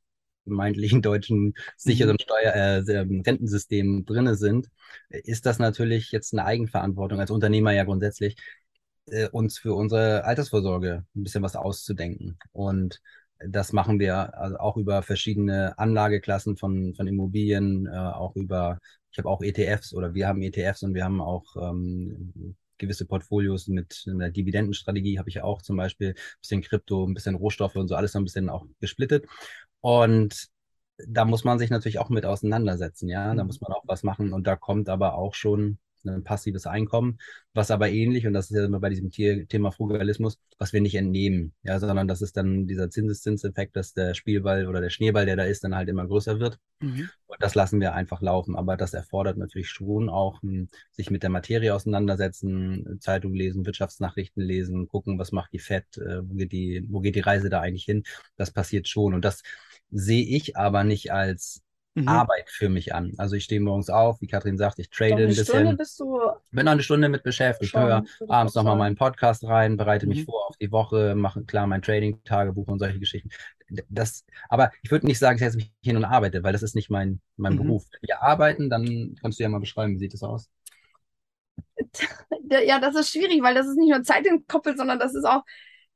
vermeintlichen 0.47 1.01
deutschen 1.01 1.53
sicheren 1.75 2.13
mhm. 2.13 2.23
Steuer 2.23 2.53
äh, 2.55 2.91
ähm, 2.91 3.21
Rentensystem 3.25 4.05
drinne 4.05 4.35
sind, 4.35 4.67
ist 5.09 5.45
das 5.45 5.59
natürlich 5.59 6.11
jetzt 6.11 6.33
eine 6.33 6.45
Eigenverantwortung 6.45 7.19
als 7.19 7.31
Unternehmer 7.31 7.73
ja 7.73 7.83
grundsätzlich, 7.83 8.35
äh, 9.07 9.29
uns 9.29 9.57
für 9.57 9.73
unsere 9.73 10.25
Altersvorsorge 10.25 11.05
ein 11.15 11.23
bisschen 11.23 11.43
was 11.43 11.55
auszudenken. 11.55 12.37
Und 12.51 13.01
das 13.39 13.73
machen 13.73 13.99
wir 13.99 14.37
also 14.37 14.57
auch 14.57 14.77
über 14.77 15.03
verschiedene 15.03 15.77
Anlageklassen 15.77 16.57
von, 16.57 16.93
von 16.95 17.07
Immobilien, 17.07 17.87
äh, 17.87 17.97
auch 17.97 18.35
über, 18.35 18.79
ich 19.11 19.17
habe 19.17 19.29
auch 19.29 19.41
ETFs 19.41 19.93
oder 19.93 20.13
wir 20.13 20.27
haben 20.27 20.41
ETFs 20.41 20.83
und 20.83 20.93
wir 20.93 21.03
haben 21.03 21.21
auch 21.21 21.45
ähm, 21.55 22.55
gewisse 22.77 23.05
Portfolios 23.05 23.67
mit 23.67 24.05
einer 24.07 24.29
Dividendenstrategie, 24.29 25.19
habe 25.19 25.29
ich 25.29 25.41
auch 25.41 25.61
zum 25.61 25.77
Beispiel, 25.77 26.09
ein 26.09 26.39
bisschen 26.41 26.61
Krypto, 26.61 27.05
ein 27.05 27.13
bisschen 27.13 27.35
Rohstoffe 27.35 27.75
und 27.75 27.87
so 27.87 27.95
alles 27.95 28.11
so 28.11 28.19
ein 28.19 28.23
bisschen 28.23 28.49
auch 28.49 28.65
gesplittet. 28.79 29.25
Und 29.87 30.49
da 30.97 31.23
muss 31.23 31.45
man 31.45 31.59
sich 31.59 31.69
natürlich 31.69 31.97
auch 31.97 32.09
mit 32.09 32.25
auseinandersetzen, 32.25 33.07
ja. 33.07 33.33
Da 33.33 33.43
mhm. 33.43 33.47
muss 33.47 33.61
man 33.61 33.71
auch 33.71 33.83
was 33.87 34.03
machen. 34.03 34.33
Und 34.33 34.45
da 34.45 34.57
kommt 34.57 34.89
aber 34.89 35.15
auch 35.15 35.33
schon 35.33 35.77
ein 36.05 36.23
passives 36.23 36.67
Einkommen, 36.67 37.19
was 37.53 37.71
aber 37.71 37.89
ähnlich, 37.89 38.27
und 38.27 38.33
das 38.33 38.49
ist 38.49 38.57
ja 38.57 38.65
immer 38.65 38.79
bei 38.79 38.89
diesem 38.89 39.11
Thema 39.11 39.71
Frugalismus, 39.71 40.39
was 40.57 40.73
wir 40.73 40.81
nicht 40.81 40.95
entnehmen, 40.95 41.53
ja, 41.63 41.79
sondern 41.79 42.07
das 42.07 42.21
ist 42.21 42.37
dann 42.37 42.67
dieser 42.67 42.89
Zinseszinseffekt, 42.89 43.75
dass 43.75 43.93
der 43.93 44.13
Spielball 44.13 44.67
oder 44.67 44.79
der 44.81 44.89
Schneeball, 44.89 45.25
der 45.25 45.35
da 45.35 45.43
ist, 45.43 45.63
dann 45.63 45.75
halt 45.75 45.89
immer 45.89 46.05
größer 46.05 46.39
wird. 46.39 46.59
Mhm. 46.79 47.09
Und 47.25 47.41
das 47.41 47.55
lassen 47.55 47.81
wir 47.81 47.93
einfach 47.93 48.21
laufen. 48.21 48.55
Aber 48.55 48.77
das 48.77 48.93
erfordert 48.93 49.37
natürlich 49.37 49.69
schon 49.69 50.09
auch 50.09 50.41
hm, 50.41 50.69
sich 50.91 51.09
mit 51.11 51.23
der 51.23 51.29
Materie 51.29 51.73
auseinandersetzen, 51.73 52.99
Zeitung 53.01 53.33
lesen, 53.33 53.65
Wirtschaftsnachrichten 53.65 54.43
lesen, 54.43 54.87
gucken, 54.87 55.19
was 55.19 55.31
macht 55.31 55.51
die 55.53 55.59
FED, 55.59 55.97
äh, 55.97 56.29
wo 56.29 56.35
geht 56.35 56.51
die, 56.51 56.85
wo 56.89 56.99
geht 56.99 57.15
die 57.15 57.21
Reise 57.21 57.49
da 57.49 57.61
eigentlich 57.61 57.85
hin. 57.85 58.03
Das 58.37 58.51
passiert 58.51 58.87
schon. 58.87 59.13
Und 59.13 59.25
das 59.25 59.41
sehe 59.89 60.25
ich 60.25 60.57
aber 60.57 60.83
nicht 60.83 61.11
als 61.11 61.61
mhm. 61.95 62.07
Arbeit 62.07 62.49
für 62.49 62.69
mich 62.69 62.93
an. 62.93 63.13
Also 63.17 63.35
ich 63.35 63.43
stehe 63.43 63.61
morgens 63.61 63.89
auf, 63.89 64.21
wie 64.21 64.27
Katrin 64.27 64.57
sagt, 64.57 64.79
ich 64.79 64.89
trade 64.89 65.15
ein 65.15 65.27
bisschen. 65.27 65.45
Stunde 65.45 65.75
bist 65.75 65.99
du 65.99 66.19
bin 66.51 66.65
noch 66.65 66.71
eine 66.71 66.83
Stunde 66.83 67.09
mit 67.09 67.23
beschäftigt, 67.23 67.75
höre 67.75 68.03
abends 68.27 68.55
nochmal 68.55 68.77
meinen 68.77 68.95
Podcast 68.95 69.43
rein, 69.43 69.77
bereite 69.77 70.05
mhm. 70.05 70.09
mich 70.11 70.25
vor 70.25 70.47
auf 70.47 70.57
die 70.57 70.71
Woche, 70.71 71.15
mache 71.15 71.43
klar 71.43 71.67
mein 71.67 71.81
Trading-Tagebuch 71.81 72.67
und 72.67 72.79
solche 72.79 72.99
Geschichten. 72.99 73.29
Das, 73.89 74.25
aber 74.47 74.71
ich 74.81 74.91
würde 74.91 75.07
nicht 75.07 75.19
sagen, 75.19 75.35
ich 75.35 75.43
setze 75.43 75.57
mich 75.57 75.71
hin 75.83 75.97
und 75.97 76.05
arbeite, 76.05 76.41
weil 76.43 76.53
das 76.53 76.63
ist 76.63 76.75
nicht 76.75 76.89
mein, 76.89 77.19
mein 77.35 77.53
mhm. 77.53 77.57
Beruf. 77.57 77.85
Wenn 77.91 78.07
wir 78.07 78.21
arbeiten, 78.21 78.69
dann 78.69 79.15
kannst 79.21 79.39
du 79.39 79.43
ja 79.43 79.49
mal 79.49 79.59
beschreiben, 79.59 79.93
wie 79.93 79.99
sieht 79.99 80.13
das 80.13 80.23
aus? 80.23 80.49
ja, 82.49 82.79
das 82.79 82.95
ist 82.95 83.11
schwierig, 83.11 83.41
weil 83.43 83.55
das 83.55 83.67
ist 83.67 83.77
nicht 83.77 83.89
nur 83.89 84.03
Zeit 84.03 84.25
entkoppelt, 84.25 84.77
sondern 84.77 84.99
das 84.99 85.13
ist 85.13 85.25
auch, 85.25 85.43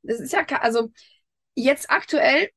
das 0.02 0.20
ist 0.20 0.32
ja, 0.32 0.44
also 0.60 0.90
jetzt 1.54 1.90
aktuell, 1.90 2.50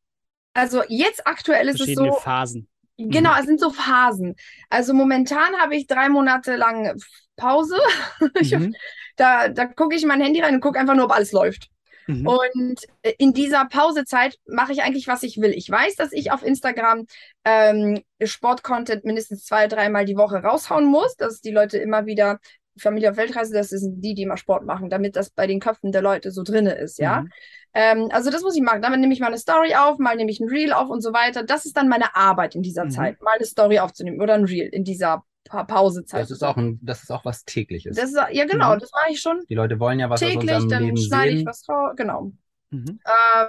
also 0.56 0.82
jetzt 0.88 1.28
aktuell 1.28 1.68
ist 1.70 1.82
es 1.82 1.94
so. 1.94 2.13
Phasen. 2.13 2.68
Genau, 2.98 3.34
mhm. 3.34 3.39
es 3.39 3.46
sind 3.46 3.60
so 3.60 3.70
Phasen. 3.70 4.36
Also 4.70 4.94
momentan 4.94 5.56
habe 5.58 5.76
ich 5.76 5.86
drei 5.86 6.10
Monate 6.10 6.56
lang 6.56 7.00
Pause. 7.36 7.78
Mhm. 8.41 8.74
da 9.18 9.50
da 9.50 9.65
gucke 9.65 9.96
ich 9.96 10.06
mein 10.06 10.22
Handy 10.22 10.41
rein 10.41 10.56
und 10.56 10.62
gucke 10.62 10.80
einfach 10.80 10.96
nur, 10.96 11.06
ob 11.06 11.12
alles 11.12 11.32
läuft. 11.32 11.70
Mhm. 12.08 12.28
Und 12.28 12.80
äh, 13.02 13.13
in 13.18 13.34
dieser 13.34 13.65
Pausezeit 13.65 14.38
mache 14.46 14.72
ich 14.72 14.84
eigentlich, 14.84 15.08
was 15.08 15.24
ich 15.24 15.38
will. 15.41 15.52
Ich 15.52 15.70
weiß, 15.70 15.96
dass 15.96 16.12
ich 16.13 16.32
auf 16.32 16.44
Instagram 16.44 17.06
ähm, 17.44 18.02
Sport-Content 18.24 19.06
mindestens 19.06 19.46
zwei, 19.46 19.68
dreimal 19.68 20.06
die 20.06 20.18
Woche 20.18 20.38
raushauen 20.38 20.86
muss, 20.86 21.15
dass 21.15 21.41
die 21.41 21.52
Leute 21.52 21.78
immer 21.78 22.06
wieder 22.06 22.39
Familie 22.77 23.11
auf 23.11 23.17
Weltreise, 23.17 23.53
das 23.53 23.69
sind 23.69 24.01
die, 24.01 24.13
die 24.13 24.23
immer 24.23 24.38
Sport 24.38 24.65
machen, 24.65 24.89
damit 24.89 25.15
das 25.15 25.29
bei 25.29 25.47
den 25.47 25.59
Köpfen 25.59 25.91
der 25.91 26.01
Leute 26.01 26.31
so 26.31 26.43
drinne 26.43 26.73
ist, 26.75 26.99
ja. 26.99 27.21
Mhm. 27.21 27.29
Ähm, 27.73 28.09
also 28.11 28.31
das 28.31 28.41
muss 28.41 28.55
ich 28.55 28.61
machen. 28.61 28.81
Damit 28.81 29.01
nehme 29.01 29.13
ich 29.13 29.19
mal 29.19 29.27
eine 29.27 29.38
Story 29.38 29.75
auf, 29.75 29.99
mal 29.99 30.15
nehme 30.15 30.31
ich 30.31 30.39
ein 30.39 30.47
Reel 30.47 30.71
auf 30.71 30.89
und 30.89 31.01
so 31.01 31.11
weiter. 31.11 31.43
Das 31.43 31.65
ist 31.65 31.75
dann 31.75 31.89
meine 31.89 32.15
Arbeit 32.15 32.55
in 32.55 32.61
dieser 32.61 32.85
mhm. 32.85 32.91
Zeit, 32.91 33.21
mal 33.21 33.35
eine 33.35 33.45
Story 33.45 33.79
aufzunehmen 33.79 34.21
oder 34.21 34.33
ein 34.33 34.45
Reel 34.45 34.67
in 34.67 34.85
dieser 34.85 35.23
pa 35.43 35.63
Pausezeit. 35.65 36.21
Das 36.21 36.31
ist 36.31 36.43
auch 36.43 36.55
ein, 36.55 36.79
das 36.81 37.03
ist 37.03 37.11
auch 37.11 37.25
was 37.25 37.43
tägliches. 37.43 37.97
Das 37.97 38.11
ist, 38.11 38.19
ja, 38.31 38.45
genau, 38.45 38.75
mhm. 38.75 38.79
das 38.79 38.91
mache 38.91 39.11
ich 39.11 39.19
schon. 39.19 39.41
Die 39.49 39.55
Leute 39.55 39.79
wollen 39.79 39.99
ja 39.99 40.09
was 40.09 40.21
täglich, 40.21 40.51
aus 40.53 40.63
unserem 40.63 40.85
Leben 40.85 40.97
schneide 40.97 41.31
ich 41.31 41.45
was 41.45 41.67
raus, 41.67 41.93
genau. 41.97 42.31
Mhm. 42.71 42.99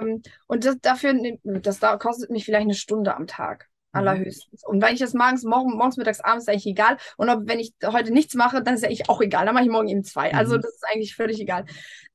Ähm, 0.01 0.21
und 0.47 0.65
das, 0.65 0.77
dafür, 0.81 1.15
das 1.43 1.79
da 1.79 1.97
kostet 1.97 2.29
mich 2.29 2.45
vielleicht 2.45 2.65
eine 2.65 2.75
Stunde 2.75 3.15
am 3.15 3.27
Tag. 3.27 3.69
Mhm. 3.93 3.99
Allerhöchstens. 3.99 4.63
Und 4.65 4.81
wenn 4.81 4.93
ich 4.93 4.99
das 4.99 5.13
morgens, 5.13 5.43
morgen, 5.43 5.77
morgens, 5.77 5.97
mittags, 5.97 6.19
abends, 6.19 6.45
ist 6.45 6.49
eigentlich 6.49 6.67
egal. 6.67 6.97
Und 7.17 7.29
ob, 7.29 7.47
wenn 7.47 7.59
ich 7.59 7.73
heute 7.85 8.11
nichts 8.11 8.33
mache, 8.35 8.61
dann 8.61 8.75
ist 8.75 8.81
ja 8.81 8.87
eigentlich 8.87 9.09
auch 9.09 9.21
egal. 9.21 9.45
Dann 9.45 9.53
mache 9.53 9.65
ich 9.65 9.71
morgen 9.71 9.87
eben 9.87 10.03
zwei. 10.03 10.33
Also 10.33 10.57
mhm. 10.57 10.61
das 10.61 10.75
ist 10.75 10.85
eigentlich 10.91 11.15
völlig 11.15 11.39
egal. 11.39 11.65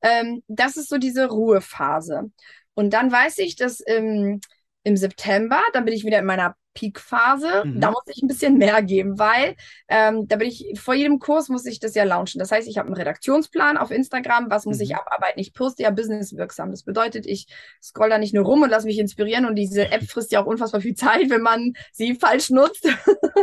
Ähm, 0.01 0.43
das 0.47 0.77
ist 0.77 0.89
so 0.89 0.97
diese 0.97 1.27
Ruhephase. 1.27 2.31
Und 2.73 2.93
dann 2.93 3.11
weiß 3.11 3.37
ich, 3.39 3.55
dass 3.55 3.79
im, 3.79 4.41
im 4.83 4.97
September, 4.97 5.61
dann 5.73 5.85
bin 5.85 5.93
ich 5.93 6.05
wieder 6.05 6.19
in 6.19 6.25
meiner 6.25 6.55
Peak-Phase. 6.73 7.63
Mhm. 7.65 7.79
Da 7.79 7.91
muss 7.91 8.03
ich 8.07 8.21
ein 8.21 8.27
bisschen 8.27 8.57
mehr 8.57 8.81
geben, 8.81 9.19
weil 9.19 9.55
ähm, 9.87 10.27
da 10.27 10.37
bin 10.37 10.47
ich, 10.47 10.79
vor 10.79 10.93
jedem 10.93 11.19
Kurs 11.19 11.49
muss 11.49 11.65
ich 11.65 11.79
das 11.79 11.95
ja 11.95 12.03
launchen. 12.03 12.39
Das 12.39 12.51
heißt, 12.51 12.67
ich 12.67 12.77
habe 12.77 12.87
einen 12.87 12.95
Redaktionsplan 12.95 13.77
auf 13.77 13.91
Instagram, 13.91 14.49
was 14.49 14.65
muss 14.65 14.77
mhm. 14.77 14.83
ich 14.83 14.95
abarbeiten. 14.95 15.39
Ich 15.39 15.53
poste 15.53 15.83
ja 15.83 15.91
businesswirksam. 15.91 16.71
Das 16.71 16.83
bedeutet, 16.83 17.25
ich 17.25 17.47
scroll 17.81 18.09
da 18.09 18.17
nicht 18.17 18.33
nur 18.33 18.45
rum 18.45 18.61
und 18.61 18.69
lasse 18.69 18.87
mich 18.87 18.99
inspirieren 18.99 19.45
und 19.45 19.55
diese 19.55 19.91
App 19.91 20.03
frisst 20.03 20.31
ja 20.31 20.41
auch 20.41 20.45
unfassbar 20.45 20.81
viel 20.81 20.95
Zeit, 20.95 21.29
wenn 21.29 21.41
man 21.41 21.73
sie 21.91 22.15
falsch 22.15 22.49
nutzt, 22.49 22.87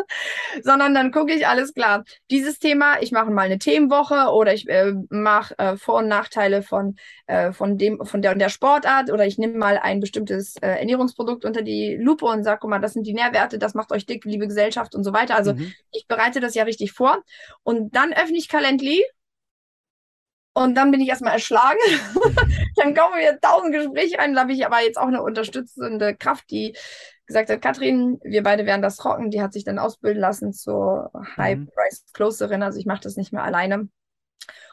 sondern 0.63 0.95
dann 0.95 1.13
gucke 1.13 1.33
ich, 1.33 1.47
alles 1.47 1.75
klar, 1.75 2.05
dieses 2.31 2.59
Thema, 2.59 3.01
ich 3.01 3.13
mache 3.13 3.31
mal 3.31 3.43
eine 3.43 3.59
Themenwoche 3.59 4.33
oder 4.33 4.55
ich 4.55 4.69
äh, 4.69 4.93
mache 5.09 5.59
äh, 5.59 5.77
Vor- 5.77 5.99
und 5.99 6.09
Nachteile 6.09 6.63
von, 6.63 6.97
äh, 7.27 7.53
von 7.53 7.79
dem, 7.79 8.05
von 8.05 8.23
der 8.23 8.33
und 8.33 8.39
der 8.39 8.49
Sportart 8.49 9.11
oder 9.11 9.27
ich 9.27 9.39
nehme 9.39 9.57
mal 9.59 9.79
ein 9.79 10.01
bestimmtes 10.01 10.57
äh, 10.57 10.69
Ernährungsprodukt 10.69 11.45
unter 11.45 11.63
die 11.63 11.97
Lupe 11.97 12.27
und 12.27 12.45
sage, 12.45 12.59
guck 12.61 12.71
mal, 12.71 12.81
das 12.81 12.95
sind 12.95 13.07
die 13.07 13.15
Nährwerte, 13.21 13.59
das 13.59 13.75
macht 13.75 13.93
euch 13.93 14.07
dick, 14.07 14.25
liebe 14.25 14.47
Gesellschaft 14.47 14.95
und 14.95 15.05
so 15.05 15.13
weiter. 15.13 15.37
Also 15.37 15.55
mhm. 15.55 15.73
ich 15.93 16.07
bereite 16.09 16.41
das 16.41 16.55
ja 16.55 16.65
richtig 16.65 16.93
vor. 16.93 17.23
Und 17.63 17.95
dann 17.95 18.13
öffne 18.13 18.39
ich 18.39 18.49
Calendly 18.49 19.05
und 20.53 20.75
dann 20.75 20.91
bin 20.91 21.01
ich 21.01 21.09
erstmal 21.09 21.35
erschlagen. 21.35 21.79
dann 22.77 22.95
kommen 22.95 23.17
wir 23.19 23.39
tausend 23.41 23.73
Gespräche 23.73 24.19
rein. 24.19 24.35
Da 24.35 24.43
habe 24.43 24.53
ich 24.53 24.67
aber 24.67 24.83
jetzt 24.83 24.99
auch 24.99 25.07
eine 25.07 25.23
unterstützende 25.23 26.17
Kraft, 26.17 26.51
die 26.51 26.77
gesagt 27.27 27.51
hat, 27.51 27.63
Katrin, 27.63 28.19
wir 28.25 28.43
beide 28.43 28.67
werden 28.67 28.83
das 28.83 29.05
rocken. 29.05 29.31
Die 29.31 29.41
hat 29.41 29.53
sich 29.53 29.65
dann 29.65 29.79
ausbilden 29.79 30.21
lassen 30.21 30.53
zur 30.53 31.13
High-Price-Closerin. 31.37 32.63
Also 32.63 32.79
ich 32.79 32.87
mache 32.87 33.03
das 33.03 33.17
nicht 33.17 33.33
mehr 33.33 33.45
alleine. 33.45 33.89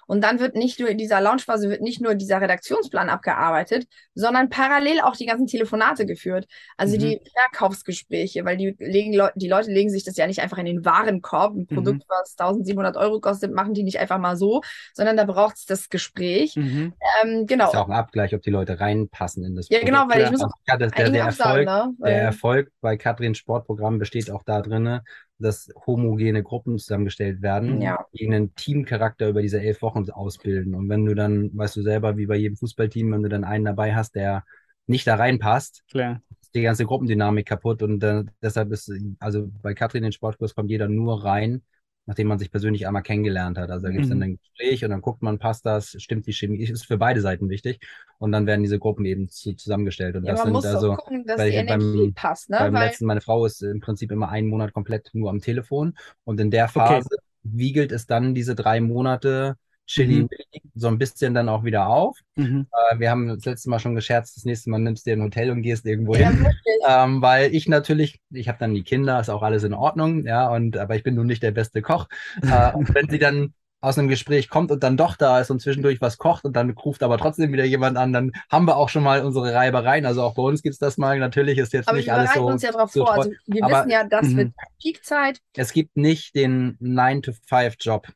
Und 0.07 0.23
dann 0.23 0.39
wird 0.39 0.55
nicht 0.55 0.79
nur 0.79 0.89
in 0.89 0.97
dieser 0.97 1.21
Launchphase 1.21 1.69
wird 1.69 1.81
nicht 1.81 2.01
nur 2.01 2.15
dieser 2.15 2.41
Redaktionsplan 2.41 3.09
abgearbeitet, 3.09 3.87
sondern 4.15 4.49
parallel 4.49 5.01
auch 5.01 5.15
die 5.15 5.25
ganzen 5.25 5.47
Telefonate 5.47 6.05
geführt. 6.05 6.47
Also 6.77 6.95
mhm. 6.95 6.99
die 6.99 7.21
Verkaufsgespräche, 7.35 8.43
weil 8.45 8.57
die 8.57 8.75
legen 8.79 9.13
Le 9.13 9.31
die 9.35 9.49
Leute 9.49 9.71
legen 9.71 9.89
sich 9.89 10.03
das 10.03 10.17
ja 10.17 10.25
nicht 10.25 10.39
einfach 10.39 10.57
in 10.57 10.65
den 10.65 10.85
Warenkorb. 10.85 11.55
Ein 11.55 11.67
Produkt, 11.67 11.99
mhm. 11.99 12.05
was 12.07 12.35
1700 12.37 12.97
Euro 12.97 13.19
kostet, 13.19 13.53
machen 13.53 13.73
die 13.73 13.83
nicht 13.83 13.99
einfach 13.99 14.17
mal 14.17 14.37
so, 14.37 14.61
sondern 14.93 15.17
da 15.17 15.25
braucht 15.25 15.57
es 15.57 15.65
das 15.65 15.89
Gespräch. 15.89 16.55
Mhm. 16.55 16.93
Ähm, 17.21 17.45
genau. 17.45 17.65
Das 17.65 17.73
ist 17.73 17.79
auch 17.79 17.89
ein 17.89 17.93
Abgleich, 17.93 18.33
ob 18.33 18.41
die 18.41 18.49
Leute 18.49 18.79
reinpassen 18.79 19.43
in 19.43 19.55
das 19.55 19.67
ja, 19.69 19.79
Produkt. 19.79 19.93
Ja, 19.93 20.03
genau, 20.03 20.13
weil 20.13 20.23
ich 20.23 20.31
muss 20.31 20.43
auch 20.43 20.51
ja, 20.67 20.77
der, 20.77 20.89
der, 20.89 21.23
Erfolg, 21.25 21.65
ne? 21.65 21.93
der 21.99 22.21
Erfolg 22.21 22.71
bei 22.79 22.95
Katrins 22.95 23.37
Sportprogramm 23.37 23.99
besteht 23.99 24.31
auch 24.31 24.43
da 24.43 24.61
drinne, 24.61 25.03
dass 25.39 25.69
homogene 25.85 26.43
Gruppen 26.43 26.77
zusammengestellt 26.77 27.41
werden, 27.41 27.81
ja. 27.81 28.05
die 28.13 28.25
einen 28.25 28.55
Teamcharakter 28.55 29.29
über 29.29 29.41
diese 29.41 29.61
elf 29.61 29.81
Wochen 29.81 30.09
ausbilden. 30.09 30.73
Und 30.73 30.89
wenn 30.89 31.05
du 31.05 31.13
dann, 31.13 31.55
weißt 31.55 31.75
du 31.75 31.81
selber, 31.81 32.17
wie 32.17 32.25
bei 32.25 32.35
jedem 32.35 32.57
Fußballteam, 32.57 33.11
wenn 33.11 33.23
du 33.23 33.29
dann 33.29 33.43
einen 33.43 33.65
dabei 33.65 33.95
hast, 33.95 34.15
der 34.15 34.43
nicht 34.87 35.05
da 35.05 35.15
reinpasst, 35.15 35.83
Klar. 35.89 36.21
ist 36.41 36.55
die 36.55 36.61
ganze 36.61 36.85
Gruppendynamik 36.85 37.45
kaputt. 37.45 37.83
Und 37.83 38.03
äh, 38.03 38.23
deshalb 38.41 38.71
ist, 38.71 38.91
also 39.19 39.49
bei 39.61 39.73
Katrin 39.73 39.99
in 39.99 40.07
den 40.07 40.11
Sportkurs 40.13 40.55
kommt 40.55 40.71
jeder 40.71 40.87
nur 40.87 41.23
rein, 41.23 41.61
nachdem 42.07 42.27
man 42.27 42.39
sich 42.39 42.49
persönlich 42.49 42.87
einmal 42.87 43.03
kennengelernt 43.03 43.57
hat. 43.57 43.69
Also 43.69 43.85
da 43.85 43.91
gibt 43.91 44.05
es 44.05 44.09
mhm. 44.09 44.19
dann 44.19 44.29
ein 44.29 44.39
Gespräch 44.39 44.83
und 44.83 44.91
dann 44.91 45.01
guckt 45.01 45.21
man, 45.21 45.37
passt 45.37 45.65
das, 45.65 45.95
stimmt 45.99 46.25
die 46.25 46.33
Chemie, 46.33 46.63
ist 46.63 46.85
für 46.85 46.97
beide 46.97 47.21
Seiten 47.21 47.49
wichtig. 47.49 47.79
Und 48.17 48.31
dann 48.31 48.47
werden 48.47 48.63
diese 48.63 48.79
Gruppen 48.79 49.05
eben 49.05 49.27
zu, 49.29 49.53
zusammengestellt. 49.53 50.15
Und 50.15 50.23
ja, 50.23 50.31
das 50.31 50.39
man 50.39 50.47
sind 50.47 50.53
muss 50.53 50.65
also, 50.65 50.95
gucken, 50.95 51.25
dass 51.27 51.43
die 51.43 51.49
Energie 51.49 52.05
beim, 52.05 52.13
passt. 52.13 52.49
Ne? 52.49 52.57
Beim 52.59 52.73
Weil... 52.73 52.87
letzten, 52.87 53.05
meine 53.05 53.21
Frau 53.21 53.45
ist 53.45 53.61
im 53.61 53.81
Prinzip 53.81 54.11
immer 54.11 54.29
einen 54.29 54.47
Monat 54.47 54.73
komplett 54.73 55.09
nur 55.13 55.29
am 55.29 55.41
Telefon. 55.41 55.95
Und 56.23 56.39
in 56.39 56.49
der 56.49 56.69
Phase 56.69 57.09
okay. 57.11 57.21
wiegelt 57.43 57.91
es 57.91 58.07
dann 58.07 58.33
diese 58.33 58.55
drei 58.55 58.79
Monate 58.79 59.57
Chili 59.87 60.23
mhm. 60.23 60.29
so 60.75 60.87
ein 60.87 60.97
bisschen 60.97 61.33
dann 61.33 61.49
auch 61.49 61.63
wieder 61.63 61.87
auf. 61.87 62.19
Mhm. 62.35 62.67
Äh, 62.71 62.99
wir 62.99 63.09
haben 63.09 63.27
das 63.27 63.45
letzte 63.45 63.69
Mal 63.69 63.79
schon 63.79 63.95
gescherzt, 63.95 64.37
das 64.37 64.45
nächste 64.45 64.69
Mal 64.69 64.79
nimmst 64.79 65.05
du 65.05 65.09
dir 65.09 65.17
ein 65.17 65.23
Hotel 65.23 65.49
und 65.49 65.61
gehst 65.61 65.85
irgendwo 65.85 66.15
ja, 66.15 66.29
hin. 66.29 66.47
Ähm, 66.87 67.21
weil 67.21 67.55
ich 67.55 67.67
natürlich, 67.67 68.19
ich 68.31 68.47
habe 68.47 68.59
dann 68.59 68.73
die 68.73 68.83
Kinder, 68.83 69.19
ist 69.19 69.29
auch 69.29 69.41
alles 69.41 69.63
in 69.63 69.73
Ordnung, 69.73 70.25
ja, 70.25 70.49
und 70.49 70.77
aber 70.77 70.95
ich 70.95 71.03
bin 71.03 71.15
nun 71.15 71.27
nicht 71.27 71.41
der 71.41 71.51
beste 71.51 71.81
Koch. 71.81 72.07
Äh, 72.41 72.71
und 72.73 72.93
wenn 72.93 73.09
sie 73.09 73.19
dann 73.19 73.53
aus 73.79 73.97
einem 73.97 74.07
Gespräch 74.07 74.49
kommt 74.49 74.71
und 74.71 74.83
dann 74.83 74.97
doch 74.97 75.15
da 75.15 75.39
ist 75.39 75.51
und 75.51 75.61
zwischendurch 75.61 76.01
was 76.01 76.17
kocht 76.17 76.45
und 76.45 76.55
dann 76.55 76.71
ruft 76.71 77.03
aber 77.03 77.17
trotzdem 77.17 77.53
wieder 77.53 77.63
jemand 77.63 77.95
an, 77.97 78.11
dann 78.11 78.31
haben 78.49 78.65
wir 78.65 78.75
auch 78.75 78.89
schon 78.89 79.03
mal 79.03 79.23
unsere 79.23 79.53
Reibereien. 79.53 80.05
Also 80.05 80.23
auch 80.23 80.33
bei 80.33 80.41
uns 80.41 80.63
gibt 80.63 80.73
es 80.73 80.79
das 80.79 80.97
mal. 80.97 81.19
Natürlich 81.19 81.59
ist 81.59 81.73
jetzt 81.73 81.87
aber 81.87 81.97
nicht 81.97 82.11
alles 82.11 82.33
so. 82.33 82.39
Aber 82.39 82.47
wir 82.47 82.53
uns 82.53 82.63
ja 82.63 82.71
drauf 82.71 82.91
so 82.91 83.05
vor. 83.05 83.13
Also 83.13 83.31
wir 83.45 83.63
aber, 83.63 83.79
wissen 83.79 83.89
ja, 83.91 84.03
das 84.03 84.35
wird 84.35 84.47
mhm. 84.47 84.53
Peakzeit. 84.81 85.39
Es 85.55 85.73
gibt 85.73 85.95
nicht 85.95 86.35
den 86.35 86.77
9-to-5-Job 86.79 88.07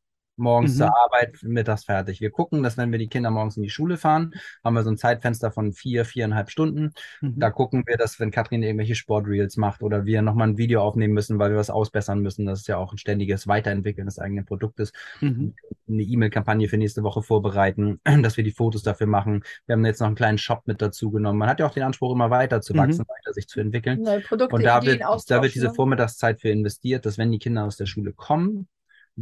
morgens 0.42 0.74
mhm. 0.74 0.78
zur 0.78 0.98
Arbeit, 0.98 1.38
mittags 1.44 1.86
fertig. 1.86 2.20
Wir 2.20 2.32
gucken, 2.32 2.64
dass 2.64 2.78
wenn 2.78 2.92
wir 2.92 3.00
die 3.00 3.08
Kinder 3.08 3.32
morgens 3.32 3.58
in 3.58 3.64
die 3.64 3.70
Schule 3.70 3.98
fahren, 3.98 4.34
haben 4.64 4.74
wir 4.74 4.84
so 4.84 4.90
ein 4.90 4.98
Zeitfenster 4.98 5.52
von 5.52 5.74
vier, 5.74 6.06
viereinhalb 6.06 6.50
Stunden. 6.50 6.94
Mhm. 7.22 7.40
Da 7.40 7.50
gucken 7.50 7.84
wir, 7.86 7.98
dass 7.98 8.20
wenn 8.20 8.32
Katrin 8.32 8.64
irgendwelche 8.64 8.96
Sportreels 8.96 9.58
macht 9.58 9.84
oder 9.84 10.06
wir 10.06 10.22
nochmal 10.22 10.50
ein 10.50 10.58
Video 10.58 10.82
aufnehmen 10.82 11.14
müssen, 11.14 11.40
weil 11.40 11.52
wir 11.52 11.58
was 11.58 11.70
ausbessern 11.70 12.20
müssen, 12.20 12.46
das 12.46 12.62
ist 12.62 12.68
ja 12.68 12.78
auch 12.78 12.92
ein 12.92 12.98
ständiges 12.98 13.48
Weiterentwickeln 13.48 14.08
des 14.08 14.20
eigenen 14.20 14.46
Produktes, 14.46 14.92
mhm. 15.20 15.54
eine 15.88 16.04
E-Mail-Kampagne 16.04 16.68
für 16.68 16.78
nächste 16.78 17.04
Woche 17.04 17.22
vorbereiten, 17.22 18.00
dass 18.24 18.38
wir 18.38 18.44
die 18.44 18.52
Fotos 18.52 18.84
dafür 18.84 19.08
machen. 19.08 19.44
Wir 19.66 19.74
haben 19.74 19.86
jetzt 19.86 20.00
noch 20.00 20.08
einen 20.08 20.16
kleinen 20.16 20.38
Shop 20.38 20.64
mit 20.66 20.82
dazu 20.82 21.12
genommen. 21.12 21.40
Man 21.40 21.50
hat 21.50 21.60
ja 21.60 21.68
auch 21.68 21.74
den 21.74 21.84
Anspruch, 21.84 22.14
immer 22.14 22.30
weiter 22.30 22.62
zu 22.62 22.76
wachsen, 22.76 23.06
mhm. 23.08 23.12
weiter 23.12 23.34
sich 23.34 23.48
zu 23.48 23.60
entwickeln. 23.60 24.02
Neue 24.02 24.22
Produkte, 24.22 24.56
Und 24.56 24.64
da 24.64 24.84
wird, 24.84 25.02
da 25.02 25.42
wird 25.42 25.56
diese? 25.56 25.72
Vormittagszeit 25.74 26.42
für 26.42 26.50
investiert, 26.50 27.06
dass 27.06 27.18
wenn 27.18 27.32
die 27.32 27.40
Kinder 27.40 27.64
aus 27.66 27.78
der 27.78 27.86
Schule 27.86 28.14
kommen, 28.14 28.68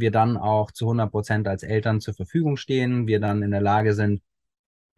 wir 0.00 0.10
dann 0.10 0.36
auch 0.36 0.70
zu 0.70 0.86
100 0.86 1.10
Prozent 1.10 1.48
als 1.48 1.62
Eltern 1.62 2.00
zur 2.00 2.14
Verfügung 2.14 2.56
stehen, 2.56 3.06
wir 3.06 3.20
dann 3.20 3.42
in 3.42 3.50
der 3.50 3.60
Lage 3.60 3.94
sind, 3.94 4.22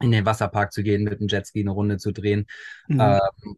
in 0.01 0.11
den 0.11 0.27
Wasserpark 0.27 0.73
zu 0.73 0.83
gehen, 0.83 1.05
mit 1.05 1.21
dem 1.21 1.29
Jetski 1.29 1.61
eine 1.61 1.71
Runde 1.71 1.99
zu 1.99 2.13
drehen. 2.13 2.47
Mhm. 2.89 3.01
Ähm, 3.01 3.57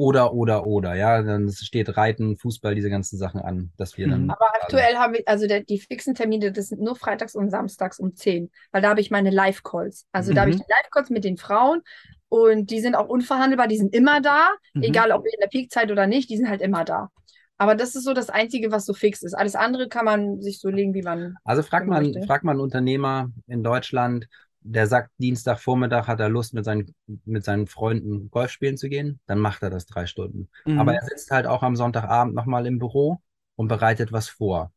oder, 0.00 0.32
oder, 0.32 0.66
oder, 0.66 0.94
ja, 0.94 1.20
dann 1.20 1.50
steht 1.50 1.94
Reiten, 1.94 2.38
Fußball, 2.38 2.74
diese 2.74 2.88
ganzen 2.88 3.18
Sachen 3.18 3.40
an, 3.40 3.70
dass 3.76 3.98
wir 3.98 4.08
dann. 4.08 4.24
Mhm. 4.24 4.30
Aber 4.30 4.46
aktuell 4.62 4.96
habe 4.96 5.18
ich, 5.18 5.28
also 5.28 5.46
der, 5.46 5.60
die 5.60 5.78
fixen 5.78 6.14
Termine, 6.14 6.52
das 6.52 6.68
sind 6.68 6.80
nur 6.80 6.96
freitags 6.96 7.34
und 7.34 7.50
samstags 7.50 7.98
um 7.98 8.14
10, 8.14 8.50
weil 8.72 8.80
da 8.80 8.88
habe 8.88 9.02
ich 9.02 9.10
meine 9.10 9.28
Live-Calls. 9.28 10.06
Also 10.10 10.30
mhm. 10.30 10.36
da 10.36 10.40
habe 10.40 10.52
ich 10.52 10.56
die 10.56 10.62
Live-Calls 10.62 11.10
mit 11.10 11.24
den 11.24 11.36
Frauen 11.36 11.82
und 12.30 12.70
die 12.70 12.80
sind 12.80 12.94
auch 12.94 13.08
unverhandelbar, 13.08 13.68
die 13.68 13.76
sind 13.76 13.94
immer 13.94 14.22
da, 14.22 14.48
mhm. 14.72 14.84
egal 14.84 15.12
ob 15.12 15.26
in 15.26 15.40
der 15.40 15.48
Peakzeit 15.48 15.90
oder 15.90 16.06
nicht, 16.06 16.30
die 16.30 16.38
sind 16.38 16.48
halt 16.48 16.62
immer 16.62 16.84
da. 16.84 17.10
Aber 17.60 17.74
das 17.74 17.94
ist 17.94 18.04
so 18.04 18.14
das 18.14 18.30
Einzige, 18.30 18.72
was 18.72 18.86
so 18.86 18.94
fix 18.94 19.22
ist. 19.22 19.34
Alles 19.34 19.54
andere 19.54 19.86
kann 19.90 20.06
man 20.06 20.40
sich 20.40 20.60
so 20.60 20.70
legen, 20.70 20.94
wie 20.94 21.02
man. 21.02 21.36
Also 21.44 21.62
fragt 21.62 21.86
man, 21.86 22.10
fragt 22.24 22.42
man 22.42 22.52
einen 22.52 22.62
Unternehmer 22.62 23.30
in 23.46 23.62
Deutschland, 23.62 24.28
der 24.62 24.86
sagt, 24.86 25.10
Dienstagvormittag 25.18 26.06
hat 26.06 26.20
er 26.20 26.30
Lust, 26.30 26.54
mit 26.54 26.64
seinen, 26.64 26.94
mit 27.26 27.44
seinen 27.44 27.66
Freunden 27.66 28.30
Golf 28.30 28.50
spielen 28.50 28.78
zu 28.78 28.88
gehen, 28.88 29.20
dann 29.26 29.38
macht 29.38 29.62
er 29.62 29.68
das 29.68 29.84
drei 29.84 30.06
Stunden. 30.06 30.48
Mhm. 30.64 30.78
Aber 30.78 30.94
er 30.94 31.02
sitzt 31.02 31.30
halt 31.32 31.46
auch 31.46 31.62
am 31.62 31.76
Sonntagabend 31.76 32.34
nochmal 32.34 32.64
im 32.64 32.78
Büro 32.78 33.20
und 33.56 33.68
bereitet 33.68 34.10
was 34.10 34.30
vor. 34.30 34.72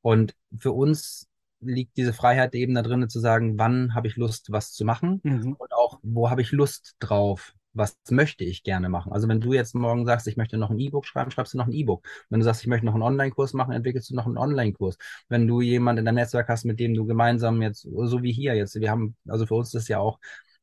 Und 0.00 0.34
für 0.58 0.72
uns 0.72 1.28
liegt 1.60 1.98
diese 1.98 2.14
Freiheit 2.14 2.54
eben 2.54 2.74
da 2.74 2.80
drin, 2.80 3.06
zu 3.10 3.20
sagen, 3.20 3.58
wann 3.58 3.94
habe 3.94 4.06
ich 4.06 4.16
Lust, 4.16 4.50
was 4.50 4.72
zu 4.72 4.86
machen 4.86 5.20
mhm. 5.24 5.56
und 5.58 5.74
auch, 5.74 5.98
wo 6.02 6.30
habe 6.30 6.40
ich 6.40 6.52
Lust 6.52 6.96
drauf, 7.00 7.52
was 7.74 7.98
möchte 8.10 8.44
ich 8.44 8.62
gerne 8.62 8.88
machen? 8.88 9.12
Also 9.12 9.28
wenn 9.28 9.40
du 9.40 9.52
jetzt 9.52 9.74
morgen 9.74 10.06
sagst, 10.06 10.26
ich 10.28 10.36
möchte 10.36 10.56
noch 10.56 10.70
ein 10.70 10.78
E-Book 10.78 11.06
schreiben, 11.06 11.30
schreibst 11.30 11.54
du 11.54 11.58
noch 11.58 11.66
ein 11.66 11.72
E-Book. 11.72 12.06
Wenn 12.30 12.40
du 12.40 12.44
sagst, 12.44 12.62
ich 12.62 12.68
möchte 12.68 12.86
noch 12.86 12.94
einen 12.94 13.02
Online-Kurs 13.02 13.52
machen, 13.52 13.72
entwickelst 13.72 14.10
du 14.10 14.14
noch 14.14 14.26
einen 14.26 14.38
Online-Kurs. 14.38 14.96
Wenn 15.28 15.46
du 15.46 15.60
jemanden 15.60 16.00
in 16.00 16.04
deinem 16.04 16.16
Netzwerk 16.16 16.48
hast, 16.48 16.64
mit 16.64 16.78
dem 16.80 16.94
du 16.94 17.04
gemeinsam 17.04 17.60
jetzt, 17.62 17.82
so 17.82 18.22
wie 18.22 18.32
hier 18.32 18.54
jetzt, 18.54 18.80
wir 18.80 18.90
haben, 18.90 19.16
also 19.28 19.44
für 19.44 19.54
uns 19.54 19.68
ist 19.68 19.74
das 19.74 19.88
ja 19.88 19.98
auch, 19.98 20.20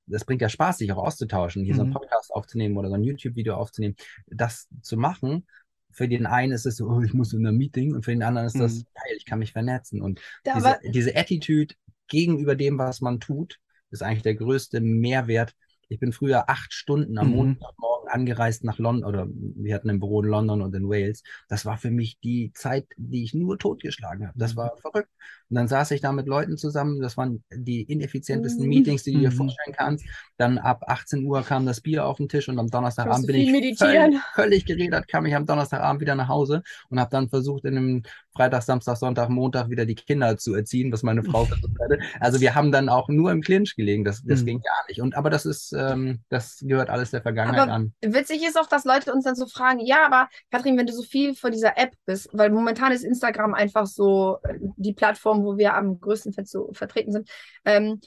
das 0.08 0.26
bringt 0.26 0.42
ja 0.42 0.50
Spaß, 0.50 0.78
sich 0.78 0.92
auch 0.92 1.04
auszutauschen, 1.04 1.64
hier 1.64 1.74
mhm. 1.74 1.78
so 1.78 1.82
einen 1.84 1.90
mhm. 1.92 1.96
Podcast 1.96 2.34
aufzunehmen 2.34 2.78
oder 2.78 2.90
so 2.90 2.96
ein 2.96 3.04
YouTube-Video 3.04 3.56
aufzunehmen. 3.56 3.96
Das 4.28 4.68
zu 4.82 4.98
machen, 4.98 5.46
für 5.92 6.08
den 6.08 6.26
einen 6.26 6.54
ist 6.54 6.66
es 6.66 6.78
so, 6.78 6.88
oh, 6.88 7.02
ich 7.02 7.14
muss 7.14 7.34
in 7.34 7.46
einem 7.46 7.58
Meeting 7.58 7.94
und 7.94 8.06
für 8.06 8.12
den 8.12 8.24
anderen 8.24 8.48
ist 8.48 8.60
das 8.60 8.76
mhm. 8.76 8.86
geil, 8.94 9.16
ich 9.18 9.26
kann 9.26 9.40
mich 9.40 9.52
vernetzen. 9.52 10.02
Und 10.02 10.22
ja, 10.46 10.56
diese, 10.56 10.80
diese 10.92 11.16
Attitude 11.16 11.76
gegenüber 12.08 12.56
dem, 12.56 12.78
was 12.78 13.02
man 13.02 13.20
tut, 13.20 13.60
ist 13.90 14.02
eigentlich 14.02 14.24
der 14.24 14.36
größte 14.36 14.80
Mehrwert, 14.80 15.54
ich 15.92 16.00
bin 16.00 16.14
früher 16.14 16.50
acht 16.50 16.74
Stunden 16.74 17.18
am 17.18 17.30
mhm. 17.30 17.36
Montagmorgen 17.36 18.10
angereist 18.10 18.64
nach 18.64 18.80
London, 18.80 19.08
oder 19.08 19.28
wir 19.30 19.76
hatten 19.76 19.90
ein 19.90 20.00
Büro 20.00 20.22
in 20.22 20.30
London 20.30 20.62
und 20.62 20.74
in 20.74 20.88
Wales. 20.88 21.24
Das 21.50 21.66
war 21.66 21.78
für 21.78 21.92
mich 21.92 22.20
die 22.22 22.54
Zeit, 22.54 22.88
die 22.96 23.24
ich 23.24 23.34
nur 23.34 23.60
totgeschlagen 23.60 24.28
habe. 24.28 24.40
Das 24.40 24.56
war 24.56 24.78
verrückt. 24.78 25.10
Und 25.52 25.56
dann 25.56 25.68
saß 25.68 25.92
ich 25.92 26.00
da 26.00 26.14
mit 26.14 26.28
Leuten 26.28 26.58
zusammen. 26.58 27.02
Das 27.02 27.18
waren 27.18 27.44
die 27.54 27.82
ineffizientesten 27.82 28.64
mhm. 28.64 28.70
Meetings, 28.70 29.04
die 29.04 29.12
du 29.12 29.20
dir 29.20 29.32
mhm. 29.32 29.36
vorstellen 29.36 29.76
kannst. 29.76 30.06
Dann 30.38 30.58
ab 30.58 30.86
18 30.88 31.26
Uhr 31.26 31.44
kam 31.44 31.66
das 31.66 31.82
Bier 31.82 32.06
auf 32.06 32.18
den 32.18 32.30
Tisch 32.30 32.48
und 32.48 32.58
am 32.58 32.70
Donnerstagabend 32.70 33.28
bin 33.28 33.36
ich 33.36 33.78
völlig, 33.78 34.18
völlig 34.34 34.66
geredet, 34.66 35.10
kam 35.10 35.26
ich 35.26 35.36
am 35.36 35.46
Donnerstagabend 35.46 36.00
wieder 36.00 36.16
nach 36.16 36.30
Hause 36.30 36.64
und 36.90 37.02
habe 37.02 37.12
dann 37.12 37.28
versucht, 37.28 37.66
in 37.66 37.78
einem 37.78 38.04
Freitag, 38.34 38.64
Samstag, 38.64 38.96
Sonntag, 38.96 39.30
Montag 39.30 39.70
wieder 39.70 39.86
die 39.86 39.96
Kinder 39.96 40.38
zu 40.38 40.56
erziehen, 40.56 40.92
was 40.94 41.04
meine 41.04 41.22
Frau 41.22 41.44
versucht 41.46 41.78
hatte. 41.82 42.00
Also 42.20 42.40
wir 42.40 42.56
haben 42.56 42.72
dann 42.72 42.88
auch 42.88 43.10
nur 43.10 43.32
im 43.32 43.42
Clinch 43.42 43.76
gelegen. 43.76 44.06
Das, 44.06 44.24
das 44.24 44.42
mhm. 44.42 44.46
ging 44.46 44.62
gar 44.62 44.88
nicht. 44.88 45.02
Und 45.02 45.16
aber 45.18 45.30
das 45.30 45.46
ist, 45.46 45.74
ähm, 45.74 46.22
das 46.30 46.60
gehört 46.62 46.90
alles 46.90 47.12
der 47.12 47.22
Vergangenheit 47.22 47.64
aber 47.64 47.74
an. 47.74 47.94
Witzig 48.02 48.42
ist 48.48 48.58
auch, 48.58 48.68
dass 48.68 48.86
Leute 48.86 49.14
uns 49.14 49.26
dann 49.26 49.36
so 49.36 49.48
fragen, 49.48 49.80
ja, 49.82 50.06
aber 50.06 50.30
Katrin, 50.50 50.78
wenn 50.78 50.88
du 50.88 50.94
so 50.94 51.04
viel 51.04 51.36
vor 51.36 51.50
dieser 51.50 51.78
App 51.78 51.92
bist, 52.06 52.30
weil 52.32 52.50
momentan 52.52 52.94
ist 52.94 53.04
Instagram 53.04 53.54
einfach 53.54 53.86
so 53.86 54.38
äh, 54.44 54.58
die 54.78 54.94
Plattform, 54.94 55.41
wo 55.44 55.58
wir 55.58 55.74
am 55.76 56.00
größten 56.00 56.34
vertreten 56.34 57.12
sind, 57.12 57.30
ähm, 57.66 58.02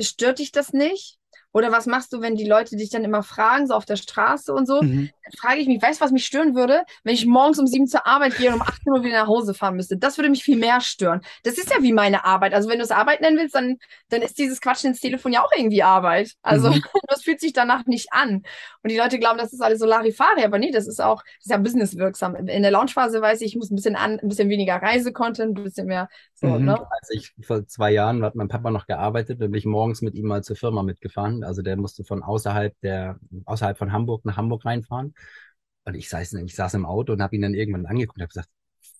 stört 0.00 0.38
dich 0.38 0.52
das 0.52 0.72
nicht? 0.72 1.18
Oder 1.52 1.72
was 1.72 1.86
machst 1.86 2.12
du, 2.12 2.20
wenn 2.20 2.36
die 2.36 2.46
Leute 2.46 2.76
dich 2.76 2.90
dann 2.90 3.04
immer 3.04 3.22
fragen, 3.22 3.66
so 3.66 3.74
auf 3.74 3.84
der 3.84 3.96
Straße 3.96 4.52
und 4.52 4.66
so? 4.66 4.82
Mhm. 4.82 5.10
Dann 5.24 5.32
frage 5.38 5.60
ich 5.60 5.66
mich, 5.66 5.82
weißt 5.82 6.00
du, 6.00 6.04
was 6.04 6.12
mich 6.12 6.24
stören 6.24 6.54
würde, 6.54 6.84
wenn 7.02 7.14
ich 7.14 7.26
morgens 7.26 7.58
um 7.58 7.66
sieben 7.66 7.86
zur 7.86 8.06
Arbeit 8.06 8.36
gehe 8.36 8.48
und 8.48 8.56
um 8.56 8.62
18 8.62 8.92
Uhr 8.92 9.02
wieder 9.02 9.22
nach 9.22 9.26
Hause 9.26 9.52
fahren 9.54 9.76
müsste? 9.76 9.96
Das 9.96 10.16
würde 10.16 10.30
mich 10.30 10.44
viel 10.44 10.56
mehr 10.56 10.80
stören. 10.80 11.20
Das 11.42 11.58
ist 11.58 11.70
ja 11.70 11.82
wie 11.82 11.92
meine 11.92 12.24
Arbeit. 12.24 12.54
Also 12.54 12.68
wenn 12.68 12.78
du 12.78 12.84
es 12.84 12.90
Arbeit 12.90 13.20
nennen 13.20 13.38
willst, 13.38 13.54
dann, 13.54 13.78
dann 14.10 14.22
ist 14.22 14.38
dieses 14.38 14.60
Quatschen 14.60 14.90
ins 14.90 15.00
Telefon 15.00 15.32
ja 15.32 15.42
auch 15.42 15.52
irgendwie 15.56 15.82
Arbeit. 15.82 16.34
Also 16.42 16.70
mhm. 16.70 16.82
das 17.08 17.22
fühlt 17.22 17.40
sich 17.40 17.52
danach 17.52 17.86
nicht 17.86 18.12
an. 18.12 18.42
Und 18.82 18.90
die 18.92 18.96
Leute 18.96 19.18
glauben, 19.18 19.38
das 19.38 19.52
ist 19.52 19.60
alles 19.60 19.80
so 19.80 19.86
Larifari, 19.86 20.44
aber 20.44 20.58
nee, 20.58 20.70
das 20.70 20.86
ist 20.86 21.02
auch, 21.02 21.22
das 21.22 21.46
ist 21.46 21.50
ja 21.50 21.58
businesswirksam. 21.58 22.36
In 22.36 22.62
der 22.62 22.70
Launchphase 22.70 23.20
weiß 23.20 23.40
ich, 23.40 23.48
ich 23.48 23.56
muss 23.56 23.70
ein 23.70 23.76
bisschen 23.76 23.96
an, 23.96 24.20
ein 24.20 24.28
bisschen 24.28 24.48
weniger 24.48 24.76
Reisecontent, 24.76 25.58
ein 25.58 25.64
bisschen 25.64 25.86
mehr 25.86 26.08
so, 26.40 26.46
mhm. 26.46 26.64
ne? 26.64 26.78
Als 26.78 27.10
ich 27.10 27.34
vor 27.42 27.66
zwei 27.66 27.90
Jahren 27.90 28.24
hat 28.24 28.34
mein 28.34 28.48
Papa 28.48 28.70
noch 28.70 28.86
gearbeitet, 28.86 29.42
dann 29.42 29.50
bin 29.50 29.58
ich 29.58 29.66
morgens 29.66 30.00
mit 30.00 30.14
ihm 30.14 30.26
mal 30.26 30.42
zur 30.42 30.56
Firma 30.56 30.82
mitgefahren. 30.82 31.39
Also 31.44 31.62
der 31.62 31.76
musste 31.76 32.04
von 32.04 32.22
außerhalb 32.22 32.74
der, 32.82 33.18
außerhalb 33.44 33.78
von 33.78 33.92
Hamburg 33.92 34.24
nach 34.24 34.36
Hamburg 34.36 34.64
reinfahren. 34.64 35.14
Und 35.84 35.94
ich 35.94 36.08
saß, 36.08 36.34
ich 36.34 36.54
saß 36.54 36.74
im 36.74 36.86
Auto 36.86 37.12
und 37.12 37.22
habe 37.22 37.34
ihn 37.36 37.42
dann 37.42 37.54
irgendwann 37.54 37.86
angeguckt 37.86 38.18
und 38.18 38.22
habe 38.22 38.28
gesagt, 38.28 38.48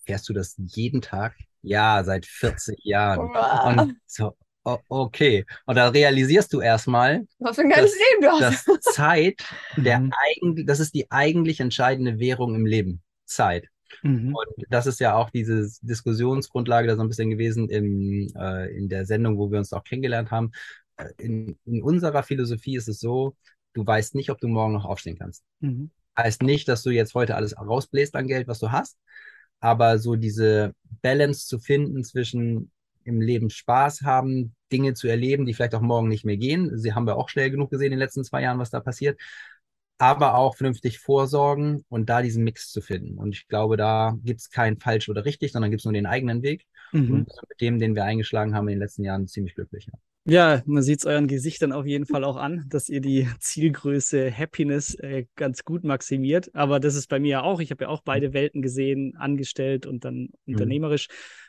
fährst 0.05 0.27
du 0.29 0.33
das 0.33 0.55
jeden 0.57 1.01
Tag? 1.01 1.35
Ja, 1.61 2.03
seit 2.03 2.25
40 2.25 2.79
Jahren. 2.83 3.29
Und 3.77 3.97
so, 4.05 4.35
okay. 4.63 5.45
Und 5.65 5.75
da 5.75 5.89
realisierst 5.89 6.51
du 6.53 6.59
erstmal, 6.59 7.27
was 7.39 7.55
für 7.55 7.61
ein 7.61 7.69
geiles 7.69 7.93
Leben 7.93 8.21
du 8.23 8.29
hast. 8.29 8.67
dass 8.67 8.93
Zeit 8.95 9.41
der 9.77 9.99
mhm. 9.99 10.11
eigen, 10.27 10.65
das 10.65 10.79
ist 10.79 10.95
die 10.95 11.09
eigentlich 11.11 11.59
entscheidende 11.59 12.19
Währung 12.19 12.55
im 12.55 12.65
Leben. 12.65 13.01
Zeit. 13.25 13.67
Mhm. 14.03 14.35
Und 14.35 14.65
das 14.69 14.87
ist 14.87 14.99
ja 14.99 15.15
auch 15.15 15.29
diese 15.29 15.69
Diskussionsgrundlage 15.81 16.87
da 16.87 16.95
so 16.95 17.01
ein 17.01 17.09
bisschen 17.09 17.29
gewesen 17.29 17.69
im, 17.69 18.31
äh, 18.35 18.75
in 18.75 18.89
der 18.89 19.05
Sendung, 19.05 19.37
wo 19.37 19.51
wir 19.51 19.59
uns 19.59 19.73
auch 19.73 19.83
kennengelernt 19.83 20.31
haben 20.31 20.51
in, 21.17 21.57
in 21.65 21.81
unserer 21.83 22.23
Philosophie 22.23 22.75
ist 22.75 22.87
es 22.87 22.99
so, 22.99 23.35
du 23.73 23.85
weißt 23.85 24.15
nicht, 24.15 24.29
ob 24.29 24.39
du 24.39 24.47
morgen 24.47 24.73
noch 24.73 24.85
aufstehen 24.85 25.17
kannst. 25.17 25.43
Mhm. 25.59 25.91
Heißt 26.17 26.43
nicht, 26.43 26.67
dass 26.67 26.83
du 26.83 26.89
jetzt 26.89 27.13
heute 27.13 27.35
alles 27.35 27.57
rausbläst 27.57 28.15
an 28.15 28.27
Geld, 28.27 28.47
was 28.47 28.59
du 28.59 28.71
hast, 28.71 28.97
aber 29.59 29.97
so 29.97 30.15
diese 30.15 30.73
Balance 31.01 31.47
zu 31.47 31.59
finden 31.59 32.03
zwischen 32.03 32.71
im 33.03 33.21
Leben 33.21 33.49
Spaß 33.49 34.01
haben, 34.01 34.55
Dinge 34.71 34.93
zu 34.93 35.07
erleben, 35.07 35.45
die 35.45 35.53
vielleicht 35.53 35.75
auch 35.75 35.81
morgen 35.81 36.07
nicht 36.07 36.25
mehr 36.25 36.37
gehen. 36.37 36.77
Sie 36.77 36.93
haben 36.93 37.07
wir 37.07 37.17
auch 37.17 37.29
schnell 37.29 37.49
genug 37.49 37.69
gesehen 37.71 37.87
in 37.87 37.91
den 37.93 37.99
letzten 37.99 38.23
zwei 38.23 38.43
Jahren, 38.43 38.59
was 38.59 38.69
da 38.69 38.79
passiert. 38.79 39.19
Aber 39.97 40.35
auch 40.35 40.55
vernünftig 40.55 40.99
vorsorgen 40.99 41.85
und 41.89 42.09
da 42.09 42.21
diesen 42.21 42.43
Mix 42.43 42.71
zu 42.71 42.81
finden. 42.81 43.17
Und 43.17 43.35
ich 43.35 43.47
glaube, 43.47 43.77
da 43.77 44.17
gibt 44.23 44.41
es 44.41 44.49
kein 44.49 44.79
falsch 44.79 45.09
oder 45.09 45.25
richtig, 45.25 45.51
sondern 45.51 45.69
gibt 45.69 45.81
es 45.81 45.85
nur 45.85 45.93
den 45.93 46.07
eigenen 46.07 46.41
Weg. 46.41 46.65
Mhm. 46.91 47.13
Und 47.13 47.29
mit 47.49 47.61
dem, 47.61 47.79
den 47.79 47.95
wir 47.95 48.03
eingeschlagen 48.03 48.55
haben 48.55 48.67
in 48.67 48.75
den 48.75 48.81
letzten 48.81 49.03
Jahren, 49.03 49.27
ziemlich 49.27 49.55
glücklich. 49.55 49.85
Ja. 49.85 49.93
Ja, 50.25 50.61
man 50.67 50.83
sieht 50.83 50.99
es 50.99 51.05
euren 51.07 51.27
Gesichtern 51.27 51.71
auf 51.71 51.87
jeden 51.87 52.05
Fall 52.05 52.23
auch 52.23 52.37
an, 52.37 52.65
dass 52.69 52.89
ihr 52.89 53.01
die 53.01 53.27
Zielgröße 53.39 54.31
Happiness 54.31 54.93
äh, 54.93 55.25
ganz 55.35 55.63
gut 55.63 55.83
maximiert. 55.83 56.53
Aber 56.53 56.79
das 56.79 56.93
ist 56.93 57.07
bei 57.07 57.19
mir 57.19 57.29
ja 57.29 57.41
auch. 57.41 57.59
Ich 57.59 57.71
habe 57.71 57.85
ja 57.85 57.89
auch 57.89 58.01
beide 58.01 58.31
Welten 58.31 58.61
gesehen, 58.61 59.15
angestellt 59.17 59.87
und 59.87 60.05
dann 60.05 60.29
mhm. 60.45 60.53
unternehmerisch. 60.53 61.07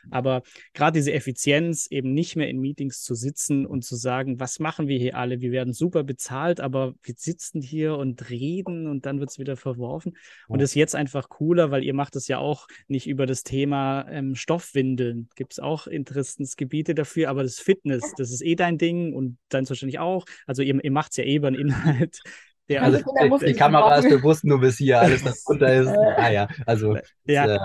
Aber 0.09 0.41
gerade 0.73 0.97
diese 0.97 1.13
Effizienz, 1.13 1.85
eben 1.91 2.13
nicht 2.13 2.35
mehr 2.35 2.49
in 2.49 2.59
Meetings 2.59 3.03
zu 3.03 3.13
sitzen 3.13 3.67
und 3.67 3.85
zu 3.85 3.95
sagen, 3.95 4.39
was 4.39 4.59
machen 4.59 4.87
wir 4.87 4.97
hier 4.97 5.17
alle? 5.17 5.39
Wir 5.39 5.51
werden 5.51 5.71
super 5.71 6.03
bezahlt, 6.03 6.59
aber 6.59 6.95
wir 7.03 7.13
sitzen 7.15 7.61
hier 7.61 7.95
und 7.97 8.31
reden 8.31 8.87
und 8.87 9.05
dann 9.05 9.19
wird 9.19 9.29
es 9.29 9.37
wieder 9.37 9.55
verworfen. 9.55 10.17
Und 10.47 10.61
das 10.61 10.71
ist 10.71 10.75
jetzt 10.75 10.95
einfach 10.95 11.29
cooler, 11.29 11.69
weil 11.69 11.83
ihr 11.83 11.93
macht 11.93 12.15
es 12.15 12.27
ja 12.27 12.39
auch 12.39 12.67
nicht 12.87 13.05
über 13.07 13.27
das 13.27 13.43
Thema 13.43 14.07
ähm, 14.09 14.33
Stoffwindeln. 14.33 15.29
Gibt 15.35 15.53
es 15.53 15.59
auch 15.59 15.85
Interessensgebiete 15.85 16.95
dafür, 16.95 17.29
aber 17.29 17.43
das 17.43 17.59
Fitness, 17.59 18.13
das 18.17 18.31
ist 18.31 18.41
eh 18.41 18.55
dein 18.63 18.77
Ding 18.77 19.13
und 19.13 19.37
deins 19.49 19.69
wahrscheinlich 19.69 19.99
auch. 19.99 20.25
Also 20.47 20.61
ihr, 20.61 20.83
ihr 20.83 20.91
macht 20.91 21.11
es 21.11 21.17
ja 21.17 21.23
eh 21.23 21.35
über 21.35 21.47
einen 21.47 21.59
Inhalt. 21.59 22.19
Der 22.69 22.81
also, 22.81 22.99
die, 22.99 23.45
die 23.47 23.53
Kamera 23.55 23.97
ist 23.97 24.07
bewusst 24.07 24.45
nur 24.45 24.61
bis 24.61 24.77
hier, 24.77 25.01
alles 25.01 25.25
was 25.25 25.43
drunter 25.43 25.81
ist. 25.81 25.89
ah 26.17 26.31
ja, 26.31 26.47
also 26.65 26.95
ja. 27.25 27.55
Ist, 27.55 27.61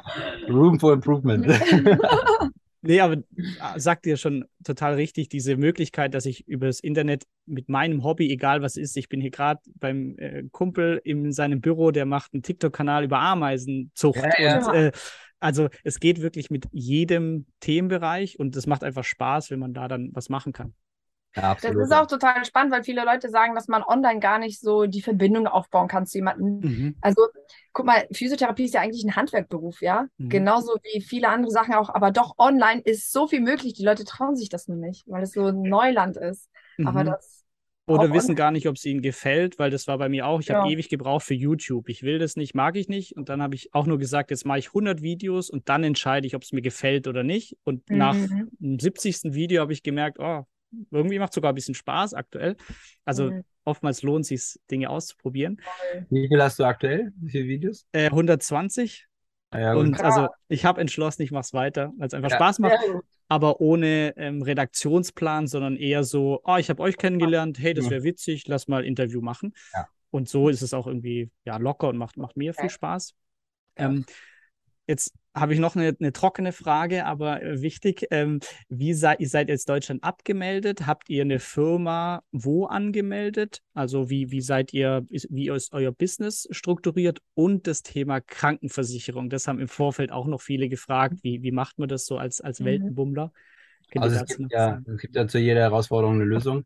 uh, 0.49 0.53
Room 0.53 0.81
for 0.81 0.93
Improvement. 0.93 1.47
Nee, 2.81 3.01
aber 3.01 3.17
ah, 3.59 3.79
sagt 3.79 4.07
ihr 4.07 4.17
schon 4.17 4.45
total 4.65 4.95
richtig, 4.95 5.29
diese 5.29 5.57
Möglichkeit, 5.57 6.15
dass 6.15 6.27
ich 6.27 6.47
über 6.47 6.69
das 6.69 6.79
Internet 6.79 7.25
mit 7.45 7.69
meinem 7.69 8.05
Hobby, 8.05 8.31
egal 8.31 8.63
was 8.63 8.77
ist, 8.77 8.97
ich 8.97 9.09
bin 9.09 9.21
hier 9.21 9.33
gerade 9.33 9.61
beim 9.75 10.15
äh, 10.17 10.45
Kumpel 10.53 11.01
in 11.03 11.33
seinem 11.33 11.61
Büro, 11.61 11.91
der 11.91 12.07
macht 12.07 12.33
einen 12.33 12.45
TikTok-Kanal 12.45 13.03
über 13.03 13.19
Ameisenzucht. 13.19 14.17
Ja, 14.17 14.41
ja. 14.41 14.67
Und, 14.67 14.75
äh, 14.75 14.93
also 15.41 15.69
es 15.83 15.99
geht 15.99 16.23
wirklich 16.23 16.51
mit 16.51 16.67
jedem 16.71 17.47
Themenbereich 17.61 18.39
und 18.39 18.55
es 18.55 18.69
macht 18.69 18.85
einfach 18.85 19.05
Spaß, 19.05 19.51
wenn 19.51 19.59
man 19.59 19.75
da 19.75 19.89
dann 19.89 20.11
was 20.15 20.29
machen 20.29 20.53
kann. 20.53 20.73
Ja, 21.37 21.55
das 21.55 21.75
ist 21.77 21.93
auch 21.93 22.07
total 22.07 22.45
spannend, 22.45 22.73
weil 22.73 22.83
viele 22.83 23.05
Leute 23.05 23.29
sagen, 23.29 23.55
dass 23.55 23.69
man 23.69 23.83
online 23.83 24.19
gar 24.19 24.39
nicht 24.39 24.61
so 24.61 24.87
die 24.87 25.03
Verbindung 25.03 25.47
aufbauen 25.47 25.87
kann 25.87 26.07
zu 26.07 26.19
jemandem. 26.19 26.61
Mhm. 26.61 26.97
Also, 27.01 27.23
guck 27.73 27.87
mal, 27.87 28.07
Physiotherapie 28.13 28.65
ist 28.65 28.75
ja 28.75 28.81
eigentlich 28.81 29.05
ein 29.05 29.15
Handwerkberuf, 29.15 29.81
ja. 29.83 30.07
Mhm. 30.17 30.31
Genauso 30.31 30.75
wie 30.83 31.01
viele 31.01 31.29
andere 31.29 31.51
Sachen 31.51 31.75
auch. 31.75 31.91
Aber 31.91 32.11
doch 32.11 32.39
online 32.39 32.81
ist 32.81 33.13
so 33.13 33.29
viel 33.29 33.41
möglich. 33.41 33.75
Die 33.75 33.85
Leute 33.85 34.05
trauen 34.05 34.37
sich 34.37 34.49
das 34.49 34.69
nur 34.69 34.79
nicht, 34.79 35.05
weil 35.07 35.23
es 35.23 35.33
so 35.33 35.47
ein 35.47 35.63
Neuland 35.63 36.17
ist. 36.17 36.49
Mhm. 36.77 36.89
Aber 36.89 37.05
das. 37.05 37.45
Oder 37.87 38.13
wissen 38.13 38.35
gar 38.35 38.51
nicht, 38.51 38.69
ob 38.69 38.77
es 38.77 38.85
ihnen 38.85 39.01
gefällt, 39.01 39.59
weil 39.59 39.71
das 39.71 39.87
war 39.87 39.97
bei 39.97 40.11
mir 40.11 40.27
auch. 40.27 40.41
Ich 40.41 40.49
ja. 40.49 40.61
habe 40.61 40.71
ewig 40.71 40.91
gebraucht 40.91 41.25
für 41.25 41.33
YouTube. 41.33 41.89
Ich 41.89 42.03
will 42.03 42.19
das 42.19 42.37
nicht, 42.37 42.55
mag 42.55 42.77
ich 42.77 42.89
nicht. 42.89 43.17
Und 43.17 43.31
dann 43.31 43.41
habe 43.41 43.55
ich 43.55 43.75
auch 43.75 43.87
nur 43.87 43.97
gesagt, 43.97 44.31
jetzt 44.31 44.45
mache 44.45 44.59
ich 44.59 44.69
100 44.69 45.01
Videos 45.01 45.49
und 45.49 45.71
dann 45.71 45.85
entscheide 45.85 46.27
ich, 46.27 46.35
ob 46.35 46.43
es 46.43 46.53
mir 46.53 46.61
gefällt 46.61 47.07
oder 47.09 47.23
nicht. 47.23 47.57
Und 47.65 47.89
nach 47.89 48.15
mhm. 48.15 48.51
dem 48.61 48.79
70. 48.79 49.33
Video 49.33 49.63
habe 49.63 49.73
ich 49.73 49.83
gemerkt, 49.83 50.19
oh, 50.21 50.45
irgendwie 50.91 51.19
macht 51.19 51.31
es 51.31 51.35
sogar 51.35 51.53
ein 51.53 51.55
bisschen 51.55 51.75
Spaß 51.75 52.15
aktuell. 52.15 52.57
Also 53.05 53.31
mhm. 53.31 53.45
oftmals 53.65 54.03
lohnt 54.03 54.23
es 54.23 54.29
sich, 54.29 54.61
Dinge 54.71 54.91
auszuprobieren. 54.91 55.61
Wie 56.11 56.29
viel 56.29 56.43
hast 56.43 56.59
du 56.59 56.65
aktuell? 56.65 57.13
Wie 57.17 57.31
viele 57.31 57.45
Videos? 57.45 57.87
Äh, 57.93 58.07
120. 58.07 59.07
Ah 59.51 59.61
ja, 59.61 59.75
und 59.75 59.99
also 60.01 60.29
ich 60.49 60.67
habe 60.67 60.81
entschlossen, 60.81 61.23
ich 61.23 61.31
mache 61.31 61.41
es 61.41 61.55
weiter, 61.55 61.93
weil 61.97 62.09
es 62.09 62.15
einfach 62.15 62.31
ja. 62.31 62.37
Spaß 62.37 62.59
macht, 62.59 62.77
ja. 62.87 63.01
aber 63.29 63.63
ohne 63.63 64.13
ähm, 64.19 64.43
Redaktionsplan, 64.43 65.47
sondern 65.47 65.77
eher 65.77 66.05
so, 66.05 66.43
oh, 66.45 66.57
ich 66.57 66.69
habe 66.69 66.83
euch 66.83 66.99
kennengelernt, 66.99 67.59
hey, 67.59 67.73
das 67.73 67.89
wäre 67.89 68.03
witzig, 68.03 68.47
lass 68.47 68.69
mal 68.69 68.83
ein 68.83 68.87
Interview 68.87 69.23
machen. 69.23 69.55
Und 70.11 70.29
so 70.29 70.51
ist 70.51 70.61
es 70.61 70.75
auch 70.75 70.87
irgendwie 70.87 71.31
ja, 71.45 71.57
locker 71.57 71.89
und 71.89 71.97
macht, 71.97 72.19
macht 72.19 72.37
mir 72.37 72.53
viel 72.53 72.71
Spaß. 72.71 73.15
Ähm, 73.77 74.05
Jetzt 74.89 75.13
habe 75.35 75.53
ich 75.53 75.61
noch 75.61 75.77
eine, 75.77 75.95
eine, 76.01 76.13
trockene 76.15 76.51
Frage, 76.51 77.05
aber 77.05 77.43
äh, 77.43 77.61
wichtig. 77.61 78.07
Ähm, 78.11 78.41
wie 78.71 78.95
seid 78.95 79.21
ihr 79.21 79.29
seid 79.29 79.51
jetzt 79.51 79.69
Deutschland 79.69 80.03
abgemeldet? 80.03 80.87
Habt 80.87 81.11
ihr 81.11 81.23
eine 81.23 81.41
Firma 81.41 82.23
wo 82.33 82.65
angemeldet? 82.65 83.63
Also 83.75 84.09
wie, 84.09 84.31
wie 84.31 84.41
seid 84.41 84.73
ihr, 84.73 85.05
wie 85.11 85.51
ist 85.51 85.75
euer 85.75 85.93
Business 85.93 86.49
strukturiert? 86.51 87.21
Und 87.35 87.67
das 87.67 87.83
Thema 87.83 88.23
Krankenversicherung. 88.23 89.29
Das 89.29 89.47
haben 89.47 89.61
im 89.61 89.69
Vorfeld 89.69 90.11
auch 90.11 90.27
noch 90.27 90.41
viele 90.41 90.71
gefragt. 90.71 91.19
Wie, 91.23 91.43
wie 91.43 91.53
macht 91.53 91.79
man 91.79 91.91
das 91.91 92.07
so 92.07 92.17
als, 92.17 92.41
als 92.41 92.61
mhm. 92.61 92.65
Weltenbummler? 92.65 93.33
Also 93.97 94.17
es 94.17 94.37
gibt, 94.37 94.53
ja, 94.53 94.81
es 94.87 95.01
gibt 95.01 95.17
ja 95.17 95.27
zu 95.27 95.39
jeder 95.39 95.61
Herausforderung 95.61 96.17
eine 96.17 96.25
Lösung. 96.25 96.65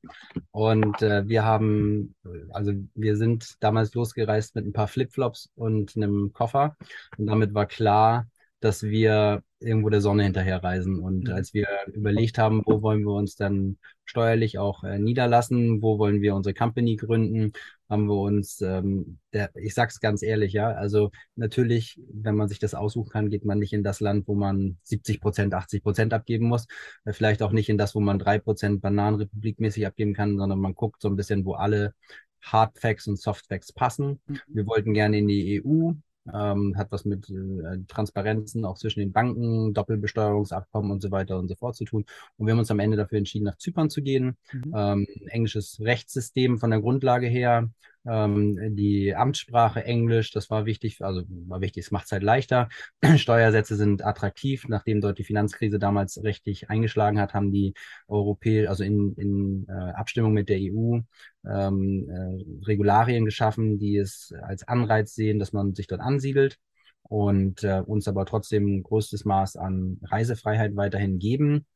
Und 0.50 1.02
äh, 1.02 1.26
wir 1.28 1.44
haben, 1.44 2.14
also 2.50 2.72
wir 2.94 3.16
sind 3.16 3.56
damals 3.60 3.94
losgereist 3.94 4.54
mit 4.54 4.66
ein 4.66 4.72
paar 4.72 4.88
Flipflops 4.88 5.50
und 5.54 5.96
einem 5.96 6.32
Koffer. 6.32 6.76
Und 7.16 7.26
damit 7.26 7.54
war 7.54 7.66
klar, 7.66 8.26
dass 8.64 8.82
wir 8.82 9.42
irgendwo 9.60 9.88
der 9.88 10.00
Sonne 10.00 10.24
hinterherreisen. 10.24 10.98
Und 11.00 11.24
mhm. 11.24 11.32
als 11.32 11.54
wir 11.54 11.66
überlegt 11.92 12.38
haben, 12.38 12.62
wo 12.64 12.82
wollen 12.82 13.02
wir 13.02 13.12
uns 13.12 13.36
dann 13.36 13.78
steuerlich 14.04 14.58
auch 14.58 14.84
äh, 14.84 14.98
niederlassen, 14.98 15.82
wo 15.82 15.98
wollen 15.98 16.20
wir 16.22 16.34
unsere 16.34 16.54
Company 16.54 16.96
gründen, 16.96 17.52
haben 17.88 18.06
wir 18.06 18.16
uns, 18.16 18.60
ähm, 18.60 19.18
der, 19.32 19.50
ich 19.56 19.74
sag's 19.74 20.00
ganz 20.00 20.22
ehrlich, 20.22 20.52
ja, 20.52 20.70
also 20.70 21.10
natürlich, 21.36 22.00
wenn 22.12 22.36
man 22.36 22.48
sich 22.48 22.58
das 22.58 22.74
aussuchen 22.74 23.10
kann, 23.10 23.30
geht 23.30 23.44
man 23.44 23.58
nicht 23.58 23.72
in 23.72 23.84
das 23.84 24.00
Land, 24.00 24.26
wo 24.28 24.34
man 24.34 24.78
70 24.82 25.20
Prozent, 25.20 25.54
80 25.54 25.82
Prozent 25.82 26.12
abgeben 26.14 26.46
muss, 26.46 26.66
äh, 27.04 27.12
vielleicht 27.12 27.42
auch 27.42 27.52
nicht 27.52 27.68
in 27.68 27.78
das, 27.78 27.94
wo 27.94 28.00
man 28.00 28.18
drei 28.18 28.38
Prozent 28.38 28.82
Bananenrepublikmäßig 28.82 29.86
abgeben 29.86 30.14
kann, 30.14 30.38
sondern 30.38 30.58
man 30.58 30.74
guckt 30.74 31.00
so 31.02 31.08
ein 31.08 31.16
bisschen, 31.16 31.44
wo 31.44 31.54
alle 31.54 31.94
Hard 32.42 32.78
Facts 32.78 33.06
und 33.06 33.20
Soft 33.20 33.46
Facts 33.46 33.72
passen. 33.72 34.20
Mhm. 34.26 34.40
Wir 34.48 34.66
wollten 34.66 34.94
gerne 34.94 35.18
in 35.18 35.28
die 35.28 35.62
EU, 35.64 35.92
ähm, 36.32 36.74
hat 36.76 36.92
was 36.92 37.04
mit 37.04 37.28
äh, 37.30 37.78
Transparenzen 37.88 38.64
auch 38.64 38.78
zwischen 38.78 39.00
den 39.00 39.12
Banken, 39.12 39.74
Doppelbesteuerungsabkommen 39.74 40.90
und 40.90 41.02
so 41.02 41.10
weiter 41.10 41.38
und 41.38 41.48
so 41.48 41.54
fort 41.54 41.76
zu 41.76 41.84
tun. 41.84 42.04
Und 42.36 42.46
wir 42.46 42.52
haben 42.52 42.58
uns 42.58 42.70
am 42.70 42.78
Ende 42.78 42.96
dafür 42.96 43.18
entschieden, 43.18 43.44
nach 43.44 43.56
Zypern 43.56 43.90
zu 43.90 44.02
gehen. 44.02 44.36
Mhm. 44.52 44.74
Ähm, 44.74 45.06
englisches 45.26 45.80
Rechtssystem 45.80 46.58
von 46.58 46.70
der 46.70 46.80
Grundlage 46.80 47.26
her, 47.26 47.70
ähm, 48.07 48.76
die 48.76 49.14
Amtssprache 49.14 49.84
Englisch, 49.84 50.30
das 50.32 50.50
war 50.50 50.66
wichtig, 50.66 51.03
also 51.03 51.22
war 51.28 51.61
wichtig, 51.61 51.84
es 51.84 51.90
macht 51.90 52.07
es 52.07 52.12
halt 52.12 52.22
leichter. 52.22 52.68
Steuersätze 53.16 53.76
sind 53.76 54.05
attraktiv, 54.05 54.66
nachdem 54.68 55.00
dort 55.00 55.18
die 55.18 55.24
Finanzkrise 55.24 55.78
damals 55.78 56.22
richtig 56.22 56.70
eingeschlagen 56.70 57.20
hat, 57.20 57.34
haben 57.34 57.53
die 57.53 57.74
Europäer, 58.09 58.70
also 58.70 58.84
in, 58.84 59.14
in 59.16 59.66
äh, 59.68 59.72
Abstimmung 59.92 60.32
mit 60.32 60.48
der 60.48 60.59
EU, 60.59 60.98
ähm, 61.44 62.09
äh, 62.09 62.64
Regularien 62.66 63.24
geschaffen, 63.24 63.78
die 63.78 63.96
es 63.96 64.32
als 64.42 64.66
Anreiz 64.66 65.14
sehen, 65.14 65.38
dass 65.38 65.53
man 65.53 65.74
sich 65.74 65.86
dort 65.86 66.00
ansiedelt 66.00 66.59
und 67.03 67.62
äh, 67.64 67.82
uns 67.84 68.09
aber 68.09 68.24
trotzdem 68.26 68.66
ein 68.78 68.82
größtes 68.82 69.24
Maß 69.24 69.57
an 69.57 69.98
Reisefreiheit 70.03 70.76
weiterhin 70.76 71.18
geben. 71.18 71.66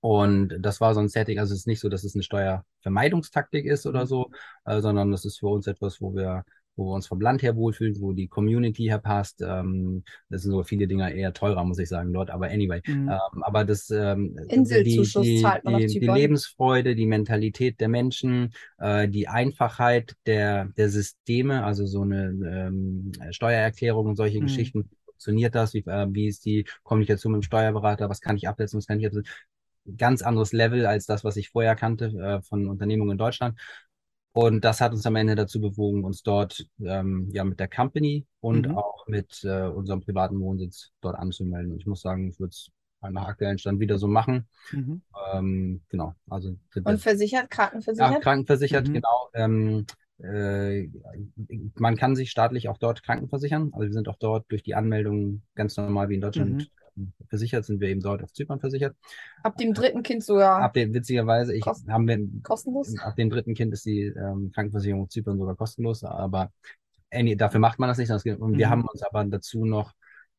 Und 0.00 0.56
das 0.60 0.80
war 0.80 0.94
so 0.94 1.00
ein 1.00 1.08
Setting, 1.08 1.38
also 1.38 1.52
es 1.52 1.60
ist 1.60 1.66
nicht 1.66 1.80
so, 1.80 1.88
dass 1.88 2.04
es 2.04 2.14
eine 2.14 2.22
Steuervermeidungstaktik 2.22 3.66
ist 3.66 3.86
oder 3.86 4.02
mhm. 4.02 4.06
so, 4.06 4.30
äh, 4.64 4.80
sondern 4.80 5.10
das 5.10 5.24
ist 5.24 5.38
für 5.38 5.48
uns 5.48 5.66
etwas, 5.66 6.00
wo 6.00 6.14
wir 6.14 6.44
wo 6.76 6.86
wir 6.86 6.94
uns 6.94 7.06
vom 7.06 7.20
Land 7.20 7.42
her 7.42 7.56
wohlfühlen, 7.56 8.00
wo 8.00 8.12
die 8.12 8.28
Community 8.28 8.84
her 8.84 8.98
passt. 8.98 9.42
Ähm, 9.42 10.04
das 10.28 10.42
sind 10.42 10.52
so 10.52 10.62
viele 10.62 10.86
Dinge 10.86 11.12
eher 11.12 11.32
teurer, 11.32 11.64
muss 11.64 11.78
ich 11.78 11.88
sagen, 11.88 12.12
dort. 12.12 12.30
Aber 12.30 12.46
anyway. 12.46 12.80
Mhm. 12.86 13.08
Ähm, 13.08 13.42
aber 13.42 13.64
das 13.64 13.90
ähm, 13.90 14.38
Inselzuschuss 14.48 15.22
die, 15.22 15.36
die, 15.36 15.42
zahlt 15.42 15.64
man 15.64 15.78
die, 15.78 15.86
die 15.86 16.06
Lebensfreude, 16.06 16.94
die 16.94 17.06
Mentalität 17.06 17.80
der 17.80 17.88
Menschen, 17.88 18.52
äh, 18.78 19.08
die 19.08 19.28
Einfachheit 19.28 20.14
der, 20.26 20.66
der 20.76 20.88
Systeme, 20.88 21.64
also 21.64 21.86
so 21.86 22.02
eine 22.02 22.26
ähm, 22.26 23.12
Steuererklärung 23.30 24.06
und 24.06 24.16
solche 24.16 24.38
mhm. 24.38 24.44
Geschichten. 24.44 24.90
Funktioniert 25.06 25.54
das? 25.54 25.74
Wie, 25.74 25.84
äh, 25.86 26.06
wie 26.10 26.26
ist 26.26 26.44
die 26.44 26.66
Kommunikation 26.82 27.32
mit 27.32 27.42
dem 27.42 27.46
Steuerberater? 27.46 28.08
Was 28.08 28.20
kann 28.20 28.36
ich 28.36 28.48
absetzen? 28.48 28.78
Was 28.78 28.86
kann 28.86 28.98
ich 28.98 29.06
absetzen? 29.06 29.30
Ganz 29.96 30.22
anderes 30.22 30.52
Level 30.52 30.86
als 30.86 31.06
das, 31.06 31.24
was 31.24 31.36
ich 31.36 31.50
vorher 31.50 31.74
kannte 31.76 32.06
äh, 32.06 32.42
von 32.42 32.68
Unternehmungen 32.68 33.12
in 33.12 33.18
Deutschland. 33.18 33.58
Und 34.32 34.64
das 34.64 34.80
hat 34.80 34.92
uns 34.92 35.04
am 35.04 35.16
Ende 35.16 35.34
dazu 35.34 35.60
bewogen, 35.60 36.04
uns 36.04 36.22
dort 36.22 36.66
ähm, 36.80 37.28
ja 37.32 37.44
mit 37.44 37.60
der 37.60 37.68
Company 37.68 38.26
und 38.40 38.68
mhm. 38.68 38.78
auch 38.78 39.06
mit 39.06 39.44
äh, 39.44 39.66
unserem 39.66 40.00
privaten 40.00 40.40
Wohnsitz 40.40 40.90
dort 41.02 41.16
anzumelden. 41.16 41.72
Und 41.72 41.80
ich 41.80 41.86
muss 41.86 42.00
sagen, 42.00 42.30
ich 42.30 42.40
würde 42.40 42.50
es 42.50 42.70
nach 43.02 43.26
aktuellen 43.26 43.58
Stand 43.58 43.80
wieder 43.80 43.98
so 43.98 44.06
machen. 44.06 44.48
Mhm. 44.70 45.02
Ähm, 45.34 45.82
genau. 45.88 46.14
Also 46.30 46.56
und 46.82 46.98
versichert, 46.98 47.50
krankenversichert? 47.50 48.12
Ja, 48.12 48.20
krankenversichert, 48.20 48.88
mhm. 48.88 48.94
genau. 48.94 49.28
Ähm, 49.34 49.86
äh, 50.18 50.88
man 51.74 51.96
kann 51.96 52.16
sich 52.16 52.30
staatlich 52.30 52.68
auch 52.68 52.78
dort 52.78 53.02
krankenversichern. 53.02 53.70
Also 53.74 53.86
wir 53.86 53.92
sind 53.92 54.08
auch 54.08 54.18
dort 54.18 54.50
durch 54.50 54.62
die 54.62 54.74
Anmeldung 54.74 55.42
ganz 55.54 55.76
normal 55.76 56.08
wie 56.08 56.14
in 56.14 56.20
Deutschland 56.22 56.52
mhm 56.52 56.66
versichert, 57.28 57.64
sind 57.64 57.80
wir 57.80 57.88
eben 57.88 58.00
dort 58.00 58.22
auf 58.22 58.32
Zypern 58.32 58.60
versichert. 58.60 58.96
Ab 59.42 59.56
dem 59.56 59.74
dritten 59.74 60.02
Kind 60.02 60.24
sogar. 60.24 60.60
Ab 60.60 60.74
dem, 60.74 60.94
witzigerweise, 60.94 61.54
ich 61.54 61.62
Kosten, 61.62 61.92
haben 61.92 62.06
wir, 62.06 62.18
kostenlos? 62.42 62.98
Ab 62.98 63.16
dem 63.16 63.30
dritten 63.30 63.54
Kind 63.54 63.72
ist 63.72 63.84
die 63.84 64.02
ähm, 64.02 64.50
Krankenversicherung 64.52 65.02
auf 65.02 65.08
Zypern 65.08 65.38
sogar 65.38 65.56
kostenlos, 65.56 66.04
aber 66.04 66.52
äh, 67.10 67.36
dafür 67.36 67.60
macht 67.60 67.78
man 67.78 67.88
das 67.88 67.98
nicht. 67.98 68.10
Und 68.10 68.58
wir 68.58 68.66
mhm. 68.66 68.70
haben 68.70 68.84
uns 68.84 69.02
aber 69.02 69.24
dazu 69.24 69.64
noch 69.64 69.92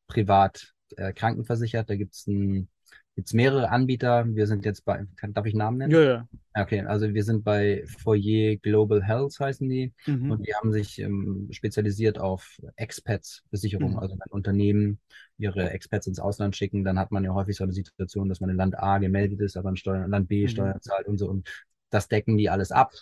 privat 0.06 0.74
äh, 0.96 1.12
krankenversichert. 1.12 1.88
Da 1.88 1.96
gibt 1.96 2.14
es 2.14 2.26
ein 2.26 2.68
gibt 3.14 3.28
es 3.28 3.32
mehrere 3.32 3.70
Anbieter. 3.70 4.24
Wir 4.26 4.46
sind 4.46 4.64
jetzt 4.64 4.84
bei, 4.84 5.06
kann, 5.16 5.32
darf 5.32 5.46
ich 5.46 5.54
Namen 5.54 5.78
nennen? 5.78 5.92
Ja, 5.92 6.02
ja. 6.02 6.28
Okay, 6.56 6.80
also 6.82 7.12
wir 7.12 7.24
sind 7.24 7.42
bei 7.44 7.84
Foyer 7.86 8.56
Global 8.56 9.02
Health 9.02 9.38
heißen 9.40 9.68
die 9.68 9.92
mhm. 10.06 10.30
und 10.30 10.46
die 10.46 10.54
haben 10.54 10.72
sich 10.72 11.00
ähm, 11.00 11.48
spezialisiert 11.50 12.18
auf 12.18 12.60
Expats-Versicherung. 12.76 13.92
Mhm. 13.92 13.98
Also 13.98 14.14
wenn 14.14 14.30
Unternehmen 14.32 15.00
ihre 15.36 15.70
Expats 15.70 16.06
ins 16.06 16.20
Ausland 16.20 16.54
schicken, 16.56 16.84
dann 16.84 16.98
hat 16.98 17.10
man 17.10 17.24
ja 17.24 17.34
häufig 17.34 17.56
so 17.56 17.64
eine 17.64 17.72
Situation, 17.72 18.28
dass 18.28 18.40
man 18.40 18.50
in 18.50 18.56
Land 18.56 18.78
A 18.78 18.98
gemeldet 18.98 19.40
ist, 19.40 19.56
aber 19.56 19.70
in 19.70 19.76
Steuern, 19.76 20.10
Land 20.10 20.28
B 20.28 20.42
mhm. 20.42 20.48
Steuern 20.48 20.80
zahlt 20.80 21.08
und 21.08 21.18
so. 21.18 21.28
Und 21.28 21.48
das 21.94 22.08
decken 22.08 22.36
die 22.36 22.50
alles 22.50 22.72
ab. 22.72 22.92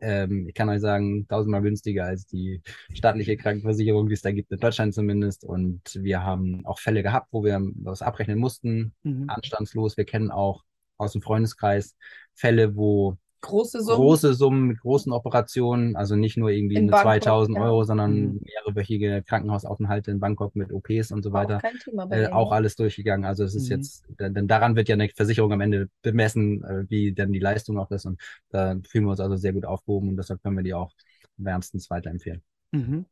Ähm, 0.00 0.46
ich 0.48 0.54
kann 0.54 0.68
euch 0.68 0.80
sagen, 0.80 1.26
tausendmal 1.28 1.62
günstiger 1.62 2.04
als 2.04 2.26
die 2.26 2.62
staatliche 2.94 3.36
Krankenversicherung, 3.36 4.08
die 4.08 4.14
es 4.14 4.22
da 4.22 4.30
gibt, 4.30 4.52
in 4.52 4.60
Deutschland 4.60 4.94
zumindest. 4.94 5.44
Und 5.44 5.82
wir 6.00 6.22
haben 6.22 6.64
auch 6.64 6.78
Fälle 6.78 7.02
gehabt, 7.02 7.28
wo 7.32 7.44
wir 7.44 7.60
was 7.76 8.02
abrechnen 8.02 8.38
mussten, 8.38 8.92
mhm. 9.02 9.28
anstandslos. 9.28 9.96
Wir 9.96 10.04
kennen 10.04 10.30
auch 10.30 10.62
aus 10.96 11.12
dem 11.12 11.22
Freundeskreis 11.22 11.96
Fälle, 12.34 12.76
wo 12.76 13.16
große 13.40 13.82
Summen. 13.82 13.96
Große 13.96 14.34
Summen 14.34 14.66
mit 14.66 14.80
großen 14.80 15.12
Operationen, 15.12 15.96
also 15.96 16.16
nicht 16.16 16.36
nur 16.36 16.50
irgendwie 16.50 16.76
in 16.76 16.88
2000 16.88 17.56
ja. 17.56 17.64
Euro, 17.64 17.84
sondern 17.84 18.12
mhm. 18.12 18.40
mehrerwöchige 18.42 19.22
Krankenhausaufenthalte 19.26 20.10
in 20.10 20.20
Bangkok 20.20 20.54
mit 20.56 20.72
OPs 20.72 21.12
und 21.12 21.22
so 21.22 21.32
weiter. 21.32 21.56
Auch, 21.56 21.62
kein 21.62 21.78
Thema 21.78 22.06
bei 22.06 22.22
äh, 22.22 22.28
auch 22.28 22.52
alles 22.52 22.76
durchgegangen. 22.76 23.24
Also 23.24 23.44
es 23.44 23.54
ist 23.54 23.70
mhm. 23.70 23.76
jetzt, 23.76 24.04
denn 24.18 24.48
daran 24.48 24.76
wird 24.76 24.88
ja 24.88 24.94
eine 24.94 25.08
Versicherung 25.08 25.52
am 25.52 25.60
Ende 25.60 25.88
bemessen, 26.02 26.64
äh, 26.64 26.84
wie 26.88 27.12
denn 27.12 27.32
die 27.32 27.38
Leistung 27.38 27.78
auch 27.78 27.90
ist. 27.90 28.06
Und 28.06 28.20
da 28.50 28.76
fühlen 28.86 29.04
wir 29.04 29.10
uns 29.10 29.20
also 29.20 29.36
sehr 29.36 29.52
gut 29.52 29.64
aufgehoben 29.64 30.10
und 30.10 30.16
deshalb 30.16 30.42
können 30.42 30.56
wir 30.56 30.64
die 30.64 30.74
auch 30.74 30.92
wärmstens 31.36 31.90
weiterempfehlen. 31.90 32.42
Mhm. 32.72 33.06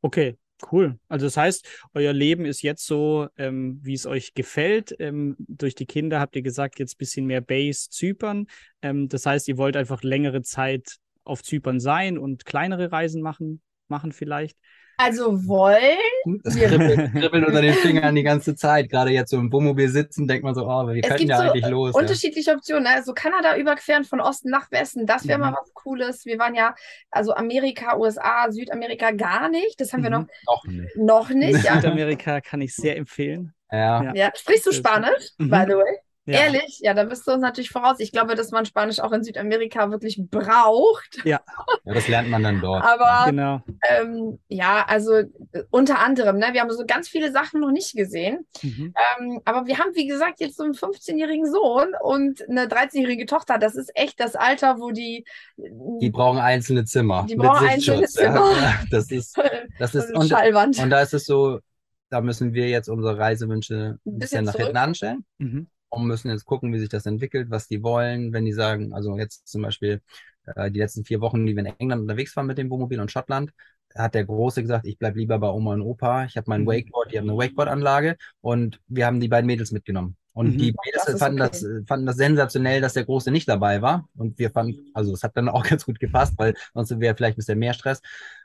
Okay, 0.00 0.36
Cool. 0.70 0.98
Also 1.08 1.26
das 1.26 1.36
heißt, 1.36 1.68
euer 1.94 2.12
Leben 2.12 2.44
ist 2.44 2.62
jetzt 2.62 2.86
so, 2.86 3.28
ähm, 3.36 3.80
wie 3.82 3.94
es 3.94 4.06
euch 4.06 4.34
gefällt. 4.34 4.94
Ähm, 4.98 5.36
durch 5.38 5.74
die 5.74 5.86
Kinder 5.86 6.20
habt 6.20 6.36
ihr 6.36 6.42
gesagt, 6.42 6.78
jetzt 6.78 6.94
ein 6.94 6.98
bisschen 6.98 7.26
mehr 7.26 7.40
Base 7.40 7.88
Zypern. 7.90 8.46
Ähm, 8.80 9.08
das 9.08 9.26
heißt, 9.26 9.48
ihr 9.48 9.58
wollt 9.58 9.76
einfach 9.76 10.02
längere 10.02 10.42
Zeit 10.42 10.98
auf 11.24 11.42
Zypern 11.42 11.80
sein 11.80 12.18
und 12.18 12.44
kleinere 12.44 12.92
Reisen 12.92 13.22
machen, 13.22 13.60
machen 13.88 14.12
vielleicht. 14.12 14.56
Also 15.02 15.46
wollen. 15.46 15.98
Das 16.44 16.54
kribbelt, 16.54 17.12
kribbelt 17.12 17.46
unter 17.46 17.60
den 17.60 17.74
Fingern 17.74 18.14
die 18.14 18.22
ganze 18.22 18.54
Zeit. 18.54 18.88
Gerade 18.88 19.10
jetzt 19.10 19.30
so 19.30 19.36
im 19.36 19.52
Wohnmobil 19.52 19.88
sitzen, 19.88 20.28
denkt 20.28 20.44
man 20.44 20.54
so, 20.54 20.66
oh, 20.66 20.86
wir 20.86 21.00
könnten 21.02 21.28
ja 21.28 21.38
so 21.38 21.42
eigentlich 21.44 21.66
los. 21.66 21.94
Unterschiedliche 21.94 22.50
ja. 22.50 22.56
Optionen. 22.56 22.86
Also 22.86 23.12
Kanada 23.12 23.56
überqueren 23.56 24.04
von 24.04 24.20
Osten 24.20 24.50
nach 24.50 24.70
Westen, 24.70 25.06
das 25.06 25.26
wäre 25.26 25.38
mhm. 25.38 25.44
mal 25.44 25.56
was 25.60 25.72
Cooles. 25.74 26.24
Wir 26.24 26.38
waren 26.38 26.54
ja, 26.54 26.74
also 27.10 27.34
Amerika, 27.34 27.96
USA, 27.96 28.50
Südamerika 28.50 29.10
gar 29.10 29.48
nicht. 29.48 29.80
Das 29.80 29.92
haben 29.92 30.00
mhm. 30.00 30.04
wir 30.04 30.10
noch, 30.10 30.26
noch 30.46 30.64
nicht. 30.66 30.96
Noch 30.96 31.30
nicht 31.30 31.64
ja. 31.64 31.76
Südamerika 31.76 32.40
kann 32.40 32.60
ich 32.60 32.74
sehr 32.74 32.96
empfehlen. 32.96 33.52
Ja. 33.70 34.04
ja. 34.04 34.14
ja. 34.14 34.30
Sprichst 34.34 34.66
du 34.66 34.72
Spanisch, 34.72 35.30
mhm. 35.38 35.50
by 35.50 35.64
the 35.66 35.74
way? 35.74 35.98
Ja. 36.24 36.38
Ehrlich? 36.38 36.78
Ja, 36.80 36.94
da 36.94 37.02
bist 37.02 37.26
du 37.26 37.32
uns 37.32 37.42
natürlich 37.42 37.70
voraus. 37.70 37.96
Ich 37.98 38.12
glaube, 38.12 38.36
dass 38.36 38.52
man 38.52 38.64
Spanisch 38.64 39.00
auch 39.00 39.10
in 39.10 39.24
Südamerika 39.24 39.90
wirklich 39.90 40.20
braucht. 40.30 41.20
Ja, 41.24 41.40
ja 41.84 41.94
das 41.94 42.06
lernt 42.06 42.30
man 42.30 42.44
dann 42.44 42.60
dort. 42.60 42.84
Aber 42.84 43.28
genau. 43.28 43.60
ähm, 43.88 44.38
ja, 44.46 44.84
also 44.86 45.14
äh, 45.14 45.26
unter 45.70 45.98
anderem, 45.98 46.38
ne, 46.38 46.50
wir 46.52 46.60
haben 46.60 46.70
so 46.70 46.84
ganz 46.86 47.08
viele 47.08 47.32
Sachen 47.32 47.60
noch 47.60 47.72
nicht 47.72 47.96
gesehen. 47.96 48.46
Mhm. 48.62 48.94
Ähm, 49.18 49.40
aber 49.44 49.66
wir 49.66 49.78
haben, 49.78 49.94
wie 49.94 50.06
gesagt, 50.06 50.38
jetzt 50.38 50.56
so 50.56 50.62
einen 50.62 50.74
15-jährigen 50.74 51.50
Sohn 51.50 51.88
und 52.00 52.48
eine 52.48 52.66
13-jährige 52.66 53.26
Tochter. 53.26 53.58
Das 53.58 53.74
ist 53.74 53.90
echt 53.96 54.20
das 54.20 54.36
Alter, 54.36 54.78
wo 54.78 54.92
die. 54.92 55.24
Die 55.56 56.10
brauchen 56.10 56.38
einzelne 56.38 56.84
Zimmer. 56.84 57.26
Die 57.28 57.34
brauchen 57.34 57.66
einzelne 57.66 58.06
Zimmer. 58.06 58.52
Ja, 58.60 58.74
das 58.90 59.10
ist. 59.10 59.36
Das 59.78 59.94
ist 59.94 60.14
und, 60.14 60.30
und 60.32 60.90
da 60.90 61.00
ist 61.00 61.14
es 61.14 61.24
so, 61.24 61.58
da 62.10 62.20
müssen 62.20 62.52
wir 62.52 62.68
jetzt 62.68 62.88
unsere 62.88 63.18
Reisewünsche 63.18 63.98
ein 64.04 64.18
bisschen, 64.18 64.18
bisschen 64.18 64.44
nach 64.44 64.54
hinten 64.54 64.76
anstellen. 64.76 65.24
Mhm 65.38 65.66
müssen 65.98 66.30
jetzt 66.30 66.44
gucken, 66.44 66.72
wie 66.72 66.78
sich 66.78 66.88
das 66.88 67.06
entwickelt, 67.06 67.50
was 67.50 67.68
die 67.68 67.82
wollen. 67.82 68.32
Wenn 68.32 68.44
die 68.44 68.52
sagen, 68.52 68.92
also 68.92 69.16
jetzt 69.18 69.46
zum 69.48 69.62
Beispiel 69.62 70.00
äh, 70.46 70.70
die 70.70 70.78
letzten 70.78 71.04
vier 71.04 71.20
Wochen, 71.20 71.46
die 71.46 71.54
wir 71.54 71.64
in 71.64 71.74
England 71.78 72.02
unterwegs 72.02 72.34
waren 72.36 72.46
mit 72.46 72.58
dem 72.58 72.70
Wohnmobil 72.70 73.00
und 73.00 73.10
Schottland, 73.10 73.52
hat 73.94 74.14
der 74.14 74.24
Große 74.24 74.62
gesagt, 74.62 74.86
ich 74.86 74.98
bleib 74.98 75.16
lieber 75.16 75.38
bei 75.38 75.48
Oma 75.48 75.74
und 75.74 75.82
Opa. 75.82 76.24
Ich 76.24 76.36
habe 76.36 76.48
mein 76.48 76.62
mhm. 76.62 76.68
Wakeboard, 76.68 77.12
die 77.12 77.18
haben 77.18 77.28
eine 77.28 77.38
Wakeboard-Anlage 77.38 78.16
und 78.40 78.80
wir 78.88 79.06
haben 79.06 79.20
die 79.20 79.28
beiden 79.28 79.46
Mädels 79.46 79.70
mitgenommen. 79.70 80.16
Und 80.34 80.54
mhm, 80.54 80.58
die 80.58 80.74
Mädels 80.84 81.18
fanden, 81.18 81.42
okay. 81.42 81.50
das, 81.50 81.86
fanden 81.86 82.06
das 82.06 82.16
sensationell, 82.16 82.80
dass 82.80 82.94
der 82.94 83.04
Große 83.04 83.30
nicht 83.30 83.48
dabei 83.48 83.82
war. 83.82 84.08
Und 84.16 84.38
wir 84.38 84.50
fanden, 84.50 84.90
also 84.94 85.12
es 85.12 85.22
hat 85.22 85.36
dann 85.36 85.48
auch 85.48 85.62
ganz 85.68 85.84
gut 85.84 86.00
gepasst, 86.00 86.34
weil 86.38 86.54
sonst 86.72 86.98
wäre 86.98 87.14
vielleicht 87.14 87.36
ein 87.36 87.40
bisschen 87.40 87.58
mehr 87.58 87.74
Stress. 87.74 88.00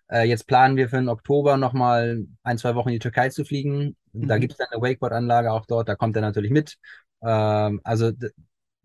Äh, 0.09 0.27
jetzt 0.27 0.47
planen 0.47 0.75
wir 0.75 0.89
für 0.89 0.97
den 0.97 1.09
Oktober 1.09 1.57
nochmal 1.57 2.25
ein, 2.43 2.57
zwei 2.57 2.75
Wochen 2.75 2.89
in 2.89 2.93
die 2.93 2.99
Türkei 2.99 3.29
zu 3.29 3.45
fliegen. 3.45 3.95
Mhm. 4.11 4.27
Da 4.27 4.37
gibt 4.37 4.53
es 4.53 4.57
dann 4.57 4.67
eine 4.71 4.81
Wakeboard-Anlage 4.81 5.51
auch 5.51 5.65
dort, 5.65 5.87
da 5.87 5.95
kommt 5.95 6.15
er 6.15 6.21
natürlich 6.21 6.51
mit. 6.51 6.77
Ähm, 7.21 7.81
also 7.83 8.11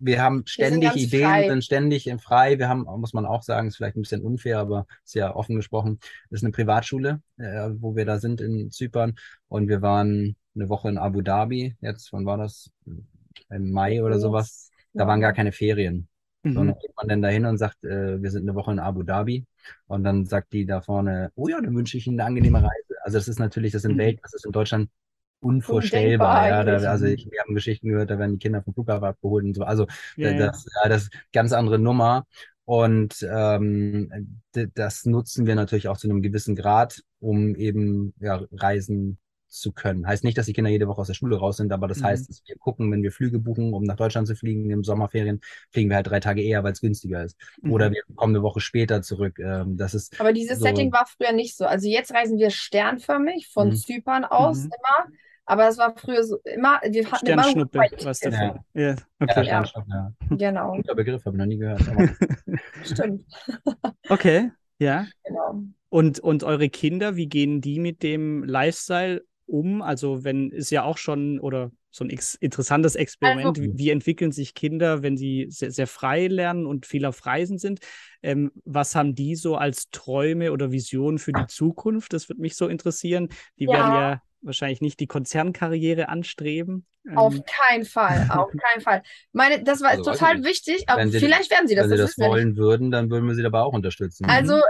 wir 0.04 0.20
haben 0.20 0.42
ständig 0.46 0.94
wir 0.94 1.02
Ideen, 1.02 1.24
frei. 1.24 1.48
sind 1.48 1.64
ständig 1.64 2.06
im 2.08 2.18
frei. 2.18 2.58
Wir 2.58 2.68
haben, 2.68 2.82
muss 2.82 3.12
man 3.12 3.24
auch 3.24 3.42
sagen, 3.42 3.68
ist 3.68 3.76
vielleicht 3.76 3.96
ein 3.96 4.02
bisschen 4.02 4.22
unfair, 4.22 4.58
aber 4.58 4.86
ist 5.04 5.14
ja 5.14 5.34
offen 5.34 5.56
gesprochen, 5.56 6.00
ist 6.30 6.42
eine 6.42 6.52
Privatschule, 6.52 7.22
äh, 7.38 7.70
wo 7.78 7.94
wir 7.94 8.04
da 8.04 8.18
sind 8.18 8.40
in 8.40 8.70
Zypern. 8.70 9.14
Und 9.48 9.68
wir 9.68 9.80
waren 9.80 10.36
eine 10.54 10.68
Woche 10.68 10.88
in 10.88 10.98
Abu 10.98 11.22
Dhabi. 11.22 11.76
Jetzt, 11.80 12.12
wann 12.12 12.26
war 12.26 12.36
das? 12.36 12.70
Im 13.48 13.70
Mai 13.70 14.02
oder 14.02 14.18
sowas. 14.18 14.70
Da 14.92 15.06
waren 15.06 15.20
gar 15.20 15.32
keine 15.32 15.52
Ferien. 15.52 16.08
Mhm. 16.42 16.52
Sondern 16.54 16.78
geht 16.80 16.96
man 16.96 17.08
dann 17.08 17.22
dahin 17.22 17.46
und 17.46 17.58
sagt, 17.58 17.84
äh, 17.84 18.20
wir 18.20 18.30
sind 18.30 18.42
eine 18.42 18.56
Woche 18.56 18.72
in 18.72 18.80
Abu 18.80 19.04
Dhabi. 19.04 19.46
Und 19.86 20.02
dann 20.02 20.26
sagt 20.26 20.52
die 20.52 20.66
da 20.66 20.80
vorne, 20.80 21.30
oh 21.36 21.46
ja, 21.46 21.60
dann 21.60 21.76
wünsche 21.76 21.96
ich 21.96 22.06
Ihnen 22.08 22.18
eine 22.18 22.26
angenehme 22.26 22.58
Reise. 22.58 22.96
Also 23.04 23.18
das 23.18 23.28
ist 23.28 23.38
natürlich, 23.38 23.72
das 23.72 23.84
in 23.84 23.92
mhm. 23.92 23.98
Welt, 23.98 24.20
das 24.22 24.34
ist 24.34 24.46
in 24.46 24.52
Deutschland 24.52 24.90
unvorstellbar. 25.42 26.48
Ja, 26.48 26.64
da, 26.64 26.90
also 26.90 27.06
ich, 27.06 27.28
wir 27.30 27.40
haben 27.40 27.54
Geschichten 27.54 27.88
gehört, 27.88 28.10
da 28.10 28.18
werden 28.18 28.32
die 28.32 28.38
Kinder 28.38 28.62
vom 28.62 28.74
Flughafen 28.74 29.04
abgeholt 29.04 29.44
und 29.44 29.54
so. 29.54 29.62
Also 29.64 29.86
ja, 30.16 30.32
das, 30.34 30.66
ja. 30.82 30.88
das 30.88 31.02
ist 31.04 31.12
ganz 31.32 31.52
andere 31.52 31.78
Nummer. 31.78 32.26
Und 32.64 33.26
ähm, 33.28 34.40
das 34.52 35.04
nutzen 35.04 35.46
wir 35.46 35.56
natürlich 35.56 35.88
auch 35.88 35.96
zu 35.96 36.08
einem 36.08 36.22
gewissen 36.22 36.54
Grad, 36.54 37.02
um 37.18 37.56
eben 37.56 38.14
ja, 38.20 38.40
Reisen 38.52 39.18
zu 39.52 39.72
können. 39.72 40.06
Heißt 40.06 40.24
nicht, 40.24 40.38
dass 40.38 40.46
die 40.46 40.54
Kinder 40.54 40.70
jede 40.70 40.88
Woche 40.88 41.02
aus 41.02 41.08
der 41.08 41.14
Schule 41.14 41.36
raus 41.36 41.58
sind, 41.58 41.72
aber 41.72 41.86
das 41.86 42.00
mhm. 42.00 42.04
heißt, 42.04 42.28
dass 42.28 42.42
wir 42.46 42.56
gucken, 42.56 42.90
wenn 42.90 43.02
wir 43.02 43.12
Flüge 43.12 43.38
buchen, 43.38 43.74
um 43.74 43.82
nach 43.82 43.96
Deutschland 43.96 44.26
zu 44.26 44.34
fliegen 44.34 44.70
im 44.70 44.82
Sommerferien, 44.82 45.40
fliegen 45.70 45.90
wir 45.90 45.96
halt 45.96 46.06
drei 46.06 46.20
Tage 46.20 46.42
eher, 46.42 46.64
weil 46.64 46.72
es 46.72 46.80
günstiger 46.80 47.22
ist. 47.22 47.36
Mhm. 47.60 47.72
Oder 47.72 47.90
wir 47.90 48.02
kommen 48.14 48.34
eine 48.34 48.42
Woche 48.42 48.60
später 48.60 49.02
zurück. 49.02 49.38
Ähm, 49.38 49.76
das 49.76 49.94
ist 49.94 50.18
aber 50.18 50.32
dieses 50.32 50.58
so 50.58 50.64
Setting 50.64 50.90
war 50.92 51.06
früher 51.06 51.32
nicht 51.32 51.56
so. 51.56 51.66
Also 51.66 51.88
jetzt 51.88 52.14
reisen 52.14 52.38
wir 52.38 52.50
sternförmig 52.50 53.48
von 53.52 53.68
mhm. 53.68 53.76
Zypern 53.76 54.24
aus 54.24 54.64
mhm. 54.64 54.70
immer 54.70 55.12
aber 55.44 55.68
es 55.68 55.78
war 55.78 55.94
früher 55.96 56.22
so 56.24 56.38
immer, 56.44 56.80
wir 56.88 57.10
hatten 57.10 57.26
immer 57.26 57.42
Sternschnuppe, 57.42 57.80
was 58.04 58.20
davon. 58.20 58.60
Ja, 58.74 58.82
ja. 58.82 58.96
okay. 59.20 59.44
ja, 59.44 59.64
ja. 59.88 60.12
Genau. 60.30 60.72
Guter 60.76 60.94
Begriff, 60.94 61.24
habe 61.24 61.36
ich 61.36 61.38
noch 61.38 61.46
nie 61.46 61.58
gehört. 61.58 61.82
Stimmt. 62.84 63.24
okay, 64.08 64.50
ja. 64.78 65.06
Genau. 65.24 65.62
Und, 65.88 66.20
und 66.20 66.44
eure 66.44 66.68
Kinder, 66.68 67.16
wie 67.16 67.28
gehen 67.28 67.60
die 67.60 67.80
mit 67.80 68.02
dem 68.02 68.44
Lifestyle 68.44 69.24
um? 69.46 69.82
Also, 69.82 70.24
wenn 70.24 70.50
ist 70.50 70.70
ja 70.70 70.84
auch 70.84 70.96
schon 70.96 71.38
oder 71.40 71.70
so 71.90 72.04
ein 72.04 72.10
ex 72.10 72.34
interessantes 72.36 72.94
Experiment. 72.94 73.58
Also, 73.58 73.76
wie, 73.76 73.90
entwickeln 73.90 74.32
sich 74.32 74.54
Kinder, 74.54 75.02
wenn 75.02 75.16
sie 75.16 75.48
sehr, 75.50 75.70
sehr 75.72 75.86
frei 75.86 76.28
lernen 76.28 76.66
und 76.66 76.86
viel 76.86 77.04
auf 77.04 77.26
Reisen 77.26 77.58
sind? 77.58 77.80
Ähm, 78.22 78.52
was 78.64 78.94
haben 78.94 79.14
die 79.14 79.34
so 79.34 79.56
als 79.56 79.90
Träume 79.90 80.52
oder 80.52 80.72
Visionen 80.72 81.18
für 81.18 81.32
die 81.32 81.46
Zukunft? 81.48 82.12
Das 82.12 82.28
würde 82.28 82.40
mich 82.40 82.56
so 82.56 82.68
interessieren. 82.68 83.28
Die 83.58 83.64
ja. 83.64 83.72
werden 83.72 83.92
ja 83.92 84.22
wahrscheinlich 84.42 84.80
nicht 84.80 85.00
die 85.00 85.06
Konzernkarriere 85.06 86.08
anstreben. 86.08 86.86
Auf 87.14 87.34
ähm. 87.34 87.44
keinen 87.46 87.84
Fall, 87.84 88.28
auf 88.34 88.50
keinen 88.50 88.80
Fall. 88.80 89.02
Meine, 89.32 89.62
das 89.62 89.80
war 89.80 89.90
also, 89.90 90.04
total 90.04 90.44
wichtig, 90.44 90.88
aber 90.88 91.06
sie, 91.08 91.18
vielleicht 91.18 91.50
werden 91.50 91.66
sie 91.66 91.74
das. 91.74 91.84
Wenn 91.84 91.96
sie 91.96 92.02
das, 92.02 92.16
das 92.16 92.26
wollen 92.28 92.56
würden, 92.56 92.90
dann 92.90 93.10
würden 93.10 93.26
wir 93.26 93.34
sie 93.34 93.42
dabei 93.42 93.60
auch 93.60 93.72
unterstützen. 93.72 94.26
Also 94.28 94.60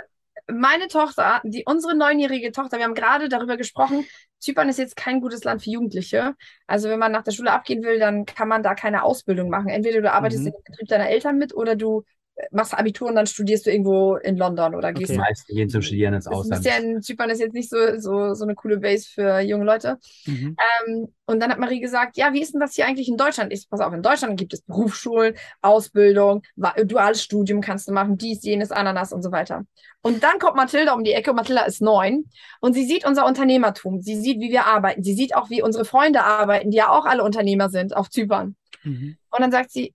meine 0.50 0.88
Tochter, 0.88 1.40
die 1.44 1.64
unsere 1.66 1.96
neunjährige 1.96 2.52
Tochter, 2.52 2.78
wir 2.78 2.84
haben 2.84 2.94
gerade 2.94 3.28
darüber 3.28 3.56
gesprochen, 3.56 4.04
Zypern 4.38 4.68
ist 4.68 4.78
jetzt 4.78 4.96
kein 4.96 5.20
gutes 5.20 5.44
Land 5.44 5.62
für 5.62 5.70
Jugendliche. 5.70 6.34
Also 6.66 6.88
wenn 6.88 6.98
man 6.98 7.12
nach 7.12 7.22
der 7.22 7.30
Schule 7.30 7.52
abgehen 7.52 7.82
will, 7.82 7.98
dann 7.98 8.24
kann 8.26 8.48
man 8.48 8.62
da 8.62 8.74
keine 8.74 9.04
Ausbildung 9.04 9.50
machen. 9.50 9.68
Entweder 9.68 10.00
du 10.00 10.12
arbeitest 10.12 10.42
mhm. 10.42 10.46
in 10.48 10.52
dem 10.52 10.64
Betrieb 10.64 10.88
deiner 10.88 11.08
Eltern 11.08 11.38
mit 11.38 11.54
oder 11.54 11.76
du 11.76 12.04
machst 12.50 12.74
Abitur 12.74 13.08
und 13.08 13.14
dann 13.14 13.26
studierst 13.26 13.66
du 13.66 13.70
irgendwo 13.70 14.16
in 14.16 14.36
London 14.36 14.74
oder 14.74 14.92
gehst. 14.92 15.10
Okay. 15.10 15.12
Die 15.12 15.18
meisten 15.18 15.54
gehen 15.54 15.68
zum 15.68 15.82
Studieren 15.82 16.14
ins 16.14 16.26
Ausland. 16.26 16.62
Bisschen, 16.62 17.02
Zypern 17.02 17.30
ist 17.30 17.40
jetzt 17.40 17.54
nicht 17.54 17.70
so, 17.70 17.76
so, 17.98 18.34
so 18.34 18.44
eine 18.44 18.54
coole 18.54 18.78
Base 18.78 19.08
für 19.08 19.40
junge 19.40 19.64
Leute. 19.64 19.98
Mhm. 20.26 20.56
Ähm, 20.86 21.08
und 21.26 21.40
dann 21.40 21.50
hat 21.50 21.58
Marie 21.58 21.80
gesagt, 21.80 22.16
ja, 22.16 22.32
wie 22.32 22.42
ist 22.42 22.52
denn 22.52 22.60
das 22.60 22.74
hier 22.74 22.86
eigentlich 22.86 23.08
in 23.08 23.16
Deutschland? 23.16 23.52
Ich 23.52 23.68
pass 23.68 23.80
auf, 23.80 23.92
in 23.92 24.02
Deutschland 24.02 24.38
gibt 24.38 24.54
es 24.54 24.62
Berufsschulen, 24.62 25.34
Ausbildung, 25.60 26.42
duales 26.84 27.22
Studium 27.22 27.60
kannst 27.60 27.88
du 27.88 27.92
machen, 27.92 28.16
dies, 28.16 28.42
jenes, 28.42 28.70
Ananas 28.70 29.12
und 29.12 29.22
so 29.22 29.30
weiter. 29.30 29.64
Und 30.02 30.22
dann 30.22 30.38
kommt 30.38 30.56
Mathilda 30.56 30.94
um 30.94 31.04
die 31.04 31.12
Ecke, 31.12 31.32
Mathilda 31.32 31.62
ist 31.62 31.80
neun 31.80 32.24
und 32.60 32.72
sie 32.72 32.84
sieht 32.84 33.06
unser 33.06 33.26
Unternehmertum, 33.26 34.00
sie 34.00 34.20
sieht, 34.20 34.40
wie 34.40 34.50
wir 34.50 34.66
arbeiten, 34.66 35.02
sie 35.02 35.14
sieht 35.14 35.34
auch, 35.36 35.48
wie 35.48 35.62
unsere 35.62 35.84
Freunde 35.84 36.24
arbeiten, 36.24 36.70
die 36.70 36.78
ja 36.78 36.90
auch 36.90 37.04
alle 37.04 37.22
Unternehmer 37.22 37.70
sind 37.70 37.94
auf 37.96 38.10
Zypern. 38.10 38.56
Mhm. 38.82 39.16
Und 39.30 39.40
dann 39.40 39.52
sagt 39.52 39.70
sie, 39.70 39.94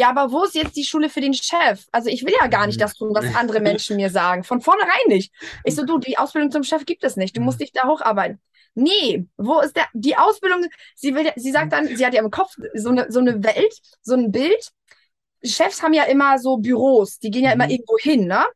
ja, 0.00 0.08
aber 0.08 0.32
wo 0.32 0.44
ist 0.44 0.54
jetzt 0.54 0.76
die 0.76 0.84
Schule 0.84 1.10
für 1.10 1.20
den 1.20 1.34
Chef? 1.34 1.84
Also 1.92 2.08
ich 2.08 2.24
will 2.24 2.32
ja 2.40 2.46
gar 2.46 2.66
nicht 2.66 2.80
das 2.80 2.94
tun, 2.94 3.10
was 3.12 3.34
andere 3.34 3.60
Menschen 3.60 3.96
mir 3.96 4.08
sagen. 4.08 4.44
Von 4.44 4.62
vornherein 4.62 5.08
nicht. 5.08 5.30
Ich 5.62 5.74
so, 5.74 5.84
du, 5.84 5.98
die 5.98 6.16
Ausbildung 6.16 6.50
zum 6.50 6.62
Chef 6.62 6.86
gibt 6.86 7.04
es 7.04 7.16
nicht. 7.16 7.36
Du 7.36 7.42
musst 7.42 7.60
dich 7.60 7.70
da 7.72 7.86
hocharbeiten. 7.86 8.40
Nee, 8.74 9.26
wo 9.36 9.60
ist 9.60 9.76
der, 9.76 9.88
die 9.92 10.16
Ausbildung? 10.16 10.64
Sie 10.94 11.14
will, 11.14 11.30
sie 11.36 11.52
sagt 11.52 11.74
dann, 11.74 11.86
sie 11.86 12.06
hat 12.06 12.14
ja 12.14 12.22
im 12.22 12.30
Kopf 12.30 12.54
so 12.72 12.88
eine, 12.88 13.12
so 13.12 13.20
eine 13.20 13.44
Welt, 13.44 13.74
so 14.00 14.14
ein 14.14 14.32
Bild. 14.32 14.70
Chefs 15.44 15.82
haben 15.82 15.92
ja 15.92 16.04
immer 16.04 16.38
so 16.38 16.56
Büros, 16.56 17.18
die 17.18 17.30
gehen 17.30 17.44
ja 17.44 17.52
immer 17.52 17.66
mhm. 17.66 17.72
irgendwo 17.72 17.98
hin, 17.98 18.26
ne? 18.26 18.46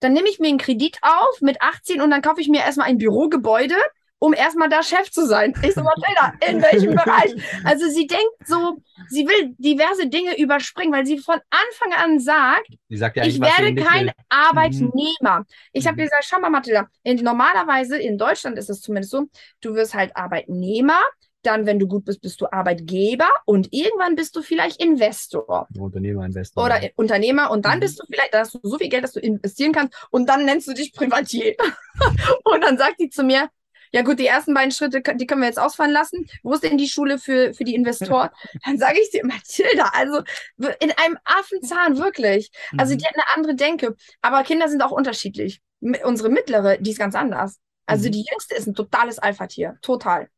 Dann 0.00 0.12
nehme 0.12 0.28
ich 0.28 0.38
mir 0.38 0.48
einen 0.48 0.58
Kredit 0.58 0.98
auf 1.00 1.40
mit 1.40 1.62
18 1.62 2.02
und 2.02 2.10
dann 2.10 2.20
kaufe 2.20 2.42
ich 2.42 2.48
mir 2.48 2.60
erstmal 2.60 2.88
ein 2.88 2.98
Bürogebäude 2.98 3.76
um 4.18 4.32
erstmal 4.32 4.68
da 4.68 4.82
Chef 4.82 5.10
zu 5.10 5.26
sein. 5.26 5.52
Ich 5.62 5.74
so, 5.74 5.82
Mathilda, 5.82 6.32
in 6.48 6.62
welchem 6.62 6.94
Bereich? 6.94 7.34
Also 7.64 7.88
sie 7.88 8.06
denkt 8.06 8.46
so, 8.46 8.78
sie 9.08 9.26
will 9.26 9.54
diverse 9.58 10.08
Dinge 10.08 10.38
überspringen, 10.38 10.92
weil 10.92 11.04
sie 11.04 11.18
von 11.18 11.36
Anfang 11.50 11.92
an 12.02 12.18
sagt, 12.18 12.68
sagt 12.90 13.16
ja 13.16 13.24
ich 13.24 13.40
werde 13.40 13.74
kein 13.74 14.12
Arbeitnehmer. 14.28 15.40
Mhm. 15.40 15.46
Ich 15.72 15.86
habe 15.86 15.96
gesagt, 15.96 16.24
schau 16.24 16.40
mal, 16.40 16.50
Mathilda, 16.50 16.88
in, 17.02 17.16
normalerweise 17.22 17.98
in 17.98 18.16
Deutschland 18.16 18.58
ist 18.58 18.70
es 18.70 18.80
zumindest 18.80 19.12
so, 19.12 19.26
du 19.60 19.74
wirst 19.74 19.94
halt 19.94 20.16
Arbeitnehmer, 20.16 21.00
dann, 21.42 21.66
wenn 21.66 21.78
du 21.78 21.86
gut 21.86 22.04
bist, 22.06 22.22
bist 22.22 22.40
du 22.40 22.46
Arbeitgeber 22.50 23.28
und 23.44 23.68
irgendwann 23.72 24.16
bist 24.16 24.34
du 24.36 24.42
vielleicht 24.42 24.82
Investor. 24.82 25.68
Unternehmer, 25.78 26.24
Investor. 26.24 26.64
Oder 26.64 26.82
ja. 26.82 26.88
Unternehmer 26.96 27.50
und 27.50 27.64
dann 27.64 27.76
mhm. 27.76 27.80
bist 27.80 28.00
du 28.00 28.06
vielleicht, 28.10 28.32
da 28.32 28.40
hast 28.40 28.54
du 28.54 28.60
so 28.62 28.78
viel 28.78 28.88
Geld, 28.88 29.04
dass 29.04 29.12
du 29.12 29.20
investieren 29.20 29.72
kannst 29.72 29.94
und 30.10 30.28
dann 30.28 30.44
nennst 30.44 30.66
du 30.68 30.72
dich 30.72 30.92
Privatier. 30.92 31.54
und 32.44 32.62
dann 32.62 32.78
sagt 32.78 32.98
die 33.00 33.10
zu 33.10 33.22
mir, 33.22 33.50
ja 33.94 34.02
gut, 34.02 34.18
die 34.18 34.26
ersten 34.26 34.54
beiden 34.54 34.72
Schritte, 34.72 35.00
die 35.14 35.24
können 35.24 35.40
wir 35.40 35.46
jetzt 35.46 35.60
ausfallen 35.60 35.92
lassen. 35.92 36.26
Wo 36.42 36.52
ist 36.52 36.64
denn 36.64 36.76
die 36.76 36.88
Schule 36.88 37.16
für, 37.16 37.54
für 37.54 37.62
die 37.62 37.76
Investoren? 37.76 38.28
Dann 38.64 38.76
sage 38.76 38.98
ich 39.00 39.10
dir, 39.10 39.24
Mathilda, 39.24 39.92
also 39.94 40.20
in 40.80 40.90
einem 40.90 41.16
Affenzahn, 41.22 41.96
wirklich. 41.96 42.50
Also 42.76 42.94
mhm. 42.94 42.98
die 42.98 43.04
hat 43.06 43.14
eine 43.14 43.36
andere 43.36 43.54
Denke. 43.54 43.94
Aber 44.20 44.42
Kinder 44.42 44.68
sind 44.68 44.82
auch 44.82 44.90
unterschiedlich. 44.90 45.62
Unsere 46.02 46.28
mittlere, 46.28 46.76
die 46.78 46.90
ist 46.90 46.98
ganz 46.98 47.14
anders. 47.14 47.60
Also 47.86 48.08
mhm. 48.08 48.12
die 48.12 48.24
jüngste 48.28 48.56
ist 48.56 48.66
ein 48.66 48.74
totales 48.74 49.20
Alpha-Tier. 49.20 49.78
Total. 49.80 50.28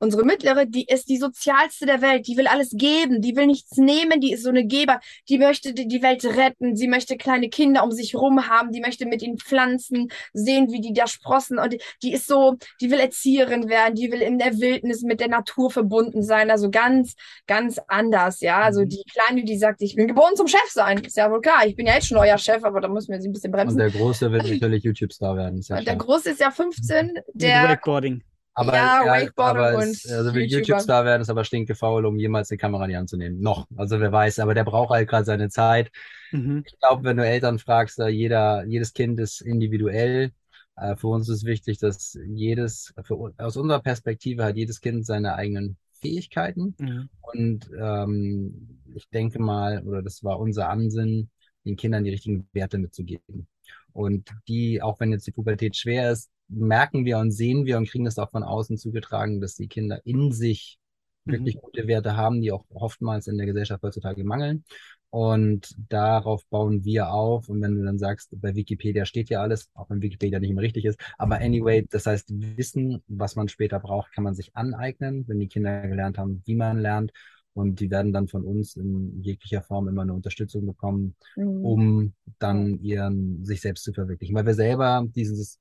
Unsere 0.00 0.24
mittlere, 0.24 0.66
die 0.66 0.84
ist 0.84 1.08
die 1.08 1.16
sozialste 1.16 1.84
der 1.84 2.00
Welt. 2.00 2.28
Die 2.28 2.36
will 2.36 2.46
alles 2.46 2.70
geben. 2.70 3.20
Die 3.20 3.34
will 3.34 3.46
nichts 3.46 3.76
nehmen. 3.76 4.20
Die 4.20 4.32
ist 4.32 4.44
so 4.44 4.50
eine 4.50 4.64
Geber. 4.64 5.00
Die 5.28 5.38
möchte 5.38 5.74
die 5.74 6.02
Welt 6.02 6.24
retten. 6.24 6.76
Sie 6.76 6.86
möchte 6.86 7.16
kleine 7.16 7.48
Kinder 7.48 7.82
um 7.82 7.90
sich 7.90 8.14
rum 8.14 8.48
haben. 8.48 8.70
Die 8.70 8.80
möchte 8.80 9.06
mit 9.06 9.22
ihnen 9.22 9.38
pflanzen, 9.38 10.08
sehen, 10.32 10.70
wie 10.70 10.80
die 10.80 10.92
da 10.92 11.08
sprossen. 11.08 11.58
Und 11.58 11.72
die, 11.72 11.80
die 12.02 12.12
ist 12.12 12.28
so, 12.28 12.56
die 12.80 12.90
will 12.90 13.00
Erzieherin 13.00 13.68
werden. 13.68 13.96
Die 13.96 14.12
will 14.12 14.22
in 14.22 14.38
der 14.38 14.58
Wildnis 14.58 15.02
mit 15.02 15.18
der 15.18 15.28
Natur 15.28 15.70
verbunden 15.70 16.22
sein. 16.22 16.50
Also 16.50 16.70
ganz, 16.70 17.14
ganz 17.48 17.80
anders. 17.88 18.40
Ja, 18.40 18.60
also 18.60 18.82
mhm. 18.82 18.90
die 18.90 19.02
Kleine, 19.10 19.44
die 19.44 19.58
sagt, 19.58 19.82
ich 19.82 19.96
bin 19.96 20.06
geboren 20.06 20.36
zum 20.36 20.46
Chef 20.46 20.70
sein. 20.70 20.98
Ist 20.98 21.16
ja 21.16 21.28
wohl 21.30 21.40
klar. 21.40 21.66
Ich 21.66 21.74
bin 21.74 21.86
ja 21.86 21.94
jetzt 21.94 22.06
schon 22.06 22.18
euer 22.18 22.38
Chef, 22.38 22.62
aber 22.62 22.80
da 22.80 22.88
müssen 22.88 23.12
wir 23.12 23.20
sie 23.20 23.28
ein 23.28 23.32
bisschen 23.32 23.50
bremsen. 23.50 23.80
Und 23.80 23.92
der 23.92 24.00
Große 24.00 24.30
wird 24.30 24.46
natürlich 24.48 24.84
YouTube-Star 24.84 25.36
werden. 25.36 25.60
Ja 25.68 25.88
der 25.88 25.96
Große 25.96 26.30
ist 26.30 26.40
ja 26.40 26.50
15. 26.50 27.18
Der, 27.34 27.68
Recording. 27.68 28.22
Aber, 28.58 28.74
ja, 28.74 29.04
ja 29.06 29.28
aber 29.36 29.72
es, 29.84 30.10
also 30.10 30.34
will 30.34 30.42
YouTube-Star 30.42 31.04
werden, 31.04 31.22
ist 31.22 31.30
aber 31.30 31.44
stinkefaul, 31.44 32.04
um 32.04 32.18
jemals 32.18 32.50
eine 32.50 32.58
Kamera 32.58 32.84
in 32.84 32.90
die 32.90 32.96
Hand 32.96 33.08
zu 33.08 33.16
nehmen. 33.16 33.40
Noch. 33.40 33.68
Also 33.76 34.00
wer 34.00 34.10
weiß, 34.10 34.40
aber 34.40 34.52
der 34.52 34.64
braucht 34.64 34.90
halt 34.90 35.08
gerade 35.08 35.24
seine 35.24 35.48
Zeit. 35.48 35.92
Mhm. 36.32 36.64
Ich 36.66 36.76
glaube, 36.80 37.04
wenn 37.04 37.18
du 37.18 37.24
Eltern 37.24 37.60
fragst, 37.60 37.98
jeder, 37.98 38.64
jedes 38.66 38.94
Kind 38.94 39.20
ist 39.20 39.42
individuell. 39.42 40.32
Äh, 40.74 40.96
für 40.96 41.06
uns 41.06 41.28
ist 41.28 41.44
wichtig, 41.44 41.78
dass 41.78 42.18
jedes, 42.26 42.92
für, 43.04 43.32
aus 43.38 43.56
unserer 43.56 43.80
Perspektive 43.80 44.44
hat 44.44 44.56
jedes 44.56 44.80
Kind 44.80 45.06
seine 45.06 45.36
eigenen 45.36 45.76
Fähigkeiten. 45.92 46.74
Mhm. 46.78 47.08
Und 47.20 47.70
ähm, 47.80 48.80
ich 48.92 49.08
denke 49.10 49.38
mal, 49.38 49.84
oder 49.86 50.02
das 50.02 50.24
war 50.24 50.40
unser 50.40 50.68
Ansinn, 50.68 51.30
den 51.64 51.76
Kindern 51.76 52.02
die 52.02 52.10
richtigen 52.10 52.48
Werte 52.52 52.78
mitzugeben. 52.78 53.46
Und 53.92 54.34
die, 54.48 54.82
auch 54.82 54.98
wenn 54.98 55.12
jetzt 55.12 55.28
die 55.28 55.32
Pubertät 55.32 55.76
schwer 55.76 56.10
ist, 56.10 56.28
merken 56.48 57.04
wir 57.04 57.18
und 57.18 57.30
sehen 57.30 57.66
wir 57.66 57.76
und 57.76 57.88
kriegen 57.88 58.04
das 58.04 58.18
auch 58.18 58.30
von 58.30 58.42
außen 58.42 58.76
zugetragen, 58.78 59.40
dass 59.40 59.54
die 59.54 59.68
Kinder 59.68 60.00
in 60.04 60.32
sich 60.32 60.78
mhm. 61.24 61.32
wirklich 61.32 61.60
gute 61.60 61.86
Werte 61.86 62.16
haben, 62.16 62.40
die 62.40 62.52
auch 62.52 62.64
oftmals 62.70 63.26
in 63.26 63.36
der 63.36 63.46
Gesellschaft 63.46 63.82
heutzutage 63.82 64.24
mangeln. 64.24 64.64
Und 65.10 65.74
darauf 65.88 66.44
bauen 66.48 66.84
wir 66.84 67.10
auf. 67.10 67.48
Und 67.48 67.62
wenn 67.62 67.76
du 67.76 67.82
dann 67.82 67.98
sagst, 67.98 68.28
bei 68.40 68.54
Wikipedia 68.54 69.06
steht 69.06 69.30
ja 69.30 69.40
alles, 69.40 69.70
auch 69.72 69.88
wenn 69.88 70.02
Wikipedia 70.02 70.38
nicht 70.38 70.50
immer 70.50 70.60
richtig 70.60 70.84
ist, 70.84 71.00
aber 71.16 71.40
anyway, 71.40 71.86
das 71.88 72.06
heißt, 72.06 72.28
Wissen, 72.56 73.02
was 73.08 73.34
man 73.34 73.48
später 73.48 73.80
braucht, 73.80 74.12
kann 74.12 74.24
man 74.24 74.34
sich 74.34 74.54
aneignen, 74.54 75.26
wenn 75.26 75.38
die 75.38 75.48
Kinder 75.48 75.86
gelernt 75.86 76.18
haben, 76.18 76.42
wie 76.44 76.56
man 76.56 76.78
lernt. 76.78 77.12
Und 77.54 77.80
die 77.80 77.90
werden 77.90 78.12
dann 78.12 78.28
von 78.28 78.44
uns 78.44 78.76
in 78.76 79.20
jeglicher 79.20 79.62
Form 79.62 79.88
immer 79.88 80.02
eine 80.02 80.14
Unterstützung 80.14 80.66
bekommen, 80.66 81.16
mhm. 81.34 81.64
um 81.64 82.12
dann 82.38 82.78
ihren, 82.80 83.44
sich 83.44 83.62
selbst 83.62 83.82
zu 83.84 83.92
verwirklichen. 83.92 84.36
Weil 84.36 84.46
wir 84.46 84.54
selber 84.54 85.04
dieses, 85.08 85.58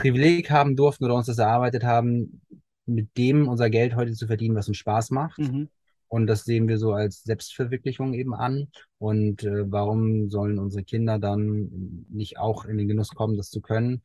Privileg 0.00 0.50
haben 0.50 0.76
durften 0.76 1.04
oder 1.04 1.14
uns 1.14 1.26
das 1.26 1.38
erarbeitet 1.38 1.84
haben, 1.84 2.40
mit 2.86 3.16
dem 3.18 3.48
unser 3.48 3.68
Geld 3.70 3.94
heute 3.94 4.12
zu 4.12 4.26
verdienen, 4.26 4.56
was 4.56 4.68
uns 4.68 4.78
Spaß 4.78 5.10
macht. 5.10 5.38
Mhm. 5.38 5.68
Und 6.08 6.26
das 6.26 6.44
sehen 6.44 6.66
wir 6.66 6.78
so 6.78 6.92
als 6.92 7.22
Selbstverwirklichung 7.22 8.14
eben 8.14 8.34
an. 8.34 8.68
Und 8.98 9.44
äh, 9.44 9.70
warum 9.70 10.28
sollen 10.28 10.58
unsere 10.58 10.82
Kinder 10.82 11.18
dann 11.18 12.06
nicht 12.08 12.38
auch 12.38 12.64
in 12.64 12.78
den 12.78 12.88
Genuss 12.88 13.10
kommen, 13.10 13.36
das 13.36 13.50
zu 13.50 13.60
können? 13.60 14.02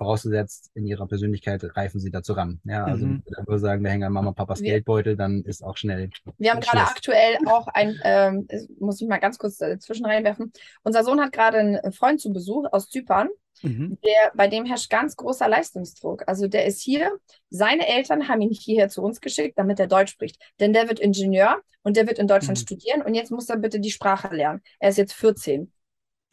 Vorausgesetzt, 0.00 0.70
in 0.72 0.86
ihrer 0.86 1.06
Persönlichkeit 1.06 1.62
reifen 1.76 2.00
sie 2.00 2.10
dazu 2.10 2.32
ran. 2.32 2.58
Ja, 2.64 2.84
also 2.84 3.04
mhm. 3.04 3.22
wenn 3.26 3.46
wir 3.46 3.58
sagen, 3.58 3.84
wir 3.84 3.90
hängen 3.90 4.04
an 4.04 4.14
Mama, 4.14 4.32
Papas 4.32 4.62
wir, 4.62 4.70
Geldbeutel, 4.70 5.14
dann 5.14 5.42
ist 5.42 5.62
auch 5.62 5.76
schnell. 5.76 6.08
Wir 6.38 6.52
haben 6.52 6.60
gerade 6.60 6.80
aktuell 6.80 7.36
auch 7.46 7.66
ein, 7.68 8.00
ähm, 8.02 8.48
muss 8.78 9.00
ich 9.02 9.08
mal 9.08 9.18
ganz 9.18 9.36
kurz 9.36 9.58
dazwischen 9.58 10.06
reinwerfen. 10.06 10.52
Unser 10.84 11.04
Sohn 11.04 11.20
hat 11.20 11.32
gerade 11.32 11.58
einen 11.58 11.92
Freund 11.92 12.18
zu 12.18 12.32
Besuch 12.32 12.66
aus 12.72 12.88
Zypern 12.88 13.28
Mhm. 13.62 13.98
Der, 14.02 14.32
bei 14.34 14.48
dem 14.48 14.64
herrscht 14.64 14.88
ganz 14.90 15.16
großer 15.16 15.48
Leistungsdruck. 15.48 16.24
Also 16.26 16.46
der 16.48 16.64
ist 16.66 16.80
hier, 16.80 17.18
seine 17.50 17.86
Eltern 17.88 18.28
haben 18.28 18.40
ihn 18.40 18.52
hierher 18.52 18.88
zu 18.88 19.02
uns 19.02 19.20
geschickt, 19.20 19.58
damit 19.58 19.78
er 19.78 19.86
Deutsch 19.86 20.12
spricht. 20.12 20.40
Denn 20.60 20.72
der 20.72 20.88
wird 20.88 20.98
Ingenieur 20.98 21.60
und 21.82 21.96
der 21.96 22.06
wird 22.06 22.18
in 22.18 22.26
Deutschland 22.26 22.58
mhm. 22.58 22.62
studieren 22.62 23.02
und 23.02 23.14
jetzt 23.14 23.30
muss 23.30 23.48
er 23.48 23.58
bitte 23.58 23.80
die 23.80 23.90
Sprache 23.90 24.34
lernen. 24.34 24.62
Er 24.78 24.90
ist 24.90 24.98
jetzt 24.98 25.12
14. 25.12 25.70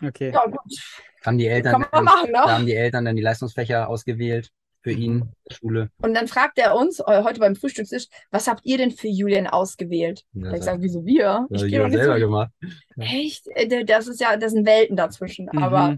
Okay. 0.03 0.31
Ja, 0.31 0.45
gut. 0.45 0.61
Haben 1.27 1.37
die 1.37 1.47
Eltern, 1.47 1.73
Kann 1.73 1.85
man 1.91 2.03
machen, 2.05 2.31
ne? 2.31 2.39
haben 2.39 2.65
die 2.65 2.75
Eltern 2.75 3.05
dann 3.05 3.15
die 3.15 3.21
Leistungsfächer 3.21 3.87
ausgewählt? 3.87 4.51
für 4.87 4.91
ihn 4.91 5.29
Schule. 5.51 5.89
Und 6.01 6.13
dann 6.13 6.27
fragt 6.27 6.57
er 6.57 6.75
uns 6.75 6.99
äh, 6.99 7.23
heute 7.23 7.41
beim 7.41 7.55
Frühstückstisch, 7.55 8.07
was 8.31 8.47
habt 8.47 8.65
ihr 8.65 8.77
denn 8.77 8.91
für 8.91 9.09
Julian 9.09 9.47
ausgewählt? 9.47 10.23
Ja, 10.31 10.53
ich 10.53 10.63
sage, 10.63 10.81
wieso 10.81 11.05
wir? 11.05 11.45
Ich 11.49 11.63
ja, 11.63 11.89
selber 11.89 12.19
gemacht. 12.19 12.51
Echt? 12.97 13.47
Äh, 13.47 13.83
das 13.83 14.07
ist 14.07 14.21
ja, 14.21 14.37
das 14.37 14.53
sind 14.53 14.65
Welten 14.65 14.95
dazwischen. 14.95 15.49
Mhm. 15.51 15.57
Aber 15.57 15.97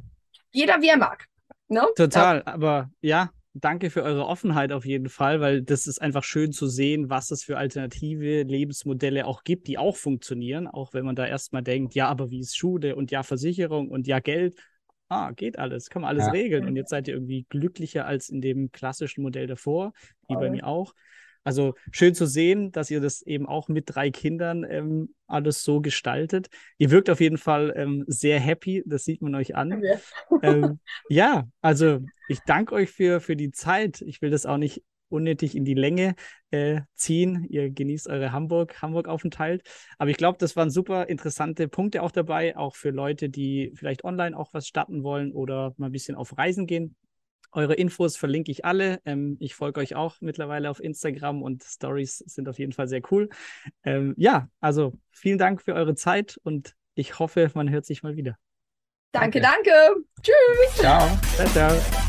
jeder 0.52 0.82
wie 0.82 0.90
er 0.90 0.98
mag. 0.98 1.26
Ne? 1.68 1.84
Total, 1.96 2.38
ja. 2.38 2.48
aber 2.48 2.90
ja, 3.02 3.30
danke 3.54 3.92
für 3.92 4.02
eure 4.02 4.26
Offenheit 4.26 4.72
auf 4.72 4.86
jeden 4.86 5.10
Fall, 5.10 5.40
weil 5.40 5.62
das 5.62 5.86
ist 5.86 6.02
einfach 6.02 6.24
schön 6.24 6.52
zu 6.52 6.68
sehen, 6.68 7.12
was 7.12 7.30
es 7.30 7.44
für 7.44 7.58
alternative 7.58 8.42
Lebensmodelle 8.42 9.28
auch 9.28 9.44
gibt, 9.44 9.68
die 9.68 9.78
auch 9.78 9.98
funktionieren, 9.98 10.68
auch 10.68 10.94
wenn 10.94 11.06
man 11.06 11.16
da 11.16 11.28
erstmal 11.28 11.62
denkt, 11.62 11.94
ja, 11.94 12.08
aber 12.08 12.32
wie 12.32 12.40
ist 12.40 12.58
Schule 12.58 12.96
und 12.96 13.12
ja, 13.12 13.22
Versicherung 13.22 13.90
und 13.90 14.08
ja, 14.08 14.20
Geld. 14.20 14.56
Ah, 15.10 15.32
geht 15.32 15.58
alles, 15.60 15.90
kann 15.90 16.04
man 16.04 16.10
alles 16.10 16.28
ja. 16.28 16.32
regeln. 16.32 16.68
Und 16.68 16.76
jetzt 16.76 16.90
seid 16.90 17.08
ihr 17.08 17.16
irgendwie 17.16 17.46
glücklicher 17.50 18.06
als 18.06 18.30
in 18.30 18.42
dem 18.42 18.72
klassischen 18.72 19.24
Modell 19.24 19.48
davor, 19.48 19.94
wie 20.28 20.36
bei 20.36 20.50
mir 20.50 20.68
auch. 20.68 20.94
Also 21.44 21.74
schön 21.92 22.14
zu 22.14 22.28
sehen, 22.28 22.72
dass 22.72 22.92
ihr 22.92 23.02
das 23.02 23.22
eben 23.22 23.48
auch 23.48 23.70
mit 23.70 23.86
drei 23.88 24.12
Kindern 24.12 24.66
ähm, 24.70 25.16
alles 25.26 25.64
so 25.64 25.82
gestaltet. 25.82 26.50
Ihr 26.78 26.92
wirkt 26.92 27.10
auf 27.10 27.22
jeden 27.22 27.38
Fall 27.38 27.74
ähm, 27.76 28.04
sehr 28.08 28.40
happy, 28.40 28.84
das 28.86 29.06
sieht 29.06 29.22
man 29.22 29.34
euch 29.36 29.56
an. 29.56 29.82
Ja, 29.82 30.00
ähm, 30.44 30.80
ja 31.10 31.48
also 31.62 32.02
ich 32.28 32.40
danke 32.46 32.76
euch 32.76 32.92
für, 32.92 33.20
für 33.20 33.36
die 33.36 33.52
Zeit. 33.52 34.02
Ich 34.02 34.22
will 34.22 34.30
das 34.30 34.46
auch 34.46 34.58
nicht 34.58 34.84
unnötig 35.10 35.56
in 35.56 35.66
die 35.66 35.74
Länge 35.74 36.16
äh, 36.52 36.82
ziehen. 36.96 37.46
Ihr 37.50 37.70
genießt 37.70 38.08
eure 38.08 38.32
Hamburg, 38.32 38.82
Hamburg-Aufenthalt. 38.82 39.64
Aber 39.98 40.10
ich 40.10 40.18
glaube, 40.18 40.38
das 40.38 40.56
waren 40.56 40.70
super 40.70 41.08
interessante 41.08 41.68
Punkte 41.68 42.04
auch 42.04 42.12
dabei, 42.12 42.56
auch 42.56 42.76
für 42.76 42.92
Leute, 42.92 43.30
die 43.30 43.72
vielleicht 43.76 44.04
online 44.04 44.38
auch 44.38 44.54
was 44.54 44.68
starten 44.68 45.04
wollen 45.04 45.32
oder 45.32 45.74
mal 45.78 45.88
ein 45.88 45.92
bisschen 45.92 46.16
auf 46.16 46.38
Reisen 46.38 46.68
gehen. 46.68 46.96
Eure 47.52 47.74
Infos 47.74 48.16
verlinke 48.16 48.52
ich 48.52 48.64
alle. 48.64 49.00
Ähm, 49.06 49.38
ich 49.40 49.56
folge 49.56 49.80
euch 49.80 49.96
auch 49.96 50.18
mittlerweile 50.22 50.70
auf 50.70 50.80
Instagram 50.80 51.42
und 51.42 51.64
Stories 51.64 52.20
sind 52.20 52.48
auf 52.48 52.60
jeden 52.60 52.74
Fall 52.74 52.88
sehr 52.88 53.02
cool. 53.12 53.30
Ähm, 53.84 54.14
ja, 54.18 54.50
also 54.60 54.94
vielen 55.12 55.40
Dank 55.40 55.62
für 55.64 55.74
eure 55.74 55.96
Zeit 55.96 56.40
und 56.44 56.76
ich 56.94 57.18
hoffe, 57.18 57.50
man 57.56 57.70
hört 57.70 57.86
sich 57.86 58.04
mal 58.04 58.16
wieder. 58.16 58.38
Danke, 59.12 59.42
danke. 59.42 59.72
danke. 59.72 60.06
Tschüss. 60.22 60.76
Ciao. 60.76 61.08
Ciao, 61.36 61.48
ciao. 61.48 62.09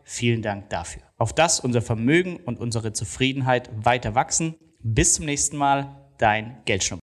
Vielen 0.13 0.41
Dank 0.41 0.69
dafür. 0.69 1.03
Auf 1.17 1.31
das 1.31 1.61
unser 1.61 1.81
Vermögen 1.81 2.35
und 2.35 2.59
unsere 2.59 2.91
Zufriedenheit 2.91 3.69
weiter 3.85 4.13
wachsen. 4.13 4.55
Bis 4.83 5.13
zum 5.13 5.23
nächsten 5.25 5.55
Mal, 5.55 6.11
dein 6.17 6.57
Geldschnurrbart. 6.65 6.99